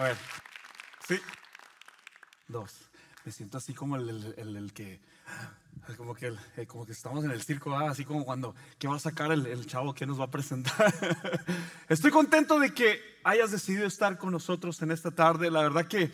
A 0.00 0.04
ver. 0.04 0.16
Sí. 1.06 1.20
Dos. 2.48 2.74
Me 3.26 3.32
siento 3.32 3.58
así 3.58 3.74
como 3.74 3.96
el, 3.96 4.08
el- 4.08 4.34
el- 4.38 4.56
el 4.56 4.72
que. 4.72 4.98
Como 5.98 6.14
que, 6.14 6.32
como 6.66 6.86
que 6.86 6.92
estamos 6.92 7.22
en 7.24 7.30
el 7.32 7.42
circo, 7.42 7.74
¿ah? 7.76 7.90
así 7.90 8.04
como 8.06 8.24
cuando. 8.24 8.54
¿Qué 8.78 8.88
va 8.88 8.96
a 8.96 8.98
sacar 8.98 9.30
el, 9.30 9.44
el 9.46 9.66
chavo 9.66 9.92
que 9.94 10.06
nos 10.06 10.18
va 10.18 10.24
a 10.24 10.30
presentar? 10.30 10.94
Estoy 11.90 12.10
contento 12.10 12.58
de 12.58 12.72
que 12.72 12.98
hayas 13.24 13.50
decidido 13.50 13.86
estar 13.86 14.16
con 14.16 14.30
nosotros 14.32 14.80
en 14.80 14.90
esta 14.90 15.10
tarde. 15.10 15.50
La 15.50 15.60
verdad 15.60 15.86
que 15.86 16.10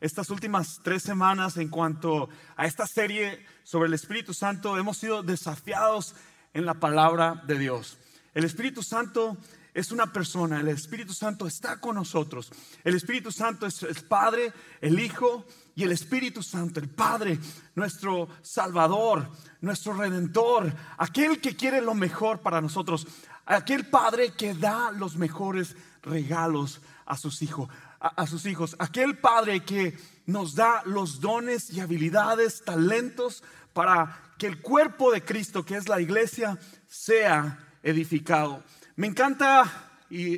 estas 0.00 0.30
últimas 0.30 0.80
tres 0.82 1.04
semanas, 1.04 1.58
en 1.58 1.68
cuanto 1.68 2.28
a 2.56 2.66
esta 2.66 2.86
serie 2.88 3.46
sobre 3.62 3.86
el 3.86 3.94
Espíritu 3.94 4.34
Santo, 4.34 4.76
hemos 4.78 4.98
sido 4.98 5.22
desafiados 5.22 6.16
en 6.54 6.66
la 6.66 6.74
palabra 6.74 7.40
de 7.46 7.56
Dios. 7.56 7.98
El 8.34 8.44
Espíritu 8.44 8.82
Santo 8.82 9.36
es 9.78 9.92
una 9.92 10.12
persona, 10.12 10.58
el 10.58 10.66
Espíritu 10.66 11.14
Santo 11.14 11.46
está 11.46 11.80
con 11.80 11.94
nosotros. 11.94 12.50
El 12.82 12.96
Espíritu 12.96 13.30
Santo 13.30 13.64
es 13.64 13.84
el 13.84 13.94
Padre, 14.06 14.52
el 14.80 14.98
Hijo 14.98 15.44
y 15.76 15.84
el 15.84 15.92
Espíritu 15.92 16.42
Santo, 16.42 16.80
el 16.80 16.88
Padre, 16.88 17.38
nuestro 17.76 18.28
Salvador, 18.42 19.30
nuestro 19.60 19.92
Redentor, 19.92 20.74
aquel 20.96 21.40
que 21.40 21.54
quiere 21.54 21.80
lo 21.80 21.94
mejor 21.94 22.40
para 22.40 22.60
nosotros, 22.60 23.06
aquel 23.46 23.86
Padre 23.86 24.32
que 24.32 24.52
da 24.52 24.90
los 24.90 25.14
mejores 25.14 25.76
regalos 26.02 26.80
a 27.06 27.16
sus 27.16 27.40
hijos, 27.42 27.68
a, 28.00 28.26
sus 28.26 28.46
hijos, 28.46 28.74
aquel 28.80 29.18
Padre 29.18 29.60
que 29.64 29.96
nos 30.26 30.56
da 30.56 30.82
los 30.86 31.20
dones 31.20 31.70
y 31.70 31.78
habilidades, 31.78 32.64
talentos 32.64 33.44
para 33.72 34.34
que 34.38 34.48
el 34.48 34.60
cuerpo 34.60 35.12
de 35.12 35.24
Cristo, 35.24 35.64
que 35.64 35.76
es 35.76 35.88
la 35.88 36.00
iglesia, 36.00 36.58
sea 36.88 37.64
edificado. 37.84 38.64
Me 38.98 39.06
encanta 39.06 39.92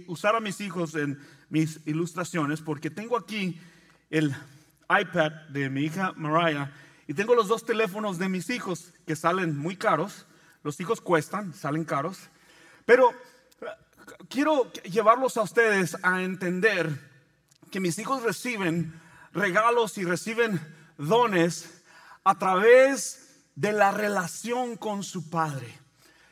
usar 0.06 0.37
a 0.37 0.41
mis 0.41 0.60
hijos 0.60 0.95
en 0.95 1.19
mis 1.48 1.80
ilustraciones 1.87 2.61
porque 2.61 2.91
tengo 2.91 3.16
aquí 3.16 3.58
el 4.11 4.36
iPad 4.91 5.33
de 5.48 5.70
mi 5.70 5.84
hija 5.84 6.12
Mariah 6.14 6.70
y 7.08 7.14
tengo 7.14 7.34
los 7.34 7.48
dos 7.48 7.64
teléfonos 7.64 8.19
de 8.19 8.28
mis 8.28 8.50
hijos 8.50 8.92
que 9.06 9.16
salen 9.16 9.56
muy 9.56 9.77
caros. 9.77 10.27
Los 10.62 10.78
hijos 10.78 11.00
cuestan, 11.00 11.55
salen 11.55 11.86
caros. 11.86 12.19
Pero 12.84 13.14
quiero 14.28 14.70
llevarlos 14.83 15.38
a 15.38 15.42
ustedes 15.42 15.97
a 16.03 16.22
entender 16.22 17.00
que 17.70 17.81
mis 17.81 17.98
hijos 17.98 18.22
reciben 18.22 18.92
regalos 19.33 19.97
y 19.97 20.05
reciben 20.05 20.61
dones 20.98 21.83
a 22.25 22.38
través 22.38 23.42
de 23.55 23.72
la 23.72 23.91
relación 23.91 24.77
con 24.77 25.03
su 25.03 25.31
padre. 25.31 25.80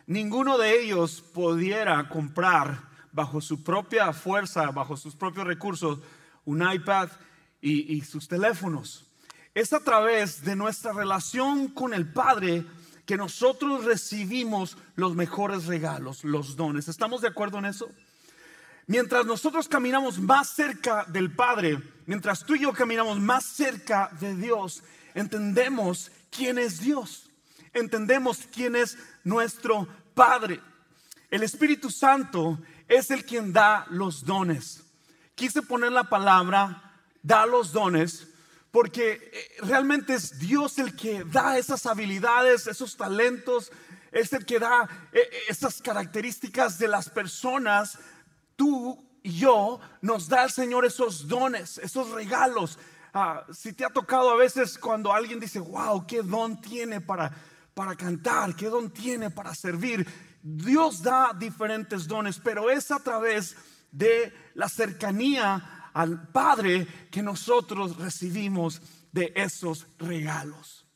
Ninguno 0.08 0.56
de 0.56 0.80
ellos 0.80 1.22
pudiera 1.34 2.08
comprar 2.08 2.80
bajo 3.12 3.42
su 3.42 3.62
propia 3.62 4.14
fuerza, 4.14 4.70
bajo 4.70 4.96
sus 4.96 5.14
propios 5.14 5.46
recursos, 5.46 5.98
un 6.46 6.66
iPad 6.66 7.10
y, 7.60 7.94
y 7.94 8.00
sus 8.00 8.26
teléfonos. 8.26 9.04
Es 9.54 9.74
a 9.74 9.80
través 9.80 10.42
de 10.42 10.56
nuestra 10.56 10.94
relación 10.94 11.68
con 11.68 11.92
el 11.92 12.10
Padre 12.10 12.64
que 13.04 13.18
nosotros 13.18 13.84
recibimos 13.84 14.78
los 14.96 15.14
mejores 15.14 15.66
regalos, 15.66 16.24
los 16.24 16.56
dones. 16.56 16.88
¿Estamos 16.88 17.20
de 17.20 17.28
acuerdo 17.28 17.58
en 17.58 17.66
eso? 17.66 17.90
Mientras 18.86 19.26
nosotros 19.26 19.68
caminamos 19.68 20.18
más 20.18 20.48
cerca 20.48 21.04
del 21.04 21.30
Padre, 21.34 21.82
mientras 22.06 22.46
tú 22.46 22.54
y 22.54 22.60
yo 22.60 22.72
caminamos 22.72 23.20
más 23.20 23.44
cerca 23.44 24.10
de 24.18 24.34
Dios, 24.34 24.82
entendemos 25.14 26.10
quién 26.30 26.56
es 26.56 26.80
Dios. 26.80 27.28
Entendemos 27.74 28.48
quién 28.52 28.76
es 28.76 28.96
nuestro 29.28 29.86
Padre. 30.14 30.60
El 31.30 31.42
Espíritu 31.42 31.90
Santo 31.90 32.58
es 32.88 33.10
el 33.10 33.24
quien 33.24 33.52
da 33.52 33.86
los 33.90 34.24
dones. 34.24 34.82
Quise 35.34 35.62
poner 35.62 35.92
la 35.92 36.04
palabra 36.04 36.82
da 37.22 37.44
los 37.44 37.72
dones 37.72 38.26
porque 38.70 39.30
eh, 39.32 39.66
realmente 39.66 40.14
es 40.14 40.38
Dios 40.38 40.78
el 40.78 40.96
que 40.96 41.24
da 41.24 41.58
esas 41.58 41.84
habilidades, 41.86 42.66
esos 42.66 42.96
talentos, 42.96 43.70
es 44.12 44.32
el 44.32 44.46
que 44.46 44.58
da 44.58 44.88
eh, 45.12 45.30
esas 45.48 45.82
características 45.82 46.78
de 46.78 46.88
las 46.88 47.08
personas 47.10 47.98
tú 48.56 48.98
y 49.22 49.38
yo 49.38 49.78
nos 50.00 50.28
da 50.28 50.44
el 50.44 50.50
Señor 50.50 50.86
esos 50.86 51.28
dones, 51.28 51.78
esos 51.78 52.10
regalos. 52.10 52.78
Ah, 53.12 53.44
si 53.52 53.72
te 53.72 53.84
ha 53.84 53.90
tocado 53.90 54.30
a 54.30 54.36
veces 54.36 54.78
cuando 54.78 55.12
alguien 55.12 55.40
dice, 55.40 55.60
wow, 55.60 56.06
qué 56.06 56.22
don 56.22 56.60
tiene 56.60 57.00
para, 57.00 57.32
para 57.78 57.94
cantar, 57.94 58.56
qué 58.56 58.66
don 58.66 58.90
tiene 58.90 59.30
para 59.30 59.54
servir. 59.54 60.04
Dios 60.42 61.00
da 61.00 61.32
diferentes 61.32 62.08
dones, 62.08 62.40
pero 62.42 62.68
es 62.70 62.90
a 62.90 62.98
través 62.98 63.54
de 63.92 64.34
la 64.54 64.68
cercanía 64.68 65.90
al 65.94 66.26
Padre 66.32 66.88
que 67.08 67.22
nosotros 67.22 67.96
recibimos 67.96 68.82
de 69.12 69.32
esos 69.36 69.86
regalos. 70.00 70.86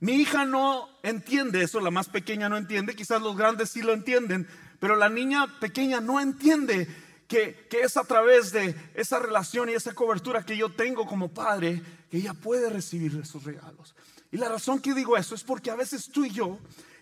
Mi 0.00 0.14
hija 0.14 0.44
no 0.44 0.88
entiende 1.04 1.62
eso, 1.62 1.78
la 1.78 1.92
más 1.92 2.08
pequeña 2.08 2.48
no 2.48 2.56
entiende, 2.56 2.96
quizás 2.96 3.22
los 3.22 3.36
grandes 3.36 3.70
sí 3.70 3.82
lo 3.82 3.92
entienden, 3.92 4.48
pero 4.80 4.96
la 4.96 5.08
niña 5.08 5.46
pequeña 5.60 6.00
no 6.00 6.18
entiende 6.18 6.88
que, 7.28 7.68
que, 7.70 7.82
es 7.82 7.96
a 7.96 8.02
través 8.02 8.50
de 8.50 8.74
esa 8.94 9.20
relación 9.20 9.68
y 9.68 9.74
esa 9.74 9.94
cobertura 9.94 10.44
que 10.44 10.56
yo 10.56 10.68
tengo 10.68 11.06
como 11.06 11.28
padre 11.28 11.80
que 12.10 12.16
ella 12.16 12.34
puede 12.34 12.70
recibir 12.70 13.16
esos 13.22 13.44
regalos. 13.44 13.94
Y 14.30 14.36
la 14.36 14.48
razón 14.48 14.80
que 14.80 14.94
digo 14.94 15.16
eso 15.16 15.34
es 15.34 15.42
porque 15.42 15.70
a 15.70 15.76
veces 15.76 16.08
tú 16.08 16.24
y 16.24 16.30
yo 16.30 16.58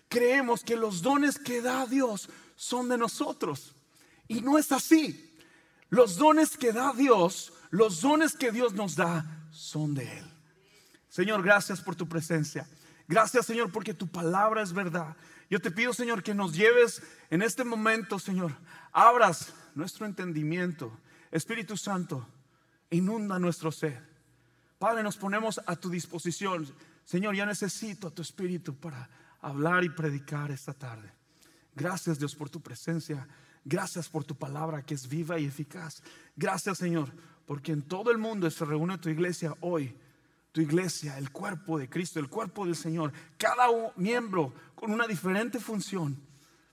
creemos 0.07 0.63
que 0.63 0.75
los 0.75 1.01
dones 1.01 1.37
que 1.37 1.61
da 1.61 1.85
Dios 1.85 2.29
son 2.55 2.89
de 2.89 2.97
nosotros. 2.97 3.75
Y 4.27 4.41
no 4.41 4.57
es 4.57 4.71
así. 4.71 5.23
Los 5.89 6.17
dones 6.17 6.57
que 6.57 6.73
da 6.73 6.93
Dios, 6.93 7.53
los 7.69 8.01
dones 8.01 8.35
que 8.35 8.51
Dios 8.51 8.73
nos 8.73 8.95
da, 8.95 9.25
son 9.51 9.93
de 9.93 10.19
Él. 10.19 10.25
Señor, 11.09 11.41
gracias 11.41 11.81
por 11.81 11.95
tu 11.95 12.07
presencia. 12.07 12.67
Gracias, 13.07 13.45
Señor, 13.45 13.71
porque 13.71 13.93
tu 13.93 14.07
palabra 14.07 14.61
es 14.61 14.73
verdad. 14.73 15.15
Yo 15.49 15.61
te 15.61 15.71
pido, 15.71 15.93
Señor, 15.93 16.23
que 16.23 16.33
nos 16.33 16.53
lleves 16.53 17.01
en 17.29 17.41
este 17.41 17.63
momento, 17.63 18.19
Señor. 18.19 18.53
Abras 18.91 19.53
nuestro 19.75 20.05
entendimiento. 20.05 20.91
Espíritu 21.31 21.77
Santo, 21.77 22.27
inunda 22.89 23.39
nuestro 23.39 23.71
ser. 23.71 24.01
Padre, 24.77 25.03
nos 25.03 25.17
ponemos 25.17 25.61
a 25.65 25.75
tu 25.75 25.89
disposición. 25.89 26.67
Señor, 27.07 27.35
ya 27.35 27.45
necesito 27.45 28.11
tu 28.11 28.21
Espíritu 28.21 28.75
para 28.75 29.09
hablar 29.39 29.85
y 29.85 29.89
predicar 29.89 30.51
esta 30.51 30.73
tarde. 30.73 31.09
Gracias, 31.73 32.19
Dios, 32.19 32.35
por 32.35 32.49
tu 32.49 32.59
presencia. 32.59 33.25
Gracias 33.63 34.09
por 34.09 34.25
tu 34.25 34.35
palabra 34.35 34.81
que 34.81 34.93
es 34.93 35.07
viva 35.07 35.39
y 35.39 35.45
eficaz. 35.45 36.03
Gracias, 36.35 36.79
Señor, 36.79 37.13
porque 37.45 37.71
en 37.71 37.81
todo 37.81 38.11
el 38.11 38.17
mundo 38.17 38.51
se 38.51 38.65
reúne 38.65 38.97
tu 38.97 39.07
iglesia 39.07 39.55
hoy 39.61 39.95
tu 40.57 40.61
iglesia, 40.61 41.19
el 41.19 41.29
cuerpo 41.31 41.77
de 41.77 41.87
Cristo, 41.87 42.19
el 42.19 42.29
cuerpo 42.29 42.65
del 42.65 42.75
Señor, 42.75 43.13
cada 43.37 43.67
miembro 43.95 44.55
con 44.73 44.91
una 44.91 45.05
diferente 45.05 45.59
función, 45.59 46.19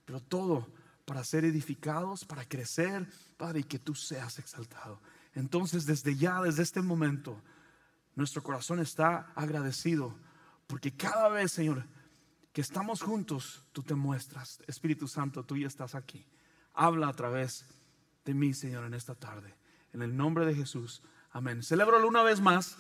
pero 0.06 0.21
todo 0.21 0.67
para 1.05 1.23
ser 1.23 1.44
edificados, 1.44 2.25
para 2.25 2.49
crecer, 2.49 3.06
Padre, 3.37 3.61
y 3.61 3.65
que 3.65 3.78
tú 3.78 3.94
seas 3.94 4.39
exaltado. 4.39 5.03
Entonces, 5.34 5.84
desde 5.84 6.17
ya, 6.17 6.41
desde 6.41 6.62
este 6.62 6.81
momento, 6.81 7.39
nuestro 8.15 8.43
corazón 8.43 8.81
está 8.81 9.31
agradecido, 9.34 10.15
porque 10.66 10.97
cada 10.97 11.28
vez, 11.28 11.52
Señor, 11.52 11.84
que 12.52 12.60
estamos 12.60 13.02
juntos, 13.02 13.64
tú 13.72 13.82
te 13.82 13.94
muestras, 13.94 14.60
Espíritu 14.66 15.08
Santo, 15.08 15.44
tú 15.44 15.56
ya 15.56 15.66
estás 15.66 15.94
aquí. 15.94 16.26
Habla 16.72 17.08
a 17.08 17.12
través 17.12 17.66
de 18.25 18.34
mí, 18.34 18.54
Señor, 18.54 18.84
en 18.84 18.94
esta 18.94 19.14
tarde. 19.14 19.54
En 19.92 20.02
el 20.02 20.16
nombre 20.16 20.47
de 20.47 20.54
Jesús. 20.54 21.02
Amén. 21.30 21.62
Celébralo 21.62 22.06
una 22.06 22.22
vez 22.22 22.41
más 22.41 22.76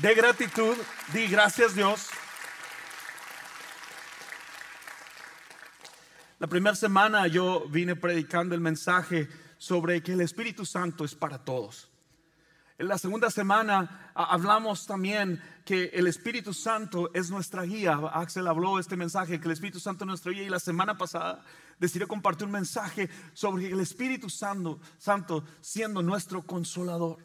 de 0.00 0.14
gratitud, 0.14 0.76
di 1.12 1.26
gracias 1.26 1.74
Dios. 1.74 2.08
La 6.38 6.46
primera 6.46 6.76
semana 6.76 7.26
yo 7.26 7.68
vine 7.68 7.96
predicando 7.96 8.54
el 8.54 8.60
mensaje 8.60 9.28
sobre 9.58 10.02
que 10.02 10.12
el 10.12 10.20
Espíritu 10.20 10.64
Santo 10.64 11.04
es 11.04 11.14
para 11.14 11.44
todos. 11.44 11.90
En 12.78 12.86
la 12.86 12.96
segunda 12.96 13.28
semana 13.28 14.12
hablamos 14.14 14.86
también 14.86 15.42
que 15.64 15.86
el 15.86 16.06
Espíritu 16.06 16.54
Santo 16.54 17.10
es 17.12 17.28
nuestra 17.28 17.64
guía. 17.64 17.98
Axel 18.12 18.46
habló 18.46 18.78
este 18.78 18.96
mensaje, 18.96 19.40
que 19.40 19.46
el 19.46 19.52
Espíritu 19.52 19.80
Santo 19.80 20.04
es 20.04 20.06
nuestra 20.06 20.30
guía. 20.30 20.44
Y 20.44 20.48
la 20.48 20.60
semana 20.60 20.96
pasada 20.96 21.44
decidí 21.80 22.06
compartir 22.06 22.46
un 22.46 22.52
mensaje 22.52 23.10
sobre 23.34 23.66
el 23.66 23.80
Espíritu 23.80 24.30
Santo, 24.30 24.78
Santo 24.96 25.44
siendo 25.60 26.02
nuestro 26.02 26.42
consolador. 26.42 27.18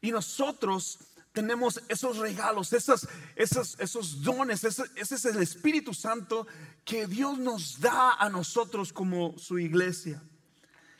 Y 0.00 0.12
nosotros 0.12 1.00
tenemos 1.32 1.82
esos 1.88 2.18
regalos, 2.18 2.72
esos, 2.72 3.08
dones, 4.22 4.62
ese, 4.62 4.84
ese, 4.94 5.14
es 5.16 5.24
el 5.24 5.42
Espíritu 5.42 5.92
Santo 5.92 6.46
que 6.84 7.08
Dios 7.08 7.36
nos 7.40 7.80
da 7.80 8.12
a 8.12 8.28
nosotros 8.28 8.92
como 8.92 9.36
su 9.38 9.58
iglesia. 9.58 10.22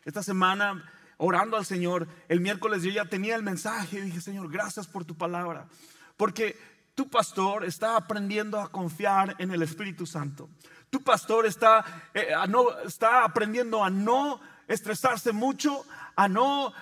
Esta 0.05 0.25
semana, 0.25 0.85
orando 1.25 1.57
al 1.57 1.65
Señor, 1.65 2.07
el 2.29 2.41
miércoles 2.41 2.83
yo 2.83 2.91
ya 2.91 3.07
tenía 3.07 3.35
el 3.35 3.43
mensaje 3.43 3.99
y 3.99 4.03
dije, 4.03 4.21
Señor, 4.21 4.51
gracias 4.51 4.87
por 4.87 5.05
tu 5.05 5.17
palabra, 5.17 5.67
porque 6.17 6.57
tu 6.95 7.09
pastor 7.09 7.65
está 7.65 7.97
aprendiendo 7.97 8.61
a 8.61 8.71
confiar 8.71 9.35
en 9.39 9.51
el 9.51 9.63
Espíritu 9.63 10.07
Santo. 10.07 10.51
Tu 10.91 11.03
pastor 11.03 11.47
está, 11.47 12.11
eh, 12.13 12.29
no, 12.49 12.79
está 12.81 13.25
aprendiendo 13.25 13.83
a 13.83 13.91
no 13.91 14.41
estresarse 14.69 15.33
mucho, 15.33 15.85
a 16.15 16.29
no... 16.29 16.73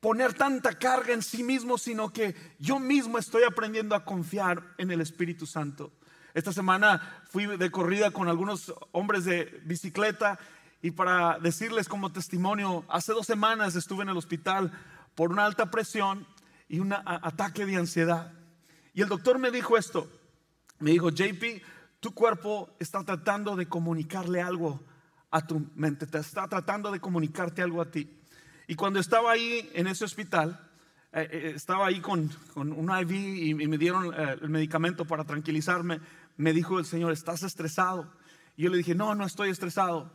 Poner 0.00 0.34
tanta 0.34 0.78
carga 0.78 1.14
en 1.14 1.22
sí 1.22 1.42
mismo, 1.42 1.78
sino 1.78 2.12
que 2.12 2.36
yo 2.58 2.78
mismo 2.78 3.16
estoy 3.16 3.42
aprendiendo 3.44 3.94
a 3.94 4.04
confiar 4.04 4.62
en 4.76 4.90
el 4.90 5.00
Espíritu 5.00 5.46
Santo. 5.46 5.94
Esta 6.34 6.52
semana 6.52 7.22
fui 7.30 7.46
de 7.46 7.70
corrida 7.70 8.10
con 8.10 8.28
algunos 8.28 8.74
hombres 8.92 9.24
de 9.24 9.62
bicicleta 9.64 10.38
y 10.84 10.90
para 10.90 11.38
decirles 11.38 11.88
como 11.88 12.12
testimonio, 12.12 12.84
hace 12.90 13.14
dos 13.14 13.24
semanas 13.24 13.74
estuve 13.74 14.02
en 14.02 14.10
el 14.10 14.18
hospital 14.18 14.70
por 15.14 15.32
una 15.32 15.46
alta 15.46 15.70
presión 15.70 16.26
y 16.68 16.78
un 16.78 16.92
ataque 16.92 17.64
de 17.64 17.76
ansiedad. 17.76 18.34
Y 18.92 19.00
el 19.00 19.08
doctor 19.08 19.38
me 19.38 19.50
dijo 19.50 19.78
esto, 19.78 20.06
me 20.80 20.90
dijo, 20.90 21.08
JP, 21.08 21.62
tu 22.00 22.12
cuerpo 22.12 22.68
está 22.78 23.02
tratando 23.02 23.56
de 23.56 23.66
comunicarle 23.66 24.42
algo 24.42 24.78
a 25.30 25.46
tu 25.46 25.70
mente, 25.74 26.06
te 26.06 26.18
está 26.18 26.48
tratando 26.48 26.92
de 26.92 27.00
comunicarte 27.00 27.62
algo 27.62 27.80
a 27.80 27.90
ti. 27.90 28.20
Y 28.66 28.74
cuando 28.74 29.00
estaba 29.00 29.32
ahí 29.32 29.70
en 29.72 29.86
ese 29.86 30.04
hospital, 30.04 30.70
eh, 31.14 31.26
eh, 31.32 31.52
estaba 31.54 31.86
ahí 31.86 32.00
con, 32.02 32.30
con, 32.52 32.74
un 32.74 32.90
IV 32.90 33.10
y, 33.10 33.54
me 33.54 33.78
dieron 33.78 34.12
eh, 34.12 34.36
el 34.42 34.50
medicamento 34.50 35.06
para 35.06 35.24
tranquilizarme, 35.24 36.02
me 36.36 36.52
dijo 36.52 36.78
el 36.78 36.84
Señor, 36.84 37.10
¿estás 37.12 37.42
estresado? 37.42 38.12
Y 38.54 38.64
yo 38.64 38.68
le 38.68 38.76
dije, 38.76 38.94
no, 38.94 39.14
no 39.14 39.24
estoy 39.24 39.48
estresado. 39.48 40.12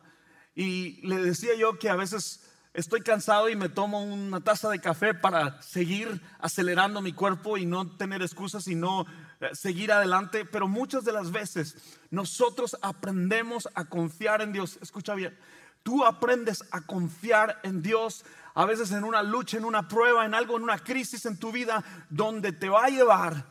Y 0.60 1.00
le 1.08 1.16
decía 1.22 1.56
yo 1.56 1.80
que 1.80 1.88
a 1.88 1.96
veces 1.96 2.42
estoy 2.74 3.00
cansado 3.00 3.48
y 3.48 3.56
me 3.56 3.70
tomo 3.70 4.04
una 4.04 4.42
taza 4.42 4.70
de 4.70 4.82
café 4.82 5.14
para 5.14 5.62
seguir 5.62 6.22
acelerando 6.38 7.00
mi 7.00 7.14
cuerpo 7.14 7.58
y 7.58 7.66
no 7.66 7.96
tener 7.96 8.22
excusas 8.22 8.68
y 8.68 8.76
no 8.76 9.06
eh, 9.40 9.52
seguir 9.54 9.94
adelante. 9.94 10.44
Pero 10.44 10.68
muchas 10.68 11.06
de 11.06 11.14
las 11.14 11.32
veces 11.32 11.78
nosotros 12.12 12.76
aprendemos 12.82 13.70
a 13.74 13.86
confiar 13.86 14.42
en 14.42 14.52
Dios. 14.52 14.78
Escucha 14.82 15.16
bien, 15.16 15.34
tú 15.82 16.04
aprendes 16.04 16.66
a 16.72 16.82
confiar 16.82 17.62
en 17.64 17.82
Dios 17.82 18.26
a 18.54 18.66
veces 18.66 18.92
en 18.92 19.06
una 19.06 19.24
lucha, 19.24 19.56
en 19.56 19.64
una 19.64 19.88
prueba, 19.88 20.26
en 20.26 20.34
algo, 20.34 20.58
en 20.58 20.64
una 20.64 20.80
crisis 20.80 21.26
en 21.26 21.38
tu 21.38 21.54
vida 21.54 21.86
donde 22.10 22.52
te 22.52 22.68
va 22.68 22.84
a 22.84 22.90
llevar 22.90 23.46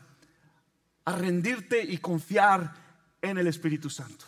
a 1.05 1.15
rendirte 1.15 1.81
y 1.81 1.97
confiar 1.97 2.71
en 3.19 3.39
el 3.39 3.47
Espíritu 3.47 3.89
Santo. 3.89 4.27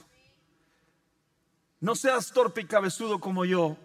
No 1.81 1.95
seas 1.95 2.31
torpe 2.31 2.61
y 2.61 2.65
cabezudo 2.65 3.19
como 3.19 3.43
yo. 3.43 3.75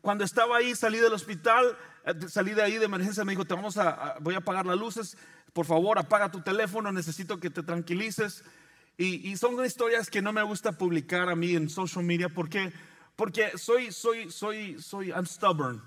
Cuando 0.00 0.24
estaba 0.24 0.56
ahí, 0.56 0.74
salí 0.74 0.98
del 0.98 1.12
hospital, 1.12 1.78
eh, 2.04 2.12
salí 2.28 2.52
de 2.52 2.62
ahí 2.62 2.78
de 2.78 2.84
emergencia, 2.84 3.24
me 3.24 3.32
dijo, 3.32 3.44
te 3.44 3.54
vamos 3.54 3.78
a, 3.78 4.16
voy 4.20 4.34
a 4.34 4.38
apagar 4.38 4.66
las 4.66 4.76
luces, 4.76 5.16
por 5.52 5.64
favor, 5.64 5.98
apaga 5.98 6.32
tu 6.32 6.42
teléfono, 6.42 6.90
necesito 6.90 7.38
que 7.38 7.50
te 7.50 7.62
tranquilices. 7.62 8.44
Y, 8.96 9.36
son 9.36 9.64
historias 9.64 10.10
que 10.10 10.22
no 10.22 10.32
me 10.32 10.42
gusta 10.42 10.72
publicar 10.72 11.28
a 11.28 11.34
mí 11.34 11.54
en 11.54 11.68
social 11.68 12.04
media 12.04 12.28
porque, 12.28 12.72
porque 13.16 13.56
soy, 13.56 13.90
soy, 13.90 14.30
soy, 14.30 14.80
soy, 14.80 15.08
I'm 15.08 15.26
stubborn. 15.26 15.82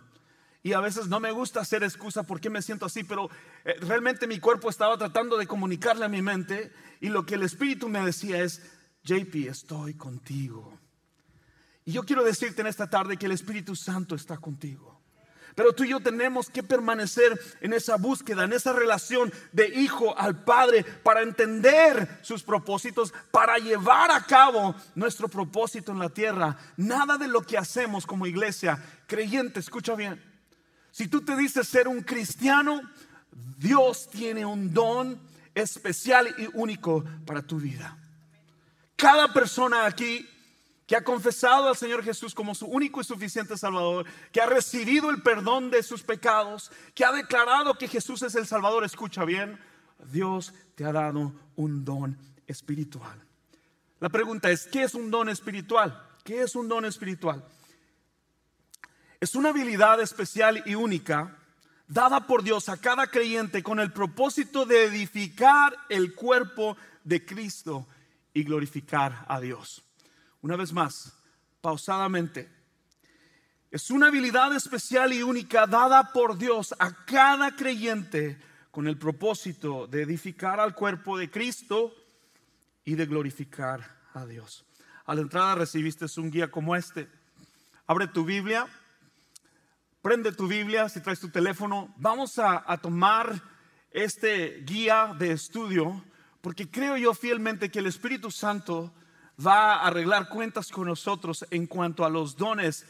Y 0.63 0.73
a 0.73 0.81
veces 0.81 1.07
no 1.07 1.19
me 1.19 1.31
gusta 1.31 1.61
hacer 1.61 1.83
excusa 1.83 2.23
por 2.23 2.41
qué 2.41 2.49
me 2.49 2.61
siento 2.61 2.85
así, 2.85 3.03
pero 3.03 3.29
eh, 3.63 3.75
realmente 3.81 4.27
mi 4.27 4.39
cuerpo 4.39 4.69
estaba 4.69 4.97
tratando 4.97 5.37
de 5.37 5.47
comunicarle 5.47 6.05
a 6.05 6.09
mi 6.09 6.21
mente 6.21 6.71
y 6.99 7.07
lo 7.07 7.25
que 7.25 7.35
el 7.35 7.43
Espíritu 7.43 7.87
me 7.87 8.01
decía 8.01 8.41
es, 8.41 8.61
JP, 9.03 9.35
estoy 9.47 9.93
contigo. 9.93 10.77
Y 11.87 11.93
yo 11.93 12.03
quiero 12.03 12.25
decirte 12.25 12.59
en 12.59 12.67
esta 12.67 12.89
tarde 12.89 13.15
que 13.15 13.27
el 13.27 13.31
Espíritu 13.31 13.73
Santo 13.73 14.13
está 14.13 14.37
contigo. 14.37 14.99
Pero 15.55 15.71
tú 15.71 15.85
y 15.85 15.89
yo 15.89 16.01
tenemos 16.01 16.49
que 16.49 16.61
permanecer 16.61 17.39
en 17.61 17.71
esa 17.71 17.95
búsqueda, 17.95 18.43
en 18.43 18.51
esa 18.51 18.73
relación 18.73 19.31
de 19.53 19.69
hijo 19.69 20.15
al 20.19 20.43
Padre 20.43 20.83
para 20.83 21.21
entender 21.21 22.19
sus 22.23 22.43
propósitos, 22.43 23.13
para 23.31 23.57
llevar 23.57 24.11
a 24.11 24.21
cabo 24.25 24.75
nuestro 24.95 25.29
propósito 25.29 25.93
en 25.93 25.99
la 25.99 26.09
tierra. 26.09 26.57
Nada 26.75 27.17
de 27.17 27.29
lo 27.29 27.41
que 27.41 27.57
hacemos 27.57 28.05
como 28.05 28.27
iglesia 28.27 28.83
creyente, 29.07 29.61
escucha 29.61 29.95
bien. 29.95 30.21
Si 30.91 31.07
tú 31.07 31.21
te 31.21 31.37
dices 31.37 31.69
ser 31.69 31.87
un 31.87 32.01
cristiano, 32.01 32.81
Dios 33.57 34.09
tiene 34.09 34.45
un 34.45 34.73
don 34.73 35.21
especial 35.55 36.35
y 36.37 36.49
único 36.53 37.05
para 37.25 37.41
tu 37.41 37.61
vida. 37.61 37.97
Cada 38.97 39.31
persona 39.31 39.85
aquí 39.85 40.27
que 40.87 40.95
ha 40.95 41.03
confesado 41.03 41.67
al 41.67 41.75
Señor 41.75 42.01
Jesús 42.01 42.33
como 42.33 42.55
su 42.55 42.65
único 42.65 43.01
y 43.01 43.03
suficiente 43.03 43.57
Salvador, 43.57 44.05
que 44.31 44.41
ha 44.41 44.45
recibido 44.45 45.09
el 45.09 45.21
perdón 45.21 45.69
de 45.69 45.83
sus 45.83 46.01
pecados, 46.01 46.71
que 46.95 47.03
ha 47.03 47.11
declarado 47.11 47.77
que 47.77 47.89
Jesús 47.89 48.21
es 48.23 48.35
el 48.35 48.47
Salvador, 48.47 48.85
escucha 48.85 49.25
bien, 49.25 49.59
Dios 50.11 50.53
te 50.75 50.85
ha 50.85 50.93
dado 50.93 51.33
un 51.57 51.83
don 51.83 52.17
espiritual. 52.47 53.21
La 53.99 54.07
pregunta 54.07 54.49
es, 54.49 54.65
¿qué 54.65 54.83
es 54.83 54.95
un 54.95 55.11
don 55.11 55.27
espiritual? 55.27 56.01
¿Qué 56.23 56.41
es 56.41 56.55
un 56.55 56.69
don 56.69 56.85
espiritual? 56.85 57.43
Es 59.19 59.35
una 59.35 59.49
habilidad 59.49 59.99
especial 59.99 60.63
y 60.65 60.75
única 60.75 61.35
dada 61.87 62.27
por 62.27 62.43
Dios 62.43 62.69
a 62.69 62.77
cada 62.77 63.07
creyente 63.07 63.61
con 63.61 63.81
el 63.81 63.91
propósito 63.91 64.65
de 64.65 64.85
edificar 64.85 65.75
el 65.89 66.15
cuerpo 66.15 66.77
de 67.03 67.25
Cristo 67.25 67.87
y 68.33 68.43
glorificar 68.43 69.25
a 69.27 69.41
Dios. 69.41 69.86
Una 70.47 70.55
vez 70.55 70.71
más, 70.71 71.13
pausadamente. 71.59 72.49
Es 73.69 73.91
una 73.91 74.07
habilidad 74.07 74.55
especial 74.55 75.11
y 75.11 75.21
única 75.21 75.67
dada 75.67 76.13
por 76.13 76.37
Dios 76.37 76.73
a 76.79 77.03
cada 77.03 77.53
creyente 77.53 78.39
con 78.71 78.87
el 78.87 78.97
propósito 78.97 79.87
de 79.87 80.03
edificar 80.03 80.61
al 80.61 80.73
cuerpo 80.73 81.17
de 81.17 81.29
Cristo 81.29 81.93
y 82.85 82.95
de 82.95 83.05
glorificar 83.07 83.97
a 84.13 84.25
Dios. 84.25 84.63
A 85.03 85.15
la 85.15 85.19
entrada 85.19 85.55
recibiste 85.55 86.05
un 86.15 86.31
guía 86.31 86.49
como 86.49 86.77
este. 86.77 87.09
Abre 87.85 88.07
tu 88.07 88.23
Biblia, 88.23 88.67
prende 90.01 90.31
tu 90.31 90.47
Biblia, 90.47 90.87
si 90.87 91.01
traes 91.01 91.19
tu 91.19 91.27
teléfono, 91.27 91.93
vamos 91.97 92.39
a, 92.39 92.63
a 92.65 92.77
tomar 92.77 93.43
este 93.91 94.61
guía 94.61 95.13
de 95.19 95.33
estudio 95.33 96.05
porque 96.39 96.71
creo 96.71 96.95
yo 96.95 97.13
fielmente 97.13 97.69
que 97.69 97.79
el 97.79 97.87
Espíritu 97.87 98.31
Santo 98.31 98.93
va 99.45 99.75
a 99.75 99.87
arreglar 99.87 100.29
cuentas 100.29 100.71
con 100.71 100.87
nosotros 100.87 101.45
en 101.51 101.67
cuanto 101.67 102.05
a 102.05 102.09
los 102.09 102.35
dones 102.35 102.85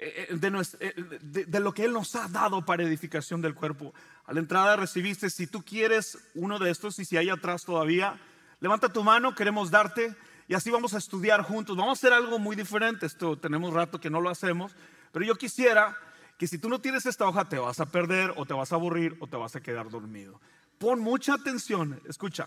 eh, 0.00 0.28
eh, 0.30 0.62
eh, 0.80 1.18
de, 1.20 1.60
lo 1.60 1.74
que 1.74 1.84
Él 1.84 1.92
nos 1.92 2.14
ha 2.14 2.28
dado 2.28 2.64
para 2.64 2.84
edificación 2.84 3.42
del 3.42 3.54
cuerpo. 3.54 3.92
A 4.26 4.32
la 4.32 4.40
entrada 4.40 4.76
recibiste, 4.76 5.28
si 5.28 5.46
tú 5.48 5.64
quieres 5.64 6.18
uno 6.34 6.58
de 6.58 6.70
estos 6.70 6.98
y 7.00 7.04
si 7.04 7.16
hay 7.16 7.30
atrás 7.30 7.64
todavía, 7.64 8.18
levanta 8.60 8.92
tu 8.92 9.02
mano, 9.02 9.34
queremos 9.34 9.70
darte 9.70 10.14
y 10.46 10.54
así 10.54 10.70
vamos 10.70 10.94
a 10.94 10.98
estudiar 10.98 11.42
juntos. 11.42 11.76
Vamos 11.76 11.98
a 11.98 11.98
hacer 11.98 12.12
algo 12.12 12.38
muy 12.38 12.54
diferente, 12.54 13.06
esto 13.06 13.36
tenemos 13.36 13.74
rato 13.74 14.00
que 14.00 14.08
no 14.08 14.20
lo 14.20 14.30
hacemos, 14.30 14.76
pero 15.12 15.24
yo 15.24 15.34
quisiera 15.34 15.96
que 16.38 16.46
si 16.46 16.58
tú 16.58 16.68
no 16.68 16.80
tienes 16.80 17.04
esta 17.04 17.26
hoja 17.26 17.48
te 17.48 17.58
vas 17.58 17.80
a 17.80 17.86
perder 17.86 18.32
o 18.36 18.46
te 18.46 18.54
vas 18.54 18.70
a 18.70 18.76
aburrir 18.76 19.16
o 19.18 19.26
te 19.26 19.36
vas 19.36 19.56
a 19.56 19.60
quedar 19.60 19.90
dormido. 19.90 20.40
Pon 20.78 21.00
mucha 21.00 21.34
atención, 21.34 22.00
escucha, 22.08 22.46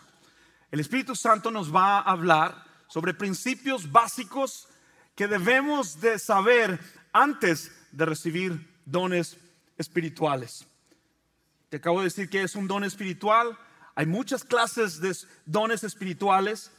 el 0.71 0.79
Espíritu 0.79 1.17
Santo 1.17 1.51
nos 1.51 1.75
va 1.75 1.97
a 1.97 2.11
hablar 2.11 2.70
sobre 2.91 3.13
principios 3.13 3.89
básicos 3.89 4.67
que 5.15 5.25
debemos 5.25 6.01
de 6.01 6.19
saber 6.19 6.77
antes 7.13 7.71
de 7.93 8.05
recibir 8.05 8.67
dones 8.85 9.37
espirituales. 9.77 10.67
Te 11.69 11.77
acabo 11.77 11.99
de 11.99 12.05
decir 12.05 12.29
que 12.29 12.43
es 12.43 12.53
un 12.53 12.67
don 12.67 12.83
espiritual. 12.83 13.57
Hay 13.95 14.05
muchas 14.05 14.43
clases 14.43 14.99
de 14.99 15.15
dones 15.45 15.85
espirituales. 15.85 16.69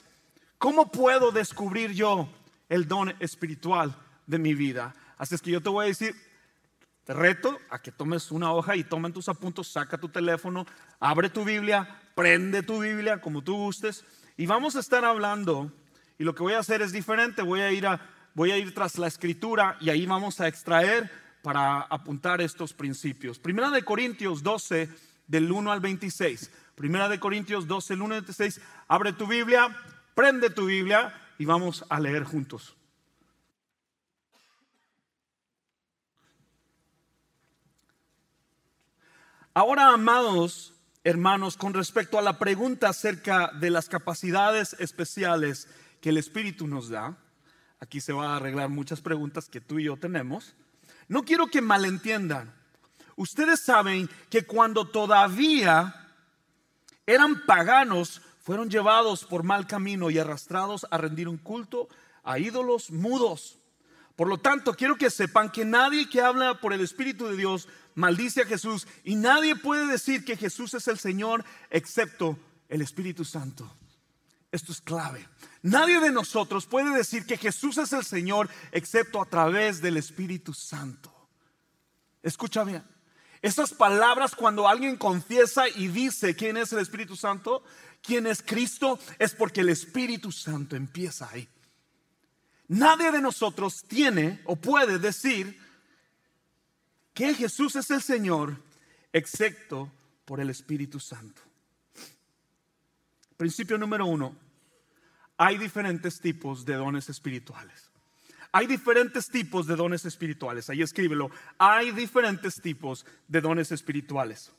¿Cómo 0.58 0.92
puedo 0.92 1.32
descubrir 1.32 1.92
yo 1.92 2.28
el 2.68 2.86
don 2.86 3.14
espiritual 3.18 3.96
de 4.26 4.38
mi 4.38 4.52
vida? 4.52 4.94
Así 5.16 5.34
es 5.34 5.40
que 5.40 5.50
yo 5.50 5.62
te 5.62 5.70
voy 5.70 5.86
a 5.86 5.88
decir, 5.88 6.14
te 7.04 7.14
reto 7.14 7.58
a 7.70 7.80
que 7.80 7.90
tomes 7.90 8.30
una 8.30 8.52
hoja 8.52 8.76
y 8.76 8.84
tomen 8.84 9.14
tus 9.14 9.30
apuntos, 9.30 9.68
saca 9.68 9.96
tu 9.96 10.10
teléfono, 10.10 10.66
abre 11.00 11.30
tu 11.30 11.42
Biblia, 11.42 12.02
prende 12.14 12.62
tu 12.62 12.82
Biblia 12.82 13.18
como 13.18 13.40
tú 13.40 13.56
gustes 13.56 14.04
y 14.36 14.44
vamos 14.44 14.76
a 14.76 14.80
estar 14.80 15.06
hablando 15.06 15.72
y 16.22 16.24
lo 16.24 16.36
que 16.36 16.44
voy 16.44 16.52
a 16.52 16.60
hacer 16.60 16.82
es 16.82 16.92
diferente, 16.92 17.42
voy 17.42 17.62
a 17.62 17.72
ir, 17.72 17.84
a, 17.84 18.00
voy 18.32 18.52
a 18.52 18.56
ir 18.56 18.72
tras 18.72 18.96
la 18.96 19.08
escritura 19.08 19.76
y 19.80 19.90
ahí 19.90 20.06
vamos 20.06 20.40
a 20.40 20.46
extraer 20.46 21.10
para 21.42 21.80
apuntar 21.80 22.40
estos 22.40 22.72
principios. 22.72 23.40
Primera 23.40 23.70
de 23.70 23.82
Corintios 23.82 24.44
12, 24.44 24.88
del 25.26 25.50
1 25.50 25.72
al 25.72 25.80
26. 25.80 26.52
Primera 26.76 27.08
de 27.08 27.18
Corintios 27.18 27.66
12, 27.66 27.94
del 27.94 28.02
1 28.02 28.14
al 28.14 28.20
26. 28.20 28.60
Abre 28.86 29.12
tu 29.14 29.26
Biblia, 29.26 29.76
prende 30.14 30.48
tu 30.48 30.66
Biblia 30.66 31.12
y 31.40 31.44
vamos 31.44 31.84
a 31.88 31.98
leer 31.98 32.22
juntos. 32.22 32.76
Ahora, 39.54 39.88
amados 39.88 40.72
hermanos, 41.04 41.56
con 41.56 41.74
respecto 41.74 42.18
a 42.18 42.22
la 42.22 42.38
pregunta 42.38 42.88
acerca 42.88 43.50
de 43.58 43.70
las 43.70 43.88
capacidades 43.88 44.76
especiales 44.78 45.66
que 46.02 46.10
el 46.10 46.18
Espíritu 46.18 46.66
nos 46.66 46.90
da, 46.90 47.16
aquí 47.80 48.00
se 48.00 48.12
va 48.12 48.34
a 48.34 48.36
arreglar 48.36 48.68
muchas 48.68 49.00
preguntas 49.00 49.48
que 49.48 49.60
tú 49.60 49.78
y 49.78 49.84
yo 49.84 49.96
tenemos, 49.96 50.54
no 51.08 51.24
quiero 51.24 51.46
que 51.46 51.62
malentiendan. 51.62 52.52
Ustedes 53.16 53.60
saben 53.60 54.10
que 54.28 54.44
cuando 54.44 54.88
todavía 54.88 56.10
eran 57.06 57.46
paganos, 57.46 58.20
fueron 58.42 58.68
llevados 58.68 59.24
por 59.24 59.44
mal 59.44 59.68
camino 59.68 60.10
y 60.10 60.18
arrastrados 60.18 60.84
a 60.90 60.98
rendir 60.98 61.28
un 61.28 61.38
culto 61.38 61.88
a 62.24 62.40
ídolos 62.40 62.90
mudos. 62.90 63.58
Por 64.16 64.26
lo 64.26 64.38
tanto, 64.38 64.74
quiero 64.74 64.96
que 64.96 65.08
sepan 65.08 65.50
que 65.50 65.64
nadie 65.64 66.08
que 66.08 66.20
habla 66.20 66.60
por 66.60 66.72
el 66.72 66.80
Espíritu 66.80 67.28
de 67.28 67.36
Dios 67.36 67.68
maldice 67.94 68.42
a 68.42 68.46
Jesús 68.46 68.88
y 69.04 69.14
nadie 69.14 69.54
puede 69.54 69.86
decir 69.86 70.24
que 70.24 70.36
Jesús 70.36 70.74
es 70.74 70.88
el 70.88 70.98
Señor 70.98 71.44
excepto 71.70 72.36
el 72.68 72.82
Espíritu 72.82 73.24
Santo. 73.24 73.72
Esto 74.50 74.72
es 74.72 74.80
clave. 74.80 75.26
Nadie 75.62 76.00
de 76.00 76.10
nosotros 76.10 76.66
puede 76.66 76.90
decir 76.96 77.24
que 77.24 77.38
Jesús 77.38 77.78
es 77.78 77.92
el 77.92 78.04
Señor 78.04 78.48
excepto 78.72 79.22
a 79.22 79.26
través 79.26 79.80
del 79.80 79.96
Espíritu 79.96 80.52
Santo. 80.52 81.12
Escucha 82.22 82.64
bien. 82.64 82.82
Esas 83.40 83.72
palabras 83.72 84.34
cuando 84.34 84.68
alguien 84.68 84.96
confiesa 84.96 85.68
y 85.68 85.88
dice 85.88 86.34
quién 86.34 86.56
es 86.56 86.72
el 86.72 86.80
Espíritu 86.80 87.16
Santo, 87.16 87.62
quién 88.00 88.26
es 88.26 88.42
Cristo, 88.42 88.98
es 89.18 89.34
porque 89.34 89.60
el 89.60 89.68
Espíritu 89.68 90.32
Santo 90.32 90.76
empieza 90.76 91.28
ahí. 91.30 91.48
Nadie 92.68 93.10
de 93.12 93.20
nosotros 93.20 93.84
tiene 93.86 94.40
o 94.44 94.56
puede 94.56 94.98
decir 94.98 95.60
que 97.14 97.34
Jesús 97.34 97.76
es 97.76 97.90
el 97.90 98.02
Señor 98.02 98.56
excepto 99.12 99.92
por 100.24 100.40
el 100.40 100.50
Espíritu 100.50 100.98
Santo. 100.98 101.42
Principio 103.36 103.76
número 103.76 104.06
uno, 104.06 104.36
hay 105.44 105.58
diferentes 105.58 106.20
tipos 106.20 106.64
de 106.64 106.74
dones 106.74 107.08
espirituales. 107.08 107.90
Hay 108.52 108.68
diferentes 108.68 109.26
tipos 109.26 109.66
de 109.66 109.74
dones 109.74 110.04
espirituales. 110.04 110.70
Ahí 110.70 110.82
escríbelo. 110.82 111.32
Hay 111.58 111.90
diferentes 111.90 112.60
tipos 112.62 113.04
de 113.26 113.40
dones 113.40 113.72
espirituales. 113.72 114.52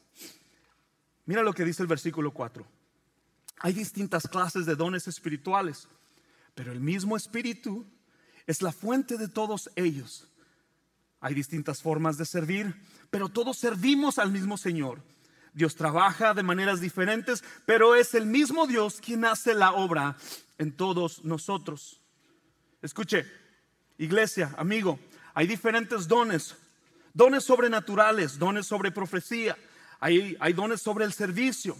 Mira 1.26 1.42
lo 1.42 1.54
que 1.54 1.64
dice 1.64 1.84
el 1.84 1.88
versículo 1.88 2.32
4. 2.32 2.68
Hay 3.60 3.72
distintas 3.72 4.28
clases 4.28 4.66
de 4.66 4.76
dones 4.76 5.08
espirituales, 5.08 5.88
pero 6.54 6.74
el 6.74 6.82
mismo 6.82 7.16
espíritu 7.16 7.86
es 8.46 8.62
la 8.62 8.74
fuente 8.74 9.18
de 9.18 9.30
todos 9.30 9.70
ellos. 9.78 10.28
Hay 11.22 11.34
distintas 11.34 11.82
formas 11.82 12.18
de 12.18 12.26
servir, 12.26 12.76
pero 13.10 13.30
todos 13.30 13.58
servimos 13.58 14.20
al 14.20 14.34
mismo 14.34 14.58
Señor. 14.58 15.02
Dios 15.54 15.76
trabaja 15.76 16.34
de 16.34 16.44
maneras 16.44 16.82
diferentes, 16.82 17.44
pero 17.66 17.96
es 17.96 18.14
el 18.14 18.26
mismo 18.26 18.68
Dios 18.68 19.00
quien 19.00 19.26
hace 19.26 19.54
la 19.54 19.74
obra 19.74 20.18
en 20.58 20.72
todos 20.72 21.24
nosotros. 21.24 22.00
Escuche, 22.82 23.26
Iglesia, 23.98 24.54
amigo, 24.58 25.00
hay 25.34 25.48
diferentes 25.48 26.08
dones, 26.08 26.56
dones 27.14 27.44
sobrenaturales, 27.44 28.38
dones 28.38 28.66
sobre 28.66 28.92
profecía, 28.92 29.58
hay, 30.00 30.36
dones 30.54 30.82
sobre 30.82 31.06
el 31.06 31.14
servicio, 31.14 31.78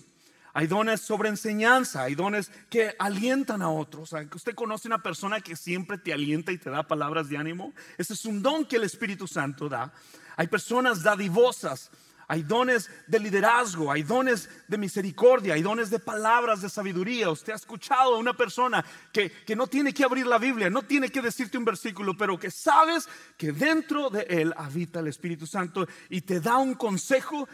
hay 0.54 0.68
dones 0.68 1.02
sobre 1.02 1.30
enseñanza, 1.30 2.04
hay 2.04 2.16
dones 2.16 2.52
que 2.70 2.96
alientan 3.00 3.62
a 3.62 3.70
otros. 3.70 4.14
Usted 4.34 4.56
conoce 4.56 4.88
una 4.88 5.04
persona 5.04 5.42
que 5.42 5.56
siempre 5.56 5.98
te 5.98 6.14
alienta 6.14 6.52
y 6.52 6.58
te 6.58 6.70
da 6.70 6.88
palabras 6.88 7.28
de 7.28 7.38
ánimo. 7.38 7.74
Ese 7.98 8.14
es 8.14 8.24
un 8.26 8.42
don 8.42 8.66
que 8.66 8.78
el 8.78 8.84
Espíritu 8.84 9.28
Santo 9.28 9.68
da. 9.68 9.92
Hay 10.38 10.48
personas 10.48 11.04
dadivosas, 11.04 11.92
hay 12.28 12.44
dones 12.44 12.90
de 13.08 13.20
liderazgo, 13.20 13.92
hay 13.92 14.04
dones 14.04 14.50
de 14.68 14.78
misericordia, 14.78 15.54
hay 15.54 15.62
dones 15.62 15.90
de 15.90 16.00
palabras 16.00 16.62
de 16.62 16.70
sabiduría. 16.70 17.30
Usted 17.30 17.54
ha 17.54 17.58
escuchado 17.58 18.16
a 18.16 18.20
una 18.20 18.34
persona 18.34 18.84
que, 19.12 19.32
que, 19.32 19.56
no 19.56 19.68
tiene 19.68 19.94
que 19.94 20.04
abrir 20.04 20.26
la 20.26 20.38
Biblia, 20.38 20.70
no 20.70 20.84
tiene 20.84 21.10
que 21.10 21.22
decirte 21.22 21.58
un 21.58 21.66
versículo, 21.66 22.16
pero 22.18 22.40
que 22.40 22.52
sabes 22.52 23.08
que 23.38 23.52
dentro 23.52 24.10
de 24.10 24.22
él 24.30 24.54
habita 24.58 25.00
el 25.00 25.08
Espíritu 25.08 25.46
Santo 25.46 25.88
y 26.10 26.22
te 26.22 26.40
da 26.40 26.58
un 26.58 26.76
consejo 26.76 27.48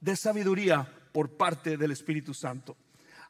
de 0.00 0.16
sabiduría 0.16 0.86
por 1.12 1.36
parte 1.36 1.76
del 1.76 1.92
Espíritu 1.92 2.34
Santo. 2.34 2.76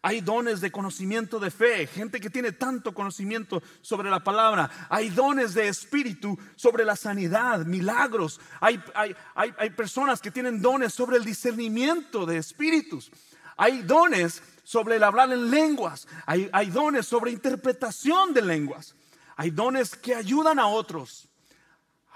Hay 0.06 0.20
dones 0.20 0.60
de 0.60 0.70
conocimiento 0.70 1.40
de 1.40 1.50
fe, 1.50 1.86
gente 1.86 2.20
que 2.20 2.28
tiene 2.28 2.52
tanto 2.52 2.92
conocimiento 2.92 3.62
sobre 3.80 4.10
la 4.10 4.22
palabra. 4.22 4.70
Hay 4.90 5.08
dones 5.08 5.54
de 5.54 5.66
espíritu 5.66 6.38
sobre 6.56 6.84
la 6.84 6.94
sanidad, 6.94 7.64
milagros. 7.64 8.38
Hay, 8.60 8.78
hay, 8.94 9.16
hay, 9.34 9.70
personas 9.70 10.20
que 10.20 10.30
tienen 10.30 10.60
dones 10.60 10.92
sobre 10.92 11.16
el 11.16 11.24
discernimiento 11.24 12.26
de 12.26 12.36
espíritus. 12.36 13.10
Hay 13.56 13.80
dones 13.80 14.42
sobre 14.62 14.96
el 14.96 15.04
hablar 15.04 15.32
en 15.32 15.50
lenguas. 15.50 16.06
Hay, 16.26 16.50
hay 16.52 16.68
dones 16.68 17.06
sobre 17.06 17.30
interpretación 17.30 18.34
de 18.34 18.42
lenguas. 18.42 18.94
Hay 19.36 19.52
dones 19.52 19.96
que 19.96 20.14
ayudan 20.14 20.58
a 20.58 20.66
otros. 20.66 21.30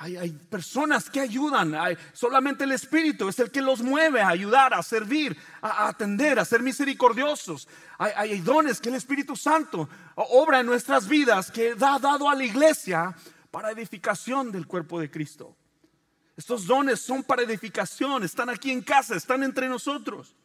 Hay, 0.01 0.31
personas 0.31 1.11
que 1.11 1.19
ayudan, 1.19 1.75
solamente 2.13 2.63
el 2.63 2.71
Espíritu 2.71 3.29
es 3.29 3.39
el 3.41 3.51
que 3.51 3.61
los 3.61 3.83
mueve 3.83 4.21
a 4.21 4.29
ayudar, 4.29 4.73
a 4.73 4.81
servir, 4.81 5.37
a, 5.61 5.89
atender, 5.89 6.39
a 6.39 6.45
ser 6.45 6.63
misericordiosos. 6.63 7.67
Hay, 7.99 8.13
hay, 8.15 8.41
dones 8.41 8.81
que 8.81 8.91
el 8.91 8.95
Espíritu 8.95 9.35
Santo 9.35 9.89
obra 10.15 10.61
en 10.61 10.67
nuestras 10.67 11.09
vidas 11.09 11.51
que 11.51 11.75
da 11.75 11.99
dado 11.99 12.29
a 12.31 12.37
la 12.37 12.45
iglesia 12.45 13.13
para 13.51 13.73
edificación 13.73 14.53
del 14.53 14.69
cuerpo 14.69 15.01
de 15.01 15.11
Cristo. 15.11 15.57
Estos 16.37 16.67
dones 16.67 17.01
son 17.01 17.25
para 17.25 17.43
edificación, 17.43 18.23
están 18.23 18.49
aquí 18.51 18.71
en 18.71 18.83
casa, 18.83 19.17
están 19.17 19.43
entre 19.43 19.69
nosotros. 19.69 20.37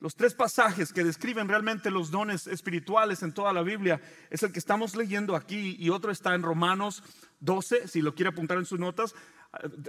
Los 0.00 0.14
tres 0.14 0.34
pasajes 0.34 0.92
que 0.92 1.02
describen 1.02 1.48
realmente 1.48 1.90
los 1.90 2.10
dones 2.10 2.46
espirituales 2.46 3.22
en 3.22 3.32
toda 3.32 3.52
la 3.52 3.62
Biblia 3.62 4.00
es 4.30 4.44
el 4.44 4.52
que 4.52 4.60
estamos 4.60 4.94
leyendo 4.94 5.34
aquí 5.34 5.76
y 5.78 5.90
otro 5.90 6.12
está 6.12 6.34
en 6.34 6.42
Romanos 6.42 7.02
12, 7.40 7.88
si 7.88 8.00
lo 8.00 8.14
quiere 8.14 8.30
apuntar 8.30 8.58
en 8.58 8.64
sus 8.64 8.78
notas, 8.78 9.14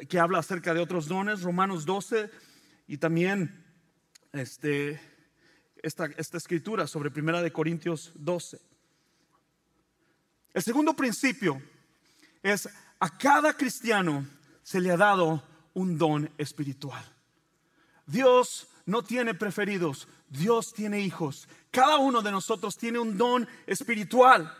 que 0.07 0.19
habla 0.19 0.39
acerca 0.39 0.73
de 0.73 0.79
otros 0.79 1.07
dones, 1.07 1.43
Romanos 1.43 1.85
12 1.85 2.31
y 2.87 2.97
también 2.97 3.63
este, 4.33 4.99
esta, 5.83 6.05
esta 6.17 6.37
escritura 6.37 6.87
sobre 6.87 7.11
Primera 7.11 7.43
de 7.43 7.51
Corintios 7.51 8.11
12. 8.15 8.59
El 10.53 10.63
segundo 10.63 10.95
principio 10.95 11.61
es 12.41 12.67
a 12.99 13.15
cada 13.15 13.53
cristiano 13.53 14.25
se 14.63 14.81
le 14.81 14.91
ha 14.91 14.97
dado 14.97 15.43
un 15.73 15.97
don 15.99 16.31
espiritual. 16.37 17.03
Dios 18.07 18.67
no 18.89 19.03
tiene 19.03 19.33
preferidos, 19.33 20.07
Dios 20.29 20.73
tiene 20.73 20.99
hijos. 20.99 21.47
Cada 21.71 21.97
uno 21.97 22.21
de 22.21 22.31
nosotros 22.31 22.75
tiene 22.75 22.99
un 22.99 23.17
don 23.17 23.47
espiritual. 23.67 24.51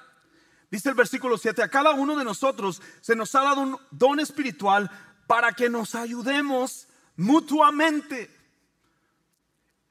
Dice 0.69 0.89
el 0.89 0.95
versículo 0.95 1.37
7, 1.37 1.63
a 1.63 1.67
cada 1.67 1.91
uno 1.91 2.15
de 2.15 2.23
nosotros 2.23 2.81
se 3.01 3.15
nos 3.15 3.33
ha 3.33 3.41
dado 3.41 3.61
un 3.61 3.77
don 3.89 4.19
espiritual 4.19 4.89
para 5.25 5.51
que 5.53 5.69
nos 5.69 5.95
ayudemos 5.95 6.87
mutuamente. 7.15 8.29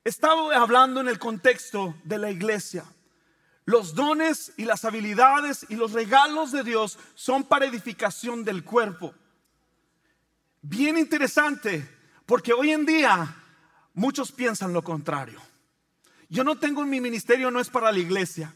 Estaba 0.04 0.54
hablando 0.54 1.00
en 1.00 1.08
el 1.08 1.18
contexto 1.18 1.96
de 2.04 2.18
la 2.18 2.30
iglesia. 2.30 2.84
Los 3.64 3.94
dones 3.94 4.52
y 4.56 4.64
las 4.64 4.84
habilidades 4.84 5.66
y 5.68 5.74
los 5.74 5.92
regalos 5.92 6.52
de 6.52 6.62
Dios 6.62 6.96
son 7.14 7.44
para 7.44 7.66
edificación 7.66 8.44
del 8.44 8.64
cuerpo. 8.64 9.12
Bien 10.62 10.96
interesante, 10.96 11.86
porque 12.24 12.52
hoy 12.52 12.70
en 12.70 12.86
día 12.86 13.34
Muchos 13.98 14.30
piensan 14.30 14.72
lo 14.72 14.84
contrario. 14.84 15.42
Yo 16.28 16.44
no 16.44 16.56
tengo 16.56 16.84
en 16.84 16.88
mi 16.88 17.00
ministerio, 17.00 17.50
no 17.50 17.58
es 17.58 17.68
para 17.68 17.90
la 17.90 17.98
iglesia. 17.98 18.54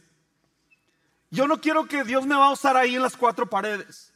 Yo 1.32 1.48
no 1.48 1.60
quiero 1.60 1.88
que 1.88 2.04
Dios 2.04 2.24
me 2.26 2.36
va 2.36 2.46
a 2.46 2.52
usar 2.52 2.76
ahí 2.76 2.94
en 2.94 3.02
las 3.02 3.16
cuatro 3.16 3.50
paredes. 3.50 4.12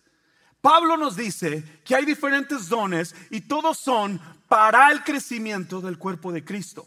Pablo 0.61 0.97
nos 0.97 1.17
dice 1.17 1.65
que 1.85 1.97
hay 1.97 2.05
diferentes 2.05 2.69
dones 2.69 3.13
y 3.31 3.41
todos 3.41 3.77
son 3.77 4.21
para 4.47 4.93
el 4.93 5.03
crecimiento 5.03 5.81
del 5.81 5.99
cuerpo 5.99 6.31
de 6.31 6.45
Cristo. 6.45 6.87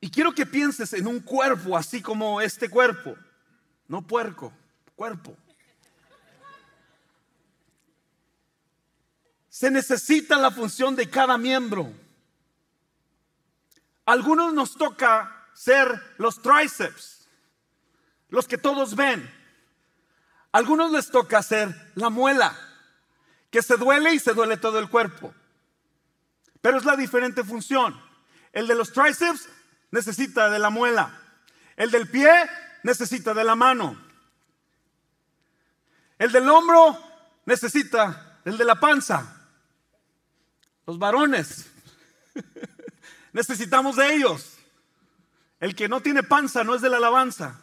Y 0.00 0.08
quiero 0.08 0.32
que 0.32 0.46
pienses 0.46 0.92
en 0.92 1.08
un 1.08 1.18
cuerpo 1.18 1.76
así 1.76 2.00
como 2.00 2.40
este 2.40 2.68
cuerpo, 2.68 3.16
no 3.88 4.06
puerco, 4.06 4.52
cuerpo. 4.94 5.36
Se 9.48 9.68
necesita 9.68 10.36
la 10.36 10.52
función 10.52 10.94
de 10.94 11.10
cada 11.10 11.36
miembro. 11.36 12.05
Algunos 14.06 14.54
nos 14.54 14.76
toca 14.76 15.48
ser 15.52 16.14
los 16.18 16.40
tríceps, 16.40 17.28
los 18.28 18.46
que 18.46 18.56
todos 18.56 18.94
ven. 18.94 19.28
Algunos 20.52 20.92
les 20.92 21.10
toca 21.10 21.42
ser 21.42 21.92
la 21.96 22.08
muela, 22.08 22.56
que 23.50 23.62
se 23.62 23.76
duele 23.76 24.14
y 24.14 24.20
se 24.20 24.32
duele 24.32 24.56
todo 24.56 24.78
el 24.78 24.88
cuerpo. 24.88 25.34
Pero 26.60 26.78
es 26.78 26.84
la 26.84 26.96
diferente 26.96 27.42
función. 27.42 28.00
El 28.52 28.68
de 28.68 28.76
los 28.76 28.92
tríceps 28.92 29.48
necesita 29.90 30.50
de 30.50 30.60
la 30.60 30.70
muela. 30.70 31.20
El 31.76 31.90
del 31.90 32.08
pie 32.08 32.30
necesita 32.84 33.34
de 33.34 33.44
la 33.44 33.56
mano. 33.56 34.00
El 36.18 36.32
del 36.32 36.48
hombro 36.48 36.98
necesita 37.44 38.40
el 38.44 38.56
de 38.56 38.64
la 38.64 38.76
panza. 38.76 39.48
Los 40.86 40.98
varones 40.98 41.66
Necesitamos 43.36 43.96
de 43.96 44.14
ellos. 44.14 44.56
El 45.60 45.74
que 45.74 45.90
no 45.90 46.00
tiene 46.00 46.22
panza 46.22 46.64
no 46.64 46.74
es 46.74 46.80
de 46.80 46.88
la 46.88 46.96
alabanza. 46.96 47.60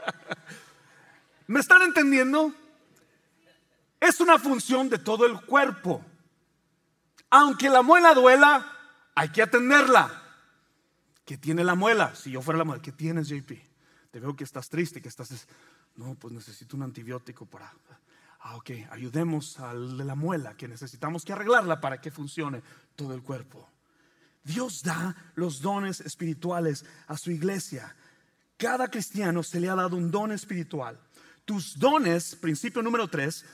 ¿Me 1.46 1.60
están 1.60 1.82
entendiendo? 1.82 2.54
Es 4.00 4.18
una 4.20 4.38
función 4.38 4.88
de 4.88 4.96
todo 4.96 5.26
el 5.26 5.38
cuerpo. 5.42 6.02
Aunque 7.28 7.68
la 7.68 7.82
muela 7.82 8.14
duela, 8.14 8.66
hay 9.14 9.28
que 9.28 9.42
atenderla. 9.42 10.22
¿Qué 11.26 11.36
tiene 11.36 11.62
la 11.62 11.74
muela? 11.74 12.14
Si 12.14 12.30
yo 12.30 12.40
fuera 12.40 12.56
la 12.56 12.64
muela, 12.64 12.80
¿qué 12.80 12.92
tienes, 12.92 13.28
JP? 13.28 13.50
Te 14.10 14.20
veo 14.20 14.34
que 14.34 14.44
estás 14.44 14.70
triste, 14.70 15.02
que 15.02 15.08
estás... 15.10 15.46
No, 15.96 16.14
pues 16.14 16.32
necesito 16.32 16.78
un 16.78 16.82
antibiótico 16.82 17.44
para... 17.44 17.70
Ah, 18.48 18.54
ok, 18.54 18.70
ayudemos 18.92 19.56
de 19.98 20.04
la 20.04 20.14
muela, 20.14 20.56
que 20.56 20.68
necesitamos 20.68 21.24
que 21.24 21.32
arreglarla 21.32 21.80
para 21.80 22.00
que 22.00 22.12
funcione 22.12 22.62
todo 22.94 23.12
el 23.12 23.20
cuerpo. 23.20 23.68
Dios 24.44 24.84
da 24.84 25.32
los 25.34 25.60
dones 25.60 26.00
espirituales 26.00 26.84
a 27.08 27.18
su 27.18 27.32
iglesia. 27.32 27.96
Cada 28.56 28.88
cristiano 28.88 29.42
se 29.42 29.58
le 29.58 29.68
ha 29.68 29.74
dado 29.74 29.96
un 29.96 30.12
don 30.12 30.30
espiritual. 30.30 30.96
Tus 31.44 31.76
dones, 31.76 32.36
principio 32.36 32.82
número 32.82 33.08
tres, 33.08 33.44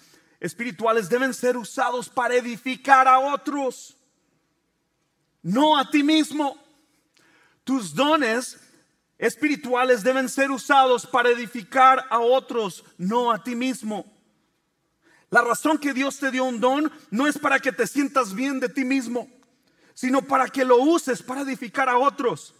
espirituales 0.41 1.09
deben 1.09 1.33
ser 1.33 1.57
usados 1.57 2.11
para 2.11 2.35
edificar 2.35 3.09
a 3.09 3.19
otros, 3.19 3.97
no 5.41 5.79
a 5.79 5.89
ti 5.89 6.03
mismo. 6.03 6.63
Tus 7.65 7.95
dones 7.95 8.61
espirituales 9.17 10.03
deben 10.03 10.29
ser 10.29 10.51
usados 10.51 11.07
para 11.07 11.31
edificar 11.31 12.07
a 12.11 12.19
otros, 12.19 12.85
no 12.99 13.33
a 13.33 13.43
ti 13.43 13.55
mismo. 13.55 14.22
La 15.33 15.41
razón 15.41 15.79
que 15.79 15.95
Dios 15.95 16.19
te 16.19 16.31
dio 16.31 16.45
un 16.45 16.61
don 16.61 16.93
no 17.11 17.27
es 17.27 17.39
para 17.39 17.59
que 17.59 17.73
te 17.73 17.87
sientas 17.87 18.35
bien 18.35 18.61
de 18.61 18.69
ti 18.69 18.85
mismo, 18.85 19.31
sino 19.95 20.21
para 20.21 20.47
que 20.47 20.62
lo 20.62 20.77
uses 20.77 21.23
para 21.23 21.41
edificar 21.41 21.89
a 21.89 21.97
otros. 21.97 22.55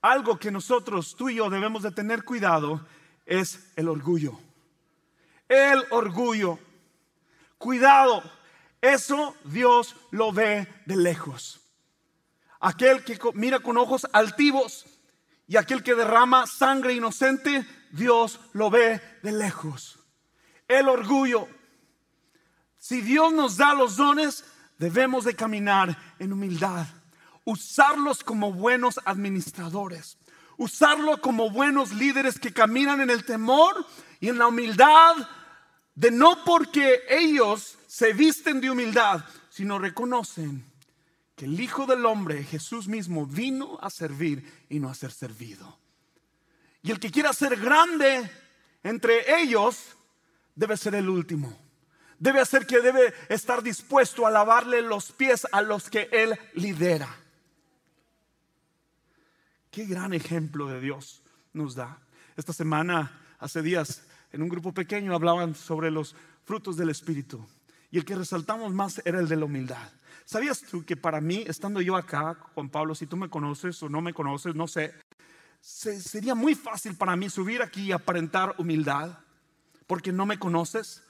Algo 0.00 0.38
que 0.38 0.52
nosotros, 0.52 1.16
tú 1.16 1.28
y 1.28 1.34
yo, 1.34 1.50
debemos 1.50 1.82
de 1.82 1.90
tener 1.90 2.22
cuidado 2.22 2.86
es 3.24 3.72
el 3.74 3.88
orgullo. 3.88 4.38
El 5.48 5.84
orgullo. 5.90 6.60
Cuidado, 7.58 8.22
eso 8.80 9.34
Dios 9.42 9.96
lo 10.12 10.30
ve 10.30 10.68
de 10.86 10.94
lejos. 10.94 11.60
Aquel 12.60 13.02
que 13.02 13.18
mira 13.34 13.58
con 13.58 13.78
ojos 13.78 14.06
altivos 14.12 14.86
y 15.48 15.56
aquel 15.56 15.82
que 15.82 15.96
derrama 15.96 16.46
sangre 16.46 16.94
inocente, 16.94 17.66
Dios 17.90 18.38
lo 18.52 18.70
ve 18.70 19.00
de 19.24 19.32
lejos 19.32 20.05
el 20.68 20.88
orgullo. 20.88 21.48
Si 22.78 23.00
Dios 23.00 23.32
nos 23.32 23.56
da 23.56 23.74
los 23.74 23.96
dones, 23.96 24.44
debemos 24.78 25.24
de 25.24 25.34
caminar 25.34 25.96
en 26.18 26.32
humildad, 26.32 26.86
usarlos 27.44 28.22
como 28.22 28.52
buenos 28.52 29.00
administradores, 29.04 30.18
usarlo 30.56 31.20
como 31.20 31.50
buenos 31.50 31.92
líderes 31.92 32.38
que 32.38 32.52
caminan 32.52 33.00
en 33.00 33.10
el 33.10 33.24
temor 33.24 33.86
y 34.20 34.28
en 34.28 34.38
la 34.38 34.46
humildad 34.46 35.16
de 35.94 36.10
no 36.10 36.44
porque 36.44 37.00
ellos 37.08 37.78
se 37.86 38.12
visten 38.12 38.60
de 38.60 38.70
humildad, 38.70 39.24
sino 39.48 39.78
reconocen 39.78 40.64
que 41.34 41.46
el 41.46 41.58
Hijo 41.60 41.86
del 41.86 42.04
Hombre, 42.06 42.44
Jesús 42.44 42.88
mismo, 42.88 43.26
vino 43.26 43.78
a 43.80 43.90
servir 43.90 44.66
y 44.68 44.78
no 44.78 44.90
a 44.90 44.94
ser 44.94 45.10
servido. 45.10 45.78
Y 46.82 46.90
el 46.90 47.00
que 47.00 47.10
quiera 47.10 47.32
ser 47.32 47.56
grande 47.56 48.30
entre 48.82 49.40
ellos, 49.40 49.95
debe 50.56 50.76
ser 50.76 50.96
el 50.96 51.08
último. 51.08 51.56
Debe 52.18 52.44
ser 52.46 52.66
que 52.66 52.80
debe 52.80 53.12
estar 53.28 53.62
dispuesto 53.62 54.26
a 54.26 54.30
lavarle 54.30 54.82
los 54.82 55.12
pies 55.12 55.46
a 55.52 55.62
los 55.62 55.88
que 55.88 56.08
Él 56.10 56.36
lidera. 56.54 57.14
Qué 59.70 59.84
gran 59.84 60.14
ejemplo 60.14 60.66
de 60.66 60.80
Dios 60.80 61.22
nos 61.52 61.74
da. 61.74 61.98
Esta 62.34 62.54
semana, 62.54 63.20
hace 63.38 63.60
días, 63.60 64.02
en 64.32 64.42
un 64.42 64.48
grupo 64.48 64.72
pequeño 64.72 65.14
hablaban 65.14 65.54
sobre 65.54 65.90
los 65.90 66.16
frutos 66.44 66.76
del 66.78 66.88
Espíritu. 66.88 67.46
Y 67.90 67.98
el 67.98 68.04
que 68.04 68.16
resaltamos 68.16 68.72
más 68.72 69.02
era 69.04 69.20
el 69.20 69.28
de 69.28 69.36
la 69.36 69.44
humildad. 69.44 69.90
¿Sabías 70.24 70.62
tú 70.62 70.84
que 70.84 70.96
para 70.96 71.20
mí, 71.20 71.44
estando 71.46 71.80
yo 71.82 71.96
acá, 71.96 72.34
Juan 72.54 72.70
Pablo, 72.70 72.94
si 72.94 73.06
tú 73.06 73.16
me 73.16 73.28
conoces 73.28 73.80
o 73.82 73.88
no 73.88 74.00
me 74.00 74.14
conoces, 74.14 74.54
no 74.54 74.66
sé, 74.66 74.94
sería 75.60 76.34
muy 76.34 76.54
fácil 76.54 76.96
para 76.96 77.14
mí 77.14 77.28
subir 77.28 77.62
aquí 77.62 77.82
y 77.82 77.92
aparentar 77.92 78.54
humildad? 78.58 79.18
Porque 79.86 80.12
no 80.12 80.26
me 80.26 80.38
conoces. 80.38 81.02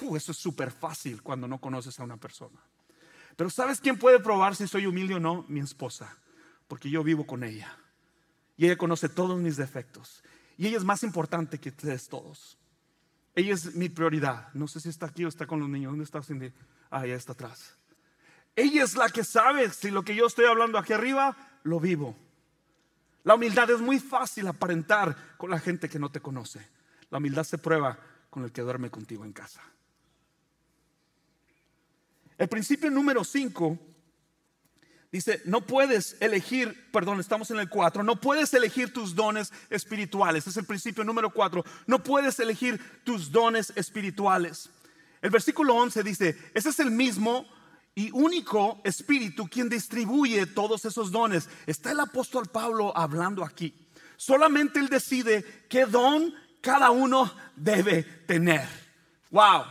eso 0.00 0.32
es 0.32 0.38
súper 0.38 0.70
fácil 0.70 1.22
cuando 1.22 1.46
no 1.46 1.60
conoces 1.60 1.98
a 2.00 2.04
una 2.04 2.16
persona. 2.16 2.58
Pero 3.36 3.50
¿sabes 3.50 3.80
quién 3.80 3.98
puede 3.98 4.20
probar 4.20 4.56
si 4.56 4.66
soy 4.66 4.86
humilde 4.86 5.14
o 5.14 5.20
no? 5.20 5.44
Mi 5.48 5.60
esposa, 5.60 6.16
porque 6.68 6.90
yo 6.90 7.02
vivo 7.02 7.26
con 7.26 7.44
ella. 7.44 7.76
Y 8.56 8.66
ella 8.66 8.76
conoce 8.76 9.08
todos 9.08 9.40
mis 9.40 9.56
defectos. 9.56 10.22
Y 10.56 10.66
ella 10.66 10.76
es 10.76 10.84
más 10.84 11.02
importante 11.02 11.58
que 11.58 11.70
ustedes 11.70 12.08
todos. 12.08 12.58
Ella 13.34 13.54
es 13.54 13.74
mi 13.74 13.88
prioridad. 13.88 14.52
No 14.52 14.68
sé 14.68 14.80
si 14.80 14.90
está 14.90 15.06
aquí 15.06 15.24
o 15.24 15.28
está 15.28 15.46
con 15.46 15.60
los 15.60 15.68
niños. 15.68 15.92
¿Dónde 15.92 16.04
está 16.04 16.22
Cindy? 16.22 16.52
Ah, 16.90 17.06
ya 17.06 17.14
está 17.14 17.32
atrás. 17.32 17.76
Ella 18.54 18.84
es 18.84 18.94
la 18.94 19.08
que 19.08 19.24
sabe 19.24 19.70
si 19.70 19.90
lo 19.90 20.02
que 20.02 20.14
yo 20.14 20.26
estoy 20.26 20.44
hablando 20.44 20.78
aquí 20.78 20.92
arriba 20.92 21.36
lo 21.62 21.80
vivo. 21.80 22.14
La 23.24 23.34
humildad 23.34 23.70
es 23.70 23.80
muy 23.80 23.98
fácil 23.98 24.46
aparentar 24.48 25.16
con 25.38 25.50
la 25.50 25.58
gente 25.58 25.88
que 25.88 25.98
no 25.98 26.10
te 26.10 26.20
conoce. 26.20 26.68
La 27.08 27.18
humildad 27.18 27.44
se 27.44 27.56
prueba 27.56 27.98
con 28.32 28.44
el 28.44 28.50
que 28.50 28.62
duerme 28.62 28.88
contigo 28.88 29.26
en 29.26 29.34
casa. 29.34 29.60
El 32.38 32.48
principio 32.48 32.90
número 32.90 33.24
5 33.24 33.78
dice, 35.12 35.42
no 35.44 35.66
puedes 35.66 36.16
elegir, 36.18 36.90
perdón, 36.92 37.20
estamos 37.20 37.50
en 37.50 37.58
el 37.58 37.68
4, 37.68 38.02
no 38.02 38.18
puedes 38.18 38.54
elegir 38.54 38.90
tus 38.90 39.14
dones 39.14 39.52
espirituales. 39.68 40.46
Es 40.46 40.56
el 40.56 40.64
principio 40.64 41.04
número 41.04 41.28
4. 41.28 41.62
No 41.86 42.02
puedes 42.02 42.40
elegir 42.40 42.80
tus 43.04 43.30
dones 43.30 43.70
espirituales. 43.76 44.70
El 45.20 45.28
versículo 45.28 45.74
11 45.74 46.02
dice, 46.02 46.38
ese 46.54 46.70
es 46.70 46.80
el 46.80 46.90
mismo 46.90 47.44
y 47.94 48.10
único 48.12 48.80
espíritu 48.82 49.46
quien 49.46 49.68
distribuye 49.68 50.46
todos 50.46 50.86
esos 50.86 51.12
dones. 51.12 51.50
Está 51.66 51.92
el 51.92 52.00
apóstol 52.00 52.46
Pablo 52.46 52.96
hablando 52.96 53.44
aquí. 53.44 53.74
Solamente 54.16 54.78
él 54.78 54.88
decide 54.88 55.66
qué 55.68 55.84
don 55.84 56.34
cada 56.62 56.90
uno 56.90 57.30
debe 57.54 58.02
tener. 58.26 58.66
Wow. 59.30 59.64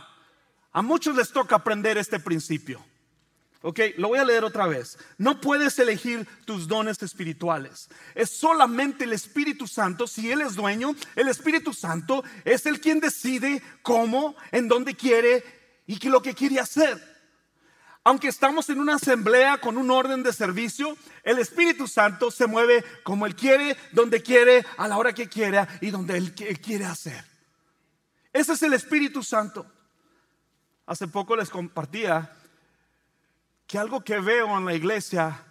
A 0.72 0.82
muchos 0.82 1.16
les 1.16 1.32
toca 1.32 1.56
aprender 1.56 1.98
este 1.98 2.20
principio. 2.20 2.84
Ok, 3.62 3.80
lo 3.96 4.08
voy 4.08 4.18
a 4.18 4.24
leer 4.24 4.44
otra 4.44 4.66
vez. 4.66 4.98
No 5.18 5.40
puedes 5.40 5.78
elegir 5.78 6.26
tus 6.44 6.66
dones 6.66 7.00
espirituales. 7.02 7.88
Es 8.14 8.30
solamente 8.30 9.04
el 9.04 9.12
Espíritu 9.12 9.68
Santo. 9.68 10.06
Si 10.06 10.30
Él 10.30 10.40
es 10.40 10.54
dueño, 10.54 10.94
el 11.14 11.28
Espíritu 11.28 11.72
Santo 11.72 12.24
es 12.44 12.66
el 12.66 12.80
quien 12.80 12.98
decide 12.98 13.62
cómo, 13.82 14.34
en 14.50 14.66
dónde 14.66 14.94
quiere 14.94 15.44
y 15.86 16.08
lo 16.08 16.20
que 16.22 16.34
quiere 16.34 16.58
hacer. 16.58 17.11
Aunque 18.04 18.28
estamos 18.28 18.68
en 18.68 18.80
una 18.80 18.96
asamblea 18.96 19.58
con 19.58 19.78
un 19.78 19.90
orden 19.90 20.24
de 20.24 20.32
servicio, 20.32 20.96
el 21.22 21.38
Espíritu 21.38 21.86
Santo 21.86 22.32
se 22.32 22.46
mueve 22.46 22.84
como 23.04 23.26
Él 23.26 23.36
quiere, 23.36 23.76
donde 23.92 24.22
quiere, 24.22 24.66
a 24.76 24.88
la 24.88 24.98
hora 24.98 25.12
que 25.12 25.28
quiera 25.28 25.68
y 25.80 25.90
donde 25.90 26.16
Él 26.16 26.34
quiere 26.34 26.84
hacer. 26.84 27.24
Ese 28.32 28.54
es 28.54 28.62
el 28.62 28.72
Espíritu 28.72 29.22
Santo. 29.22 29.66
Hace 30.86 31.06
poco 31.06 31.36
les 31.36 31.48
compartía 31.48 32.32
que 33.68 33.78
algo 33.78 34.02
que 34.02 34.18
veo 34.18 34.58
en 34.58 34.64
la 34.64 34.74
iglesia 34.74 35.44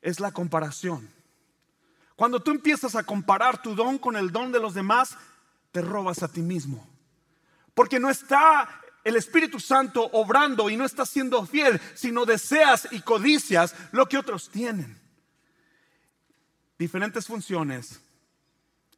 es 0.00 0.18
la 0.18 0.32
comparación. 0.32 1.08
Cuando 2.16 2.40
tú 2.40 2.50
empiezas 2.50 2.96
a 2.96 3.04
comparar 3.04 3.62
tu 3.62 3.76
don 3.76 3.98
con 3.98 4.16
el 4.16 4.32
don 4.32 4.50
de 4.50 4.58
los 4.60 4.74
demás, 4.74 5.16
te 5.70 5.82
robas 5.82 6.22
a 6.22 6.28
ti 6.28 6.42
mismo. 6.42 6.86
Porque 7.74 8.00
no 8.00 8.10
está 8.10 8.81
el 9.04 9.16
Espíritu 9.16 9.58
Santo 9.58 10.08
obrando 10.12 10.70
y 10.70 10.76
no 10.76 10.84
estás 10.84 11.10
siendo 11.10 11.44
fiel, 11.46 11.80
sino 11.94 12.24
deseas 12.24 12.88
y 12.90 13.00
codicias 13.00 13.74
lo 13.92 14.06
que 14.06 14.18
otros 14.18 14.48
tienen. 14.48 14.98
Diferentes 16.78 17.26
funciones, 17.26 18.00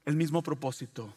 el 0.05 0.17
mismo 0.17 0.43
propósito, 0.43 1.14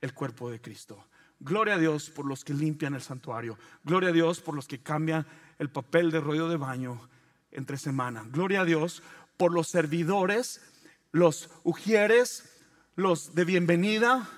el 0.00 0.14
cuerpo 0.14 0.50
de 0.50 0.60
Cristo. 0.60 1.06
Gloria 1.38 1.74
a 1.74 1.78
Dios 1.78 2.10
por 2.10 2.24
los 2.24 2.44
que 2.44 2.54
limpian 2.54 2.94
el 2.94 3.02
santuario. 3.02 3.58
Gloria 3.84 4.08
a 4.08 4.12
Dios 4.12 4.40
por 4.40 4.54
los 4.54 4.66
que 4.66 4.82
cambian 4.82 5.26
el 5.58 5.70
papel 5.70 6.10
de 6.10 6.20
rollo 6.20 6.48
de 6.48 6.56
baño 6.56 7.08
entre 7.50 7.76
semana. 7.76 8.24
Gloria 8.30 8.62
a 8.62 8.64
Dios 8.64 9.02
por 9.36 9.52
los 9.52 9.68
servidores, 9.68 10.62
los 11.12 11.50
ujieres, 11.62 12.62
los 12.94 13.34
de 13.34 13.44
bienvenida, 13.44 14.28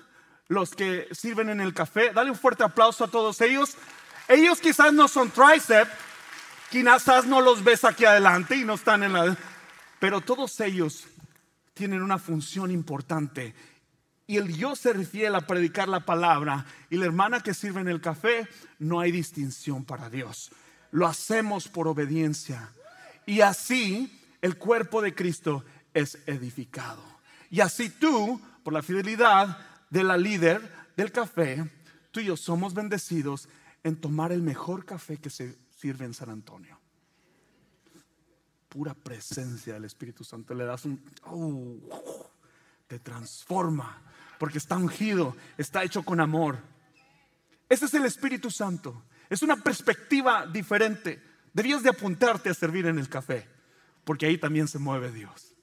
los 0.49 0.75
que 0.75 1.07
sirven 1.13 1.51
en 1.51 1.61
el 1.61 1.75
café. 1.75 2.11
Dale 2.13 2.31
un 2.31 2.37
fuerte 2.37 2.65
aplauso 2.65 3.05
a 3.05 3.09
todos 3.09 3.41
ellos. 3.41 3.77
Ellos 4.27 4.61
quizás 4.61 4.93
no 4.93 5.07
son 5.07 5.31
tricep, 5.31 5.89
quizás 6.71 7.27
no 7.27 7.41
los 7.41 7.63
ves 7.63 7.85
aquí 7.85 8.05
adelante 8.05 8.57
y 8.57 8.65
no 8.65 8.75
están 8.75 9.03
en 9.03 9.13
la... 9.13 9.37
Pero 10.01 10.21
todos 10.21 10.59
ellos 10.61 11.07
tienen 11.75 12.03
una 12.03 12.19
función 12.19 12.71
importante. 12.71 13.55
Y 14.27 14.37
el 14.37 14.55
yo 14.55 14.77
ser 14.77 15.05
fiel 15.07 15.35
a 15.35 15.43
predicar 15.43 15.89
la 15.89 16.01
palabra 16.01 16.67
y 16.91 16.97
la 16.97 17.07
hermana 17.07 17.41
que 17.41 17.55
sirve 17.55 17.81
en 17.81 17.89
el 17.89 18.01
café, 18.01 18.47
no 18.79 19.01
hay 19.01 19.11
distinción 19.11 19.85
para 19.85 20.11
Dios. 20.11 20.51
Lo 20.91 21.07
hacemos 21.07 21.69
por 21.69 21.89
obediencia. 21.89 22.71
Y 23.25 23.41
así 23.41 24.21
el 24.43 24.57
cuerpo 24.59 25.03
de 25.03 25.15
Cristo 25.15 25.65
es 25.95 26.19
edificado. 26.27 27.03
Y 27.51 27.61
así 27.61 27.89
tú, 27.89 28.41
por 28.63 28.75
la 28.75 28.83
fidelidad, 28.83 29.59
de 29.91 30.05
la 30.05 30.17
líder 30.17 30.61
del 30.97 31.13
café, 31.13 31.71
tú 32.11 32.21
y 32.21 32.27
yo 32.27 32.37
somos 32.37 32.75
bendecidos 32.75 33.49
en 33.83 33.97
tomar 33.97 34.33
el 34.33 34.43
mejor 34.43 34.85
café 34.85 35.17
que 35.19 35.31
se 35.31 35.57
sirve 35.71 36.05
en 36.05 36.15
San 36.15 36.31
Antonio. 36.31 36.79
Pura 38.69 38.95
presencia 38.95 39.75
del 39.75 39.85
Espíritu 39.85 40.25
Santo. 40.25 40.55
Le 40.55 40.65
das 40.65 40.85
un... 40.85 41.03
Oh, 41.25 42.31
te 42.87 42.99
transforma 42.99 44.03
porque 44.39 44.59
está 44.59 44.77
ungido, 44.77 45.37
está 45.57 45.83
hecho 45.83 46.03
con 46.03 46.21
amor. 46.21 46.59
Ese 47.69 47.87
es 47.87 47.95
el 47.95 48.05
Espíritu 48.05 48.51
Santo. 48.51 49.05
Es 49.29 49.43
una 49.43 49.57
perspectiva 49.57 50.47
diferente. 50.47 51.23
Debías 51.53 51.83
de 51.83 51.91
apuntarte 51.91 52.49
a 52.49 52.55
servir 52.55 52.87
en 52.87 52.99
el 52.99 53.09
café, 53.09 53.47
porque 54.05 54.27
ahí 54.27 54.39
también 54.39 54.69
se 54.69 54.79
mueve 54.79 55.13
Dios. 55.13 55.55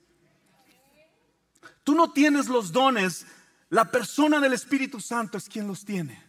Tú 1.84 1.96
no 1.96 2.12
tienes 2.12 2.48
los 2.48 2.72
dones, 2.72 3.26
la 3.70 3.92
persona 3.92 4.40
del 4.40 4.54
Espíritu 4.54 5.00
Santo 5.00 5.38
es 5.38 5.50
quien 5.50 5.68
los 5.68 5.86
tiene. 5.86 6.24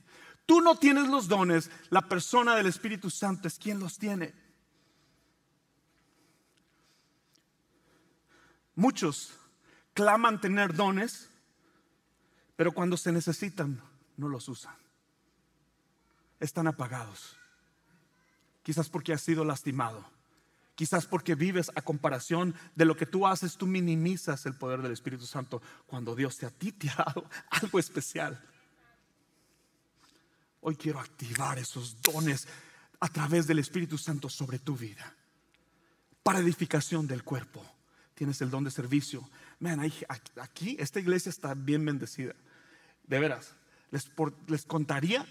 Tú 0.47 0.61
no 0.61 0.79
tienes 0.79 1.09
los 1.09 1.29
dones, 1.29 1.71
la 1.91 2.03
persona 2.03 2.55
del 2.55 2.67
Espíritu 2.67 3.11
Santo 3.11 3.49
es 3.49 3.59
quien 3.59 3.81
los 3.81 3.99
tiene. 3.99 4.35
Muchos 8.77 9.33
claman 9.95 10.41
tener 10.41 10.75
dones, 10.75 11.31
pero 12.55 12.73
cuando 12.73 12.97
se 12.97 13.11
necesitan 13.11 13.83
no 14.17 14.29
los 14.29 14.49
usan. 14.49 14.75
Están 16.39 16.67
apagados. 16.67 17.37
Quizás 18.63 18.89
porque 18.89 19.13
has 19.13 19.23
sido 19.23 19.45
lastimado. 19.45 20.16
Quizás 20.77 21.07
porque 21.07 21.35
vives 21.35 21.73
a 21.75 21.83
comparación 21.83 22.55
de 22.77 22.85
lo 22.85 22.97
que 22.97 23.07
tú 23.07 23.27
haces, 23.27 23.57
tú 23.57 23.67
minimizas 23.67 24.47
el 24.47 24.55
poder 24.55 24.81
del 24.83 24.93
Espíritu 24.93 25.27
Santo 25.27 25.61
cuando 25.87 26.15
Dios 26.15 26.37
te 26.39 26.47
a 26.47 26.51
ti 26.51 26.71
te 26.71 26.89
ha 26.91 26.97
dado 26.97 27.29
algo 27.51 27.81
especial. 27.81 28.41
Hoy 30.61 30.77
quiero 30.77 31.01
activar 31.01 31.59
esos 31.59 32.01
dones 32.01 32.47
a 33.01 33.09
través 33.09 33.49
del 33.49 33.59
Espíritu 33.59 33.99
Santo 33.99 34.29
sobre 34.29 34.61
tu 34.61 34.77
vida 34.77 35.13
para 36.27 36.41
edificación 36.41 37.07
del 37.07 37.23
cuerpo 37.23 37.65
tienes 38.17 38.41
el 38.41 38.51
don 38.51 38.65
de 38.65 38.73
servicio. 38.73 39.31
Aquí 40.41 40.77
esta 40.81 40.99
iglesia 40.99 41.31
está 41.31 41.55
bien 41.55 41.85
bendecida. 41.85 42.35
De 43.07 43.21
veras, 43.21 43.53
les, 43.93 44.11
les 44.49 44.65
contaría, 44.65 45.25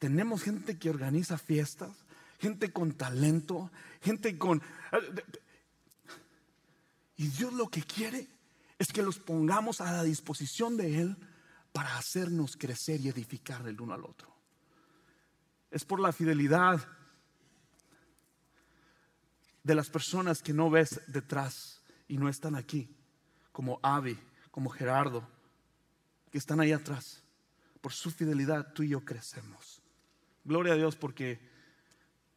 tenemos 0.00 0.42
gente 0.42 0.76
que 0.76 0.90
organiza 0.90 1.38
fiestas, 1.38 1.92
gente 2.38 2.72
con 2.72 2.92
talento, 2.92 3.70
gente 4.00 4.38
con... 4.38 4.62
Y 7.16 7.28
Dios 7.28 7.52
lo 7.52 7.68
que 7.68 7.82
quiere 7.82 8.28
es 8.78 8.88
que 8.88 9.02
los 9.02 9.18
pongamos 9.18 9.80
a 9.80 9.92
la 9.92 10.04
disposición 10.04 10.76
de 10.76 11.00
Él 11.00 11.16
para 11.72 11.96
hacernos 11.96 12.56
crecer 12.56 13.00
y 13.00 13.08
edificar 13.08 13.66
el 13.66 13.80
uno 13.80 13.94
al 13.94 14.04
otro. 14.04 14.32
Es 15.70 15.84
por 15.84 16.00
la 16.00 16.12
fidelidad 16.12 16.86
de 19.62 19.74
las 19.74 19.90
personas 19.90 20.42
que 20.42 20.52
no 20.52 20.70
ves 20.70 21.00
detrás 21.08 21.82
y 22.06 22.16
no 22.16 22.28
están 22.28 22.54
aquí, 22.54 22.88
como 23.52 23.80
Avi, 23.82 24.18
como 24.50 24.70
Gerardo, 24.70 25.28
que 26.30 26.38
están 26.38 26.60
ahí 26.60 26.72
atrás. 26.72 27.22
Por 27.80 27.92
su 27.92 28.10
fidelidad 28.10 28.72
tú 28.72 28.82
y 28.82 28.90
yo 28.90 29.04
crecemos. 29.04 29.82
Gloria 30.44 30.72
a 30.72 30.76
Dios 30.76 30.96
porque 30.96 31.40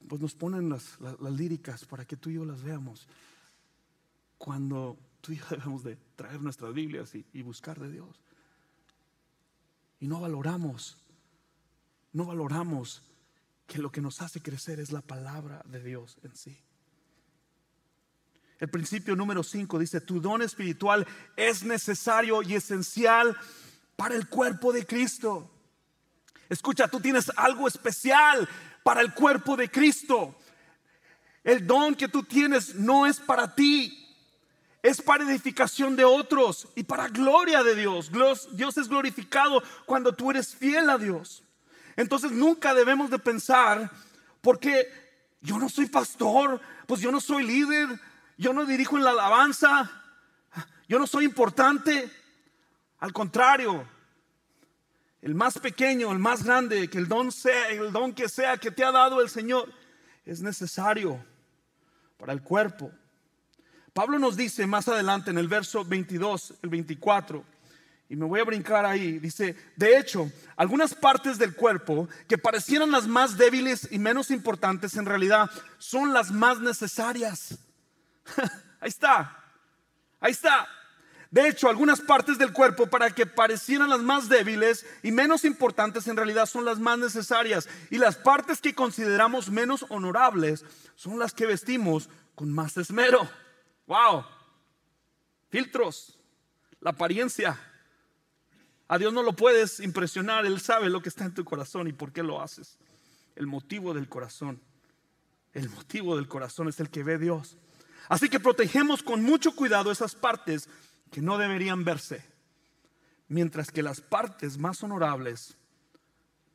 pues 0.08 0.22
nos 0.22 0.36
ponen 0.36 0.70
las, 0.70 0.98
líricas 1.20 1.86
para 1.86 2.06
que 2.06 2.18
tú 2.18 2.30
y 2.30 2.36
yo 2.36 2.46
las 2.46 2.64
veamos. 2.64 3.08
Cuando 4.38 4.98
tú 5.22 5.32
y 5.32 5.38
yo 5.38 5.46
debemos 5.50 5.84
de 5.84 5.98
traer 6.16 6.42
nuestras 6.42 6.74
Biblias 6.74 7.14
y, 7.16 7.42
buscar 7.42 7.80
de 7.80 7.92
Dios. 7.92 8.20
Y 10.00 10.08
no 10.08 10.20
valoramos, 10.20 10.98
no 12.12 12.26
valoramos 12.26 13.04
que 13.68 13.80
lo 13.80 13.92
que 13.92 14.02
nos 14.02 14.22
hace 14.22 14.42
crecer 14.42 14.80
es 14.80 14.92
la 14.92 15.02
palabra 15.02 15.64
de 15.66 15.84
Dios 15.84 16.18
en 16.24 16.36
sí. 16.36 16.58
El 18.60 18.70
principio 18.70 19.16
número 19.16 19.44
5 19.44 19.80
dice, 19.80 20.02
tu 20.02 20.20
don 20.20 20.42
espiritual 20.42 21.08
es 21.36 21.64
necesario 21.64 22.44
y 22.44 22.54
esencial 22.54 23.36
para 23.96 24.16
el 24.16 24.28
cuerpo 24.28 24.72
de 24.72 24.86
Cristo. 24.86 25.50
Escucha, 26.50 26.88
tú 26.90 27.00
tienes 27.00 27.32
algo 27.38 27.68
especial 27.68 28.48
para 28.84 29.02
el 29.02 29.14
cuerpo 29.14 29.56
de 29.56 29.70
Cristo. 29.70 30.36
El 31.44 31.66
don 31.66 31.96
que 31.96 32.08
tú 32.08 32.24
tienes 32.24 32.76
no 32.76 33.06
es 33.06 33.20
para 33.20 33.56
ti, 33.56 33.98
es 34.84 35.02
para 35.02 35.24
edificación 35.24 35.96
de 35.96 36.06
otros 36.06 36.68
y 36.76 36.84
para 36.84 37.08
gloria 37.08 37.64
de 37.64 37.76
Dios. 37.76 38.12
Dios 38.12 38.78
es 38.78 38.88
glorificado 38.88 39.64
cuando 39.86 40.14
tú 40.14 40.32
eres 40.32 40.56
fiel 40.56 40.90
a 40.90 40.98
Dios. 40.98 41.44
Entonces 41.96 42.32
nunca 42.32 42.74
debemos 42.74 43.10
de 43.10 43.20
pensar, 43.20 43.92
porque 44.42 44.88
yo 45.42 45.58
no 45.58 45.70
soy 45.70 45.88
pastor, 45.88 46.62
pues 46.88 47.02
yo 47.02 47.12
no 47.12 47.20
soy 47.20 47.44
líder, 47.46 48.00
yo 48.38 48.54
no 48.54 48.66
dirijo 48.66 48.98
en 48.98 49.04
la 49.04 49.12
alabanza, 49.12 49.92
yo 50.88 51.00
no 51.00 51.08
soy 51.08 51.26
importante. 51.26 52.12
Al 53.00 53.14
contrario, 53.14 53.88
el 55.22 55.36
más 55.36 55.60
pequeño, 55.60 56.12
el 56.12 56.20
más 56.20 56.44
grande, 56.44 56.90
que 56.90 56.98
el 56.98 57.08
don 57.08 57.32
sea, 57.32 57.70
el 57.70 57.92
don 57.92 58.14
que 58.14 58.28
sea 58.28 58.58
que 58.58 58.72
te 58.72 58.84
ha 58.84 58.92
dado 58.92 59.22
el 59.22 59.30
Señor, 59.30 59.72
es 60.26 60.42
necesario 60.42 61.24
para 62.18 62.34
el 62.34 62.42
cuerpo. 62.42 62.92
Pablo 63.94 64.18
nos 64.18 64.38
dice 64.38 64.66
más 64.66 64.88
adelante 64.88 65.32
en 65.32 65.38
el 65.38 65.48
verso 65.48 65.84
22, 65.84 66.56
el 66.62 66.70
24, 66.70 67.44
y 68.10 68.16
me 68.16 68.26
voy 68.26 68.40
a 68.40 68.46
brincar 68.46 68.86
ahí, 68.86 69.20
dice, 69.20 69.56
de 69.76 69.98
hecho, 69.98 70.30
algunas 70.58 70.94
partes 70.94 71.38
del 71.38 71.56
cuerpo 71.56 72.10
que 72.28 72.38
parecieran 72.38 72.92
las 72.92 73.08
más 73.08 73.38
débiles 73.38 73.88
y 73.92 74.00
menos 74.00 74.32
importantes, 74.32 74.96
en 74.96 75.06
realidad 75.06 75.50
son 75.78 76.14
las 76.14 76.32
más 76.32 76.60
necesarias. 76.60 77.58
Ahí 78.82 78.90
está. 78.90 79.38
Ahí 80.20 80.32
está. 80.32 80.68
De 81.32 81.48
hecho, 81.48 81.70
algunas 81.70 82.02
partes 82.02 82.38
del 82.38 82.52
cuerpo 82.52 82.88
para 82.88 83.10
que 83.16 83.26
parecieran 83.26 83.90
las 83.90 84.02
más 84.02 84.28
débiles 84.28 84.86
y 85.02 85.14
menos 85.14 85.46
importantes 85.46 86.06
en 86.08 86.18
realidad 86.18 86.46
son 86.46 86.66
las 86.66 86.78
más 86.78 87.00
necesarias. 87.00 87.70
Y 87.90 87.98
las 87.98 88.18
partes 88.18 88.60
que 88.60 88.76
consideramos 88.76 89.50
menos 89.50 89.86
honorables 89.88 90.66
son 90.96 91.18
las 91.20 91.34
que 91.34 91.46
vestimos 91.46 92.10
con 92.36 92.52
más 92.52 92.76
esmero. 92.76 93.30
Wow. 93.88 94.26
Filtros. 95.50 96.20
La 96.82 96.92
apariencia. 96.92 97.58
A 98.90 98.98
Dios 98.98 99.14
no 99.14 99.24
lo 99.24 99.32
puedes 99.32 99.80
impresionar. 99.80 100.46
Él 100.46 100.60
sabe 100.60 100.90
lo 100.90 101.02
que 101.02 101.08
está 101.08 101.24
en 101.24 101.34
tu 101.34 101.46
corazón 101.46 101.88
y 101.88 101.94
por 101.94 102.12
qué 102.12 102.24
lo 102.24 102.42
haces. 102.42 102.78
El 103.38 103.48
motivo 103.48 103.94
del 103.94 104.10
corazón. 104.10 104.60
El 105.54 105.70
motivo 105.70 106.18
del 106.18 106.28
corazón 106.28 106.68
es 106.68 106.82
el 106.82 106.90
que 106.90 107.04
ve 107.04 107.18
Dios. 107.18 107.58
Así 108.10 108.28
que 108.28 108.42
protegemos 108.42 109.02
con 109.02 109.24
mucho 109.24 109.56
cuidado 109.56 109.92
esas 109.92 110.14
partes 110.14 110.68
que 111.12 111.22
no 111.22 111.38
deberían 111.38 111.84
verse, 111.84 112.24
mientras 113.28 113.70
que 113.70 113.84
las 113.84 114.02
partes 114.02 114.58
más 114.58 114.82
honorables 114.82 115.58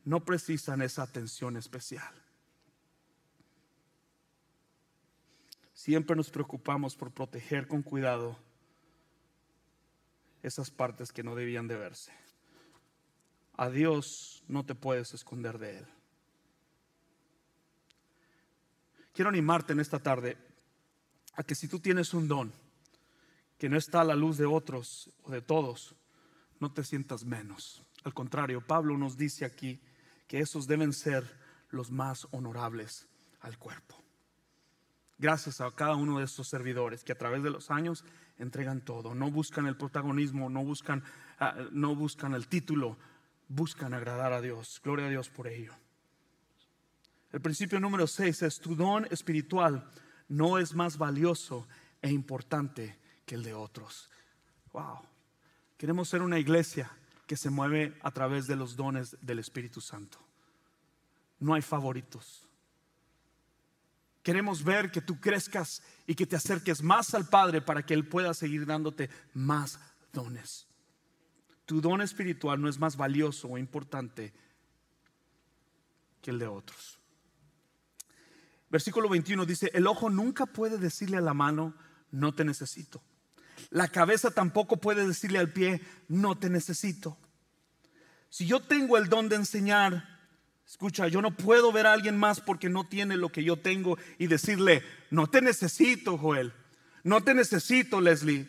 no 0.04 0.24
precisan 0.24 0.82
esa 0.82 1.02
atención 1.02 1.56
especial. 1.56 2.14
Siempre 5.74 6.16
nos 6.16 6.30
preocupamos 6.30 6.96
por 6.96 7.12
proteger 7.12 7.68
con 7.68 7.82
cuidado 7.82 8.38
esas 10.42 10.70
partes 10.70 11.12
que 11.12 11.22
no 11.22 11.34
debían 11.34 11.68
de 11.68 11.76
verse. 11.76 12.12
A 13.58 13.68
Dios 13.68 14.42
no 14.48 14.64
te 14.64 14.74
puedes 14.74 15.12
esconder 15.12 15.58
de 15.58 15.78
Él. 15.78 15.86
Quiero 19.12 19.28
animarte 19.28 19.74
en 19.74 19.80
esta 19.80 19.98
tarde 19.98 20.36
a 21.34 21.42
que 21.42 21.54
si 21.54 21.68
tú 21.68 21.78
tienes 21.78 22.14
un 22.14 22.28
don 22.28 22.65
que 23.58 23.68
no 23.68 23.76
está 23.76 24.00
a 24.00 24.04
la 24.04 24.14
luz 24.14 24.36
de 24.36 24.46
otros 24.46 25.10
o 25.22 25.30
de 25.30 25.42
todos, 25.42 25.94
no 26.60 26.72
te 26.72 26.84
sientas 26.84 27.24
menos. 27.24 27.82
Al 28.04 28.14
contrario, 28.14 28.60
Pablo 28.60 28.96
nos 28.96 29.16
dice 29.16 29.44
aquí 29.44 29.80
que 30.26 30.40
esos 30.40 30.66
deben 30.66 30.92
ser 30.92 31.24
los 31.70 31.90
más 31.90 32.26
honorables 32.30 33.06
al 33.40 33.58
cuerpo. 33.58 34.02
Gracias 35.18 35.60
a 35.60 35.70
cada 35.70 35.96
uno 35.96 36.18
de 36.18 36.24
estos 36.24 36.48
servidores 36.48 37.02
que 37.02 37.12
a 37.12 37.18
través 37.18 37.42
de 37.42 37.50
los 37.50 37.70
años 37.70 38.04
entregan 38.38 38.82
todo, 38.82 39.14
no 39.14 39.30
buscan 39.30 39.66
el 39.66 39.76
protagonismo, 39.76 40.50
no 40.50 40.62
buscan, 40.62 41.02
ah, 41.38 41.56
no 41.72 41.94
buscan 41.94 42.34
el 42.34 42.48
título, 42.48 42.98
buscan 43.48 43.94
agradar 43.94 44.32
a 44.32 44.42
Dios. 44.42 44.80
Gloria 44.84 45.06
a 45.06 45.10
Dios 45.10 45.30
por 45.30 45.48
ello. 45.48 45.72
El 47.32 47.40
principio 47.40 47.80
número 47.80 48.06
6 48.06 48.42
es 48.42 48.60
tu 48.60 48.76
don 48.76 49.06
espiritual 49.10 49.88
no 50.28 50.58
es 50.58 50.74
más 50.74 50.98
valioso 50.98 51.66
e 52.02 52.10
importante 52.10 52.98
que 53.26 53.34
el 53.34 53.42
de 53.42 53.52
otros. 53.52 54.08
Wow. 54.72 55.00
Queremos 55.76 56.08
ser 56.08 56.22
una 56.22 56.38
iglesia 56.38 56.90
que 57.26 57.36
se 57.36 57.50
mueve 57.50 57.98
a 58.02 58.10
través 58.12 58.46
de 58.46 58.56
los 58.56 58.76
dones 58.76 59.16
del 59.20 59.40
Espíritu 59.40 59.80
Santo. 59.80 60.18
No 61.38 61.52
hay 61.52 61.60
favoritos. 61.60 62.48
Queremos 64.22 64.64
ver 64.64 64.90
que 64.90 65.00
tú 65.00 65.20
crezcas 65.20 65.82
y 66.06 66.14
que 66.14 66.26
te 66.26 66.36
acerques 66.36 66.82
más 66.82 67.14
al 67.14 67.28
Padre 67.28 67.60
para 67.60 67.84
que 67.84 67.94
Él 67.94 68.08
pueda 68.08 68.32
seguir 68.32 68.64
dándote 68.64 69.10
más 69.34 69.78
dones. 70.12 70.66
Tu 71.64 71.80
don 71.80 72.00
espiritual 72.00 72.60
no 72.60 72.68
es 72.68 72.78
más 72.78 72.96
valioso 72.96 73.48
o 73.48 73.58
importante 73.58 74.32
que 76.22 76.30
el 76.30 76.38
de 76.38 76.46
otros. 76.46 76.98
Versículo 78.70 79.08
21 79.08 79.44
dice, 79.46 79.70
el 79.74 79.86
ojo 79.86 80.10
nunca 80.10 80.46
puede 80.46 80.78
decirle 80.78 81.18
a 81.18 81.20
la 81.20 81.34
mano, 81.34 81.74
no 82.10 82.34
te 82.34 82.44
necesito. 82.44 83.02
La 83.70 83.88
cabeza 83.88 84.30
tampoco 84.30 84.76
puede 84.78 85.06
decirle 85.06 85.38
al 85.38 85.52
pie, 85.52 85.80
no 86.08 86.38
te 86.38 86.50
necesito. 86.50 87.16
Si 88.28 88.46
yo 88.46 88.60
tengo 88.60 88.96
el 88.96 89.08
don 89.08 89.28
de 89.28 89.36
enseñar, 89.36 90.16
Escucha, 90.66 91.06
yo 91.06 91.22
no 91.22 91.30
puedo 91.36 91.70
ver 91.70 91.86
a 91.86 91.92
alguien 91.92 92.18
más 92.18 92.40
porque 92.40 92.68
no 92.68 92.88
tiene 92.88 93.16
lo 93.16 93.30
que 93.30 93.44
yo 93.44 93.56
tengo 93.56 93.98
y 94.18 94.26
decirle, 94.26 94.82
no 95.10 95.28
te 95.28 95.40
necesito, 95.40 96.18
Joel. 96.18 96.52
No 97.04 97.22
te 97.22 97.34
necesito, 97.34 98.00
Leslie. 98.00 98.48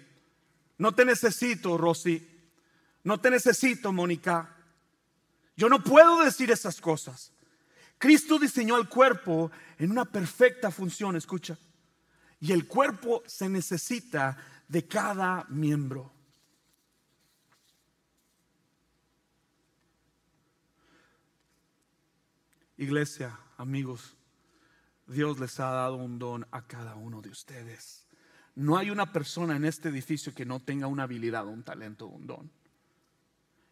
No 0.79 0.93
te 0.93 1.05
necesito, 1.05 1.77
Rosy. 1.77 2.27
No 3.03 3.19
te 3.19 3.29
necesito, 3.29 3.93
Mónica. 3.93 4.49
Yo 5.55 5.69
no 5.69 5.83
puedo 5.83 6.23
decir 6.23 6.49
esas 6.49 6.81
cosas. 6.81 7.31
Cristo 7.99 8.39
diseñó 8.39 8.77
el 8.77 8.89
cuerpo 8.89 9.51
en 9.77 9.91
una 9.91 10.05
perfecta 10.05 10.71
función, 10.71 11.15
escucha. 11.15 11.55
Y 12.39 12.51
el 12.51 12.65
cuerpo 12.65 13.21
se 13.27 13.47
necesita 13.47 14.37
de 14.67 14.87
cada 14.87 15.45
miembro. 15.49 16.11
Iglesia, 22.77 23.39
amigos, 23.57 24.15
Dios 25.07 25.39
les 25.39 25.59
ha 25.59 25.71
dado 25.71 25.95
un 25.95 26.19
don 26.19 26.45
a 26.51 26.67
cada 26.67 26.95
uno 26.95 27.21
de 27.21 27.29
ustedes. 27.29 28.05
No 28.55 28.77
hay 28.77 28.89
una 28.89 29.11
persona 29.11 29.55
en 29.55 29.65
este 29.65 29.89
edificio 29.89 30.33
que 30.33 30.45
no 30.45 30.59
tenga 30.59 30.87
una 30.87 31.03
habilidad, 31.03 31.47
un 31.47 31.63
talento, 31.63 32.07
un 32.07 32.27
don. 32.27 32.51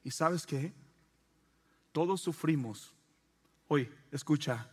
¿Y 0.03 0.11
sabes 0.11 0.45
qué? 0.45 0.73
Todos 1.91 2.21
sufrimos. 2.21 2.93
Hoy, 3.67 3.91
escucha, 4.11 4.69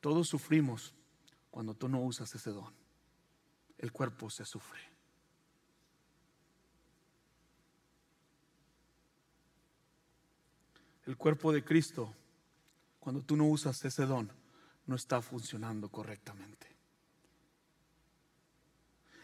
todos 0.00 0.28
sufrimos 0.28 0.94
cuando 1.50 1.74
tú 1.74 1.88
no 1.88 2.00
usas 2.00 2.34
ese 2.34 2.50
don. 2.50 2.72
El 3.78 3.92
cuerpo 3.92 4.30
se 4.30 4.44
sufre. 4.44 4.93
El 11.06 11.16
cuerpo 11.16 11.52
de 11.52 11.64
Cristo 11.64 12.14
cuando 13.04 13.20
tú 13.20 13.36
no 13.36 13.44
usas 13.44 13.84
ese 13.84 14.06
don, 14.06 14.32
no 14.86 14.96
está 14.96 15.20
funcionando 15.20 15.90
correctamente. 15.90 16.74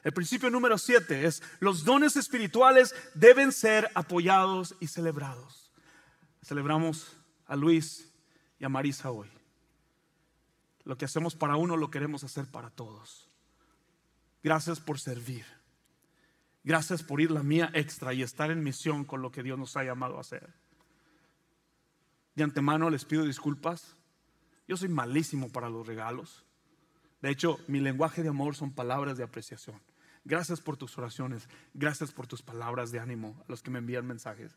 El 0.05 0.12
principio 0.12 0.51
número 0.51 0.77
siete 0.77 1.25
es, 1.25 1.43
los 1.61 1.83
dones 1.83 2.14
espirituales 2.16 2.95
deben 3.14 3.53
ser 3.53 3.90
apoyados 3.95 4.77
y 4.81 4.87
celebrados. 4.87 5.73
Celebramos 6.43 7.16
a 7.47 7.57
Luis 7.57 8.12
y 8.59 8.66
a 8.66 8.69
Marisa 8.69 9.11
hoy. 9.11 9.31
Lo 10.85 10.99
que 10.99 11.07
hacemos 11.07 11.35
para 11.35 11.57
uno 11.57 11.79
lo 11.79 11.90
queremos 11.90 12.23
hacer 12.23 12.45
para 12.45 12.69
todos. 12.69 13.31
Gracias 14.43 14.79
por 14.79 15.01
servir. 15.01 15.47
Gracias 16.64 17.03
por 17.03 17.23
ir 17.23 17.31
la 17.31 17.43
mía 17.43 17.71
extra 17.73 18.12
y 18.12 18.23
estar 18.23 18.51
en 18.51 18.62
misión 18.62 19.07
con 19.07 19.23
lo 19.23 19.33
que 19.33 19.43
Dios 19.43 19.59
nos 19.59 19.75
ha 19.79 19.85
llamado 19.85 20.19
a 20.19 20.21
hacer. 20.21 20.53
Antemano 22.42 22.90
les 22.90 23.05
pido 23.05 23.24
disculpas. 23.24 23.96
Yo 24.68 24.76
soy 24.76 24.88
malísimo 24.88 25.50
para 25.50 25.68
los 25.68 25.87
regalos. 25.87 26.44
De 27.22 27.31
hecho, 27.31 27.59
mi 27.66 27.81
lenguaje 27.81 28.22
de 28.22 28.29
amor 28.29 28.55
son 28.55 28.72
palabras 28.72 29.18
de 29.18 29.24
apreciación. 29.24 29.81
Gracias 30.24 30.61
por 30.61 30.76
tus 30.76 30.96
oraciones. 30.98 31.48
Gracias 31.74 32.12
por 32.12 32.26
tus 32.26 32.42
palabras 32.42 32.92
de 32.92 33.00
ánimo 33.00 33.37
a 33.40 33.50
los 33.50 33.62
que 33.62 33.70
me 33.70 33.79
envían 33.79 34.07
mensajes. 34.07 34.57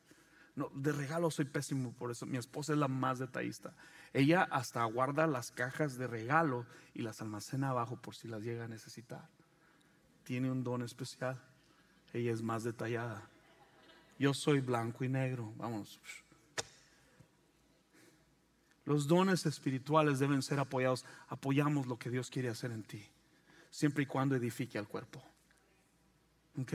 No, 0.56 0.70
de 0.76 0.92
regalo 0.92 1.32
soy 1.32 1.46
pésimo 1.46 1.94
por 1.94 2.12
eso. 2.12 2.26
Mi 2.26 2.38
esposa 2.38 2.74
es 2.74 2.80
la 2.80 2.88
más 2.88 3.20
detallista. 3.20 3.74
Ella 4.14 4.44
hasta 4.52 4.84
guarda 4.86 5.26
las 5.26 5.52
cajas 5.52 5.98
de 5.98 6.06
regalo 6.06 6.68
y 6.94 7.02
las 7.02 7.22
almacena 7.22 7.70
abajo 7.70 7.98
por 7.98 8.16
si 8.16 8.28
las 8.28 8.44
llega 8.44 8.66
a 8.66 8.68
necesitar. 8.68 9.28
Tiene 10.24 10.52
un 10.52 10.64
don 10.64 10.84
especial. 10.84 11.42
Ella 12.14 12.32
es 12.32 12.44
más 12.44 12.64
detallada. 12.64 13.28
Yo 14.20 14.34
soy 14.34 14.60
blanco 14.60 15.04
y 15.04 15.10
negro. 15.10 15.52
Vamos. 15.58 16.00
Los 18.86 19.08
dones 19.08 19.46
espirituales 19.46 20.20
deben 20.20 20.42
ser 20.42 20.60
apoyados. 20.60 21.06
Apoyamos 21.30 21.88
lo 21.88 21.98
que 21.98 22.10
Dios 22.10 22.30
quiere 22.30 22.50
hacer 22.50 22.72
en 22.72 22.84
ti, 22.84 23.04
siempre 23.70 24.04
y 24.04 24.06
cuando 24.06 24.36
edifique 24.36 24.78
al 24.78 24.88
cuerpo. 24.88 25.24
¿Ok? 26.60 26.74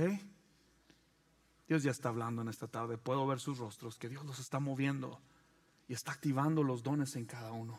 Dios 1.68 1.82
ya 1.82 1.90
está 1.90 2.08
hablando 2.08 2.42
en 2.42 2.48
esta 2.48 2.66
tarde. 2.66 2.96
Puedo 2.96 3.26
ver 3.26 3.40
sus 3.40 3.58
rostros, 3.58 3.98
que 3.98 4.08
Dios 4.08 4.24
los 4.24 4.38
está 4.38 4.58
moviendo 4.58 5.20
y 5.86 5.92
está 5.92 6.12
activando 6.12 6.62
los 6.62 6.82
dones 6.82 7.14
en 7.16 7.26
cada 7.26 7.52
uno. 7.52 7.78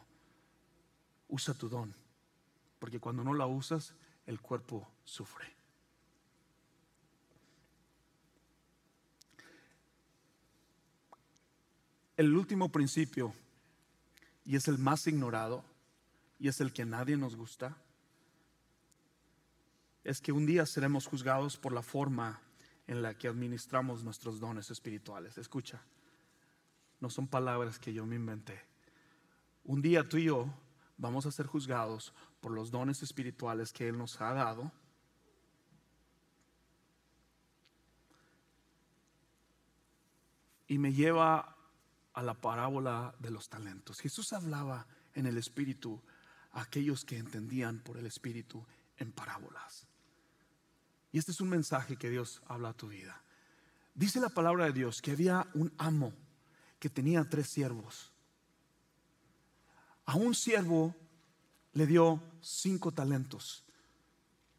Usa 1.27 1.53
tu 1.53 1.69
don, 1.69 1.93
porque 2.77 2.99
cuando 2.99 3.23
no 3.23 3.33
la 3.33 3.47
usas, 3.47 3.95
el 4.25 4.39
cuerpo 4.39 4.87
sufre. 5.03 5.47
El 12.15 12.35
último 12.35 12.71
principio 12.71 13.33
y 14.49 14.55
es 14.55 14.67
el 14.67 14.79
más 14.79 15.05
ignorado 15.05 15.63
y 16.39 16.47
es 16.47 16.59
el 16.59 16.73
que 16.73 16.83
nadie 16.83 17.15
nos 17.15 17.35
gusta, 17.35 17.77
es 20.03 20.21
que 20.21 20.31
un 20.31 20.47
día 20.47 20.65
seremos 20.65 21.05
juzgados 21.05 21.55
por 21.55 21.71
la 21.71 21.83
forma 21.83 22.41
en 22.87 23.03
la 23.03 23.15
que 23.15 23.27
administramos 23.27 24.03
nuestros 24.03 24.39
dones 24.39 24.71
espirituales. 24.71 25.37
Escucha, 25.37 25.79
no 26.99 27.11
son 27.11 27.27
palabras 27.27 27.77
que 27.77 27.93
yo 27.93 28.07
me 28.07 28.15
inventé. 28.15 28.59
Un 29.65 29.83
día 29.83 30.09
tú 30.09 30.17
y 30.17 30.23
yo 30.23 30.51
vamos 30.97 31.27
a 31.27 31.31
ser 31.31 31.45
juzgados 31.45 32.11
por 32.41 32.51
los 32.51 32.71
dones 32.71 33.03
espirituales 33.03 33.71
que 33.71 33.87
Él 33.87 33.99
nos 33.99 34.19
ha 34.19 34.33
dado. 34.33 34.71
Y 40.67 40.79
me 40.79 40.91
lleva 40.91 41.55
a 42.13 42.23
la 42.23 42.33
parábola 42.33 43.15
de 43.19 43.31
los 43.31 43.49
talentos. 43.49 43.99
Jesús 43.99 44.33
hablaba 44.33 44.87
en 45.13 45.25
el 45.25 45.37
Espíritu 45.37 46.01
a 46.51 46.61
aquellos 46.61 47.05
que 47.05 47.17
entendían 47.17 47.79
por 47.79 47.97
el 47.97 48.05
Espíritu 48.05 48.65
en 48.97 49.11
parábolas. 49.11 49.87
Y 51.11 51.17
este 51.17 51.31
es 51.31 51.41
un 51.41 51.49
mensaje 51.49 51.97
que 51.97 52.09
Dios 52.09 52.41
habla 52.47 52.69
a 52.69 52.73
tu 52.73 52.89
vida. 52.89 53.21
Dice 53.93 54.19
la 54.19 54.29
palabra 54.29 54.65
de 54.65 54.73
Dios 54.73 55.01
que 55.01 55.11
había 55.11 55.47
un 55.53 55.73
amo 55.77 56.13
que 56.79 56.89
tenía 56.89 57.27
tres 57.27 57.49
siervos. 57.49 58.11
A 60.05 60.15
un 60.15 60.33
siervo 60.33 60.95
le 61.73 61.85
dio 61.85 62.21
cinco 62.41 62.91
talentos. 62.91 63.65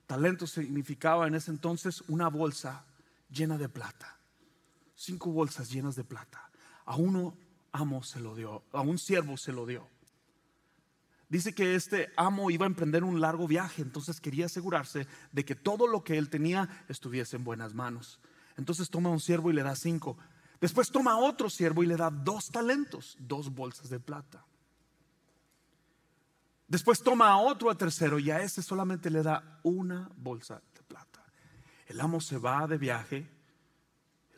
Talentos 0.06 0.52
significaba 0.52 1.26
en 1.26 1.34
ese 1.34 1.50
entonces 1.50 2.02
una 2.08 2.28
bolsa 2.28 2.84
llena 3.30 3.56
de 3.56 3.68
plata. 3.68 4.18
Cinco 4.94 5.30
bolsas 5.30 5.70
llenas 5.70 5.96
de 5.96 6.04
plata. 6.04 6.49
A 6.90 6.96
uno 6.96 7.36
amo 7.70 8.02
se 8.02 8.18
lo 8.18 8.34
dio, 8.34 8.64
a 8.72 8.80
un 8.80 8.98
siervo 8.98 9.36
se 9.36 9.52
lo 9.52 9.64
dio. 9.64 9.86
Dice 11.28 11.54
que 11.54 11.76
este 11.76 12.08
amo 12.16 12.50
iba 12.50 12.66
a 12.66 12.66
emprender 12.66 13.04
un 13.04 13.20
largo 13.20 13.46
viaje, 13.46 13.80
entonces 13.80 14.20
quería 14.20 14.46
asegurarse 14.46 15.06
de 15.30 15.44
que 15.44 15.54
todo 15.54 15.86
lo 15.86 16.02
que 16.02 16.18
él 16.18 16.28
tenía 16.28 16.68
estuviese 16.88 17.36
en 17.36 17.44
buenas 17.44 17.74
manos. 17.74 18.18
Entonces 18.56 18.90
toma 18.90 19.08
un 19.08 19.20
siervo 19.20 19.52
y 19.52 19.52
le 19.52 19.62
da 19.62 19.76
cinco. 19.76 20.18
Después 20.60 20.90
toma 20.90 21.16
otro 21.16 21.48
siervo 21.48 21.84
y 21.84 21.86
le 21.86 21.96
da 21.96 22.10
dos 22.10 22.50
talentos, 22.50 23.16
dos 23.20 23.54
bolsas 23.54 23.88
de 23.88 24.00
plata. 24.00 24.44
Después 26.66 27.04
toma 27.04 27.28
a 27.28 27.36
otro 27.36 27.70
a 27.70 27.78
tercero 27.78 28.18
y 28.18 28.32
a 28.32 28.40
ese 28.40 28.62
solamente 28.62 29.10
le 29.10 29.22
da 29.22 29.60
una 29.62 30.10
bolsa 30.16 30.60
de 30.74 30.82
plata. 30.82 31.24
El 31.86 32.00
amo 32.00 32.20
se 32.20 32.36
va 32.36 32.66
de 32.66 32.78
viaje, 32.78 33.30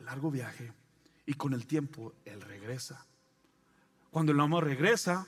largo 0.01 0.29
viaje, 0.29 0.71
y 1.25 1.33
con 1.33 1.53
el 1.53 1.65
tiempo 1.65 2.13
él 2.25 2.41
regresa. 2.41 3.05
Cuando 4.11 4.31
el 4.31 4.39
amo 4.39 4.61
regresa, 4.61 5.25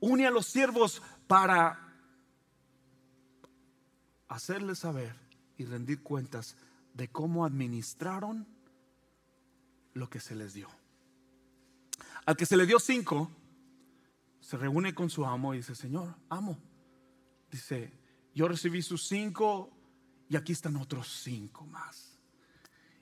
une 0.00 0.26
a 0.26 0.30
los 0.30 0.46
siervos 0.46 1.02
para 1.26 1.78
hacerles 4.28 4.80
saber 4.80 5.16
y 5.56 5.64
rendir 5.64 6.02
cuentas 6.02 6.56
de 6.94 7.08
cómo 7.08 7.44
administraron 7.44 8.46
lo 9.94 10.08
que 10.10 10.20
se 10.20 10.34
les 10.34 10.54
dio. 10.54 10.68
Al 12.26 12.36
que 12.36 12.46
se 12.46 12.56
le 12.56 12.66
dio 12.66 12.78
cinco, 12.78 13.30
se 14.40 14.56
reúne 14.56 14.94
con 14.94 15.10
su 15.10 15.24
amo 15.24 15.54
y 15.54 15.58
dice, 15.58 15.74
Señor, 15.74 16.14
amo. 16.28 16.58
Dice, 17.50 17.92
yo 18.34 18.48
recibí 18.48 18.82
sus 18.82 19.06
cinco 19.06 19.70
y 20.28 20.36
aquí 20.36 20.52
están 20.52 20.76
otros 20.76 21.08
cinco 21.22 21.66
más. 21.66 22.07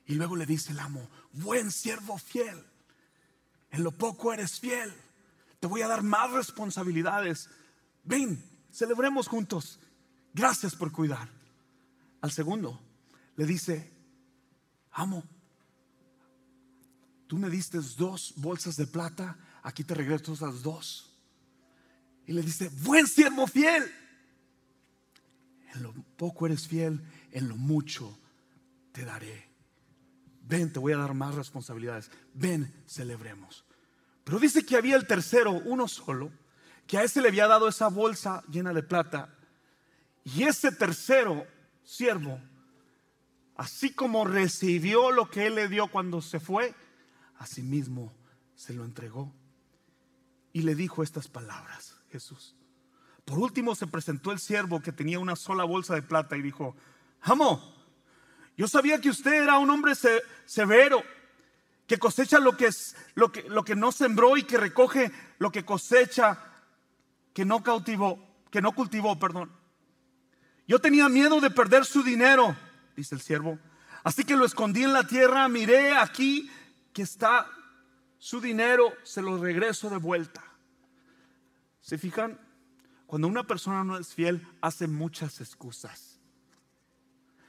Y 0.06 0.14
luego 0.14 0.36
le 0.36 0.46
dice 0.46 0.72
el 0.72 0.78
amo, 0.78 1.08
buen 1.32 1.70
siervo 1.70 2.16
fiel, 2.16 2.64
en 3.70 3.82
lo 3.82 3.90
poco 3.90 4.32
eres 4.32 4.60
fiel, 4.60 4.92
te 5.58 5.66
voy 5.66 5.82
a 5.82 5.88
dar 5.88 6.02
más 6.02 6.30
responsabilidades. 6.30 7.50
Ven, 8.04 8.42
celebremos 8.70 9.26
juntos. 9.26 9.80
Gracias 10.32 10.76
por 10.76 10.92
cuidar. 10.92 11.28
Al 12.20 12.30
segundo 12.30 12.80
le 13.36 13.46
dice, 13.46 13.92
amo, 14.92 15.24
tú 17.26 17.36
me 17.36 17.50
diste 17.50 17.78
dos 17.96 18.34
bolsas 18.36 18.76
de 18.76 18.86
plata, 18.86 19.36
aquí 19.62 19.82
te 19.82 19.94
regreso 19.94 20.34
esas 20.34 20.62
dos. 20.62 21.12
Y 22.26 22.32
le 22.32 22.42
dice, 22.42 22.70
buen 22.82 23.06
siervo 23.06 23.46
fiel. 23.46 23.84
En 25.74 25.82
lo 25.82 25.92
poco 26.16 26.46
eres 26.46 26.66
fiel, 26.68 27.04
en 27.32 27.48
lo 27.48 27.56
mucho 27.56 28.16
te 28.92 29.04
daré 29.04 29.45
ven, 30.48 30.72
te 30.72 30.78
voy 30.78 30.92
a 30.92 30.98
dar 30.98 31.14
más 31.14 31.34
responsabilidades, 31.34 32.10
ven, 32.34 32.72
celebremos. 32.86 33.64
Pero 34.24 34.38
dice 34.38 34.64
que 34.64 34.76
había 34.76 34.96
el 34.96 35.06
tercero, 35.06 35.52
uno 35.52 35.88
solo, 35.88 36.30
que 36.86 36.98
a 36.98 37.02
ese 37.02 37.20
le 37.20 37.28
había 37.28 37.46
dado 37.46 37.68
esa 37.68 37.88
bolsa 37.88 38.42
llena 38.48 38.72
de 38.72 38.82
plata. 38.82 39.34
Y 40.24 40.44
ese 40.44 40.72
tercero 40.72 41.46
siervo, 41.84 42.40
así 43.56 43.92
como 43.92 44.24
recibió 44.24 45.10
lo 45.10 45.30
que 45.30 45.46
él 45.46 45.56
le 45.56 45.68
dio 45.68 45.88
cuando 45.88 46.20
se 46.20 46.40
fue, 46.40 46.74
asimismo 47.38 48.12
se 48.54 48.72
lo 48.72 48.84
entregó. 48.84 49.32
Y 50.52 50.62
le 50.62 50.74
dijo 50.74 51.02
estas 51.02 51.28
palabras, 51.28 51.96
Jesús. 52.10 52.56
Por 53.24 53.38
último 53.38 53.74
se 53.74 53.86
presentó 53.86 54.32
el 54.32 54.38
siervo 54.38 54.80
que 54.80 54.92
tenía 54.92 55.18
una 55.18 55.36
sola 55.36 55.64
bolsa 55.64 55.94
de 55.94 56.02
plata 56.02 56.36
y 56.36 56.42
dijo, 56.42 56.76
amo, 57.20 57.75
yo 58.56 58.68
sabía 58.68 59.00
que 59.00 59.10
usted 59.10 59.42
era 59.42 59.58
un 59.58 59.70
hombre 59.70 59.92
severo, 60.46 61.02
que 61.86 61.98
cosecha 61.98 62.40
lo 62.40 62.56
que, 62.56 62.66
es, 62.66 62.96
lo, 63.14 63.30
que, 63.30 63.42
lo 63.42 63.64
que 63.64 63.76
no 63.76 63.92
sembró 63.92 64.36
y 64.36 64.44
que 64.44 64.56
recoge 64.56 65.12
lo 65.38 65.52
que 65.52 65.64
cosecha 65.64 66.38
que 67.32 67.44
no 67.44 67.62
cautivó, 67.62 68.18
que 68.50 68.62
no 68.62 68.72
cultivó, 68.72 69.18
perdón. 69.18 69.52
Yo 70.66 70.80
tenía 70.80 71.08
miedo 71.08 71.40
de 71.40 71.50
perder 71.50 71.84
su 71.84 72.02
dinero, 72.02 72.56
dice 72.96 73.14
el 73.14 73.20
siervo. 73.20 73.58
Así 74.02 74.24
que 74.24 74.36
lo 74.36 74.44
escondí 74.44 74.84
en 74.84 74.92
la 74.92 75.06
tierra, 75.06 75.48
miré 75.48 75.96
aquí 75.96 76.50
que 76.92 77.02
está 77.02 77.46
su 78.18 78.40
dinero, 78.40 78.92
se 79.04 79.20
lo 79.20 79.36
regreso 79.36 79.90
de 79.90 79.98
vuelta. 79.98 80.42
¿Se 81.82 81.98
fijan? 81.98 82.40
Cuando 83.06 83.28
una 83.28 83.44
persona 83.44 83.84
no 83.84 83.98
es 83.98 84.14
fiel, 84.14 84.46
hace 84.60 84.88
muchas 84.88 85.40
excusas. 85.40 86.15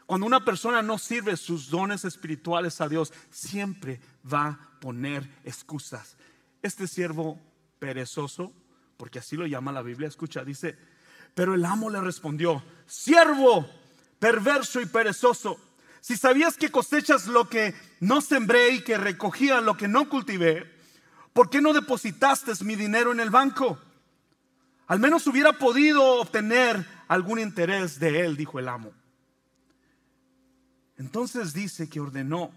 Cuando 0.08 0.26
una 0.26 0.46
persona 0.46 0.82
no 0.82 0.98
sirve 0.98 1.36
sus 1.36 1.70
dones 1.70 2.06
espirituales 2.06 2.80
a 2.80 2.88
Dios, 2.88 3.12
siempre 3.30 4.00
va 4.26 4.48
a 4.48 4.80
poner 4.80 5.30
excusas. 5.44 6.16
Este 6.62 6.88
siervo 6.88 7.38
perezoso, 7.78 8.54
porque 8.96 9.20
así 9.20 9.36
lo 9.36 9.46
llama 9.46 9.74
la 9.74 9.82
Biblia, 9.82 10.08
escucha, 10.08 10.46
dice, 10.46 10.78
pero 11.36 11.56
el 11.56 11.66
amo 11.66 11.90
le 11.90 12.00
respondió, 12.00 12.64
siervo 12.86 13.70
perverso 14.18 14.80
y 14.80 14.86
perezoso, 14.86 15.60
si 16.00 16.16
sabías 16.16 16.56
que 16.56 16.72
cosechas 16.72 17.28
lo 17.28 17.50
que 17.50 17.76
no 18.00 18.22
sembré 18.22 18.70
y 18.70 18.82
que 18.82 18.98
recogía 18.98 19.60
lo 19.60 19.76
que 19.76 19.90
no 19.90 20.08
cultivé, 20.08 20.74
¿por 21.34 21.50
qué 21.50 21.60
no 21.60 21.74
depositaste 21.74 22.54
mi 22.64 22.78
dinero 22.78 23.12
en 23.12 23.20
el 23.20 23.30
banco? 23.30 23.78
Al 24.88 25.00
menos 25.00 25.28
hubiera 25.28 25.52
podido 25.52 26.22
obtener 26.22 26.86
algún 27.10 27.40
interés 27.40 28.00
de 28.00 28.22
él, 28.22 28.38
dijo 28.38 28.58
el 28.58 28.70
amo. 28.70 28.94
Entonces 30.98 31.54
dice 31.54 31.90
que 31.90 32.00
ordenó 32.00 32.52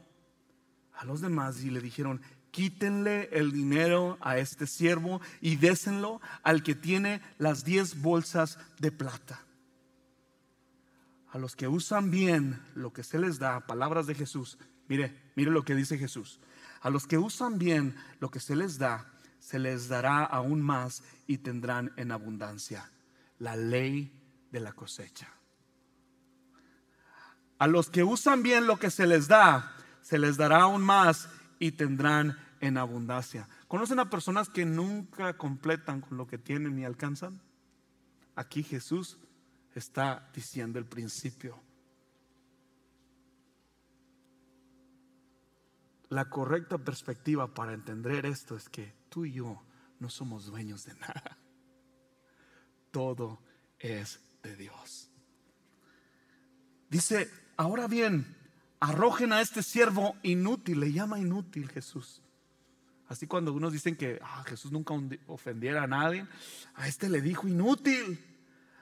a 0.95 1.05
los 1.05 1.21
demás 1.21 1.63
y 1.63 1.71
le 1.71 1.81
dijeron, 1.81 2.21
quítenle 2.51 3.29
el 3.33 3.53
dinero 3.53 4.19
a 4.21 4.39
este 4.39 4.67
siervo 4.67 5.21
y 5.41 5.57
désenlo 5.57 6.21
al 6.43 6.63
que 6.63 6.75
tiene 6.75 7.21
las 7.39 7.65
diez 7.65 8.01
bolsas 8.01 8.59
de 8.79 8.93
plata. 8.93 9.45
A 11.33 11.39
los 11.39 11.55
que 11.55 11.69
usan 11.69 12.11
bien 12.11 12.61
lo 12.75 12.93
que 12.93 13.05
se 13.05 13.19
les 13.19 13.39
da, 13.39 13.67
palabras 13.67 14.07
de 14.07 14.15
Jesús, 14.15 14.59
mire, 14.89 15.17
mire 15.37 15.51
lo 15.51 15.65
que 15.65 15.75
dice 15.75 15.97
Jesús. 15.97 16.41
A 16.81 16.91
los 16.91 17.07
que 17.07 17.19
usan 17.19 17.59
bien 17.59 17.95
lo 18.19 18.31
que 18.31 18.41
se 18.41 18.57
les 18.57 18.79
da, 18.79 19.13
se 19.39 19.59
les 19.59 19.89
dará 19.89 20.25
aún 20.25 20.61
más 20.61 21.03
y 21.27 21.39
tendrán 21.39 21.93
en 21.97 22.11
abundancia. 22.11 22.91
La 23.39 23.55
ley 23.57 24.13
de 24.51 24.61
la 24.61 24.73
cosecha. 24.73 25.40
A 27.61 27.67
los 27.67 27.91
que 27.91 28.03
usan 28.03 28.43
bien 28.43 28.67
lo 28.67 28.79
que 28.79 28.91
se 28.91 29.07
les 29.07 29.29
da, 29.29 29.77
se 30.01 30.19
les 30.19 30.39
dará 30.39 30.63
aún 30.63 30.81
más 30.81 31.29
y 31.59 31.73
tendrán 31.73 32.39
en 32.61 32.79
abundancia. 32.79 33.47
¿Conocen 33.69 33.99
a 33.99 34.09
personas 34.09 34.49
que 34.49 34.65
nunca 34.65 35.37
completan 35.37 36.01
con 36.01 36.17
lo 36.17 36.27
que 36.27 36.39
tienen 36.39 36.75
ni 36.75 36.87
alcanzan? 36.87 37.43
Aquí 38.35 38.63
Jesús 38.63 39.19
está 39.75 40.31
diciendo 40.35 40.79
el 40.79 40.87
principio. 40.87 41.61
La 46.09 46.31
correcta 46.31 46.79
perspectiva 46.79 47.53
para 47.53 47.75
entender 47.75 48.25
esto 48.25 48.57
es 48.57 48.71
que 48.71 48.95
tú 49.11 49.27
y 49.27 49.33
yo 49.33 49.63
no 49.99 50.09
somos 50.09 50.47
dueños 50.47 50.87
de 50.87 50.95
nada. 50.95 51.37
Todo 52.91 53.43
es 53.79 54.19
de 54.43 54.57
Dios. 54.57 55.11
Dice 56.89 57.31
Ahora 57.61 57.89
bien, 57.89 58.25
arrojen 58.81 59.35
a 59.35 59.43
este 59.43 59.63
siervo 59.63 60.17
inútil, 60.23 60.81
le 60.81 60.95
llama 60.95 61.19
inútil 61.19 61.69
Jesús. 61.69 62.23
Así 63.07 63.27
cuando 63.27 63.53
unos 63.53 63.75
dicen 63.75 63.97
que 63.97 64.19
ah, 64.23 64.43
Jesús 64.47 64.73
nunca 64.73 64.95
ofendiera 65.27 65.83
a 65.83 65.87
nadie, 65.87 66.27
a 66.75 66.89
este 66.89 67.11
le 67.11 67.21
dijo 67.21 67.47
inútil, 67.47 68.19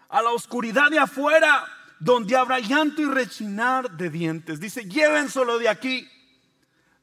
a 0.09 0.23
la 0.23 0.31
oscuridad 0.31 0.93
de 0.93 1.01
afuera, 1.01 1.67
donde 1.99 2.37
habrá 2.37 2.61
llanto 2.61 3.03
y 3.03 3.07
rechinar 3.07 3.97
de 3.97 4.11
dientes. 4.11 4.61
Dice, 4.61 4.85
llévenselo 4.85 5.59
de 5.59 5.69
aquí. 5.69 6.09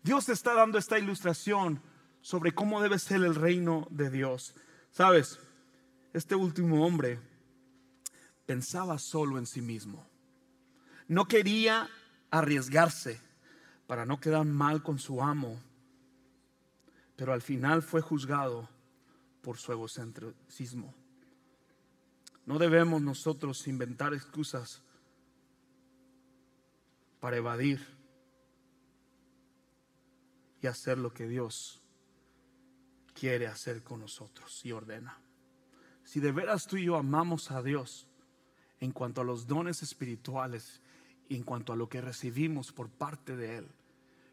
Dios 0.02 0.30
está 0.30 0.54
dando 0.54 0.78
esta 0.78 0.98
ilustración 0.98 1.82
sobre 2.22 2.54
cómo 2.54 2.82
debe 2.82 3.00
ser 3.00 3.18
el 3.18 3.36
reino 3.36 3.86
de 3.90 4.10
Dios. 4.10 4.56
Sabes, 4.94 5.42
este 6.14 6.36
último 6.36 6.86
hombre 6.86 7.20
pensaba 8.46 8.98
solo 8.98 9.38
en 9.38 9.46
sí 9.46 9.62
mismo. 9.62 10.08
No 11.08 11.28
quería 11.28 11.90
arriesgarse 12.32 13.20
para 13.88 14.06
no 14.06 14.20
quedar 14.20 14.46
mal 14.46 14.82
con 14.82 14.98
su 14.98 15.22
amo, 15.22 15.60
pero 17.16 17.34
al 17.34 17.42
final 17.42 17.82
fue 17.84 18.02
juzgado 18.02 18.68
por 19.42 19.58
su 19.58 19.72
egocentrismo. 19.72 20.94
No 22.46 22.58
debemos 22.58 23.02
nosotros 23.02 23.68
inventar 23.68 24.14
excusas 24.14 24.82
para 27.20 27.38
evadir 27.38 27.80
y 30.62 30.68
hacer 30.68 30.98
lo 30.98 31.14
que 31.14 31.28
Dios 31.28 31.82
quiere 33.14 33.48
hacer 33.48 33.84
con 33.84 34.00
nosotros 34.00 34.66
y 34.66 34.72
ordena. 34.72 35.18
Si 36.04 36.20
de 36.20 36.32
veras 36.32 36.68
tú 36.68 36.78
y 36.78 36.86
yo 36.86 36.96
amamos 36.96 37.50
a 37.52 37.64
Dios 37.64 38.08
en 38.80 38.92
cuanto 38.92 39.22
a 39.22 39.24
los 39.24 39.48
dones 39.48 39.82
espirituales 39.82 40.82
en 41.30 41.44
cuanto 41.44 41.74
a 41.74 41.76
lo 41.76 41.90
que 41.90 42.02
recibimos 42.02 42.72
por 42.72 42.90
parte 42.90 43.36
de 43.36 43.58
Él. 43.58 43.68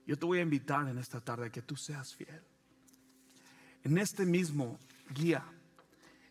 Yo 0.07 0.19
te 0.19 0.27
voy 0.27 0.39
a 0.39 0.43
invitar 0.43 0.89
en 0.89 0.99
esta 0.99 1.21
tarde 1.21 1.47
a 1.47 1.53
que 1.53 1.63
tú 1.63 1.77
seas 1.77 2.15
fiel. 2.15 2.43
En 3.85 3.99
este 3.99 4.27
mismo 4.27 4.79
guía, 5.15 5.45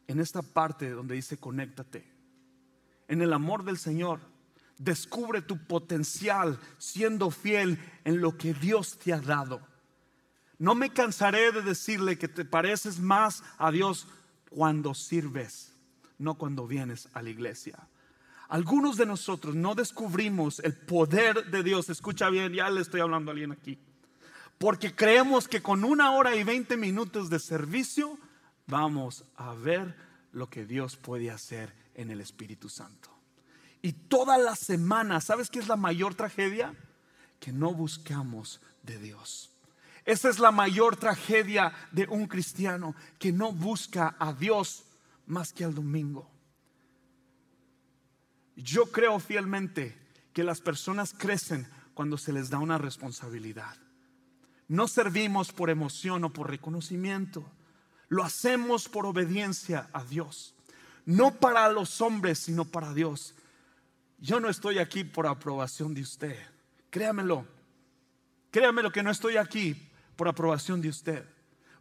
en 0.07 0.19
esta 0.19 0.41
parte 0.41 0.89
donde 0.89 1.15
dice 1.15 1.37
conéctate, 1.37 2.05
en 3.07 3.21
el 3.21 3.33
amor 3.33 3.63
del 3.63 3.77
Señor, 3.77 4.19
descubre 4.77 5.41
tu 5.41 5.57
potencial 5.57 6.59
siendo 6.77 7.29
fiel 7.29 7.77
en 8.03 8.21
lo 8.21 8.37
que 8.37 8.53
Dios 8.53 8.97
te 8.97 9.13
ha 9.13 9.19
dado. 9.19 9.61
No 10.57 10.75
me 10.75 10.91
cansaré 10.91 11.51
de 11.51 11.61
decirle 11.61 12.17
que 12.17 12.27
te 12.27 12.45
pareces 12.45 12.99
más 12.99 13.43
a 13.57 13.71
Dios 13.71 14.07
cuando 14.49 14.93
sirves, 14.93 15.73
no 16.17 16.35
cuando 16.35 16.67
vienes 16.67 17.09
a 17.13 17.21
la 17.21 17.29
iglesia. 17.29 17.87
Algunos 18.51 18.97
de 18.97 19.05
nosotros 19.05 19.55
no 19.55 19.75
descubrimos 19.75 20.59
el 20.59 20.73
poder 20.73 21.49
de 21.51 21.63
Dios. 21.63 21.89
Escucha 21.89 22.29
bien, 22.29 22.51
ya 22.51 22.69
le 22.69 22.81
estoy 22.81 22.99
hablando 22.99 23.31
a 23.31 23.33
alguien 23.33 23.53
aquí. 23.53 23.79
Porque 24.57 24.93
creemos 24.93 25.47
que 25.47 25.61
con 25.61 25.85
una 25.85 26.11
hora 26.11 26.35
y 26.35 26.43
veinte 26.43 26.75
minutos 26.75 27.29
de 27.29 27.39
servicio 27.39 28.19
vamos 28.67 29.23
a 29.37 29.53
ver 29.53 29.95
lo 30.33 30.49
que 30.49 30.65
Dios 30.65 30.97
puede 30.97 31.31
hacer 31.31 31.73
en 31.95 32.11
el 32.11 32.19
Espíritu 32.19 32.67
Santo. 32.67 33.09
Y 33.81 33.93
toda 33.93 34.37
la 34.37 34.57
semana, 34.57 35.21
¿sabes 35.21 35.49
qué 35.49 35.59
es 35.59 35.69
la 35.69 35.77
mayor 35.77 36.15
tragedia? 36.15 36.75
Que 37.39 37.53
no 37.53 37.73
buscamos 37.73 38.59
de 38.83 38.99
Dios. 38.99 39.49
Esa 40.03 40.29
es 40.29 40.39
la 40.39 40.51
mayor 40.51 40.97
tragedia 40.97 41.71
de 41.93 42.05
un 42.09 42.27
cristiano, 42.27 42.95
que 43.17 43.31
no 43.31 43.53
busca 43.53 44.17
a 44.19 44.33
Dios 44.33 44.83
más 45.25 45.53
que 45.53 45.63
al 45.63 45.73
domingo. 45.73 46.30
Yo 48.63 48.85
creo 48.91 49.19
fielmente 49.19 49.97
que 50.33 50.43
las 50.43 50.61
personas 50.61 51.13
crecen 51.17 51.67
cuando 51.93 52.17
se 52.17 52.33
les 52.33 52.49
da 52.49 52.59
una 52.59 52.77
responsabilidad. 52.77 53.75
No 54.67 54.87
servimos 54.87 55.51
por 55.51 55.69
emoción 55.69 56.23
o 56.23 56.29
por 56.31 56.49
reconocimiento. 56.49 57.43
Lo 58.07 58.23
hacemos 58.23 58.87
por 58.87 59.05
obediencia 59.05 59.89
a 59.93 60.03
Dios. 60.03 60.55
No 61.05 61.33
para 61.35 61.69
los 61.71 62.01
hombres, 62.01 62.39
sino 62.39 62.65
para 62.65 62.93
Dios. 62.93 63.33
Yo 64.19 64.39
no 64.39 64.49
estoy 64.49 64.77
aquí 64.77 65.03
por 65.03 65.27
aprobación 65.27 65.93
de 65.93 66.01
usted. 66.01 66.37
Créamelo. 66.89 67.45
Créamelo 68.51 68.91
que 68.91 69.03
no 69.03 69.11
estoy 69.11 69.37
aquí 69.37 69.89
por 70.15 70.27
aprobación 70.27 70.81
de 70.81 70.89
usted. 70.89 71.25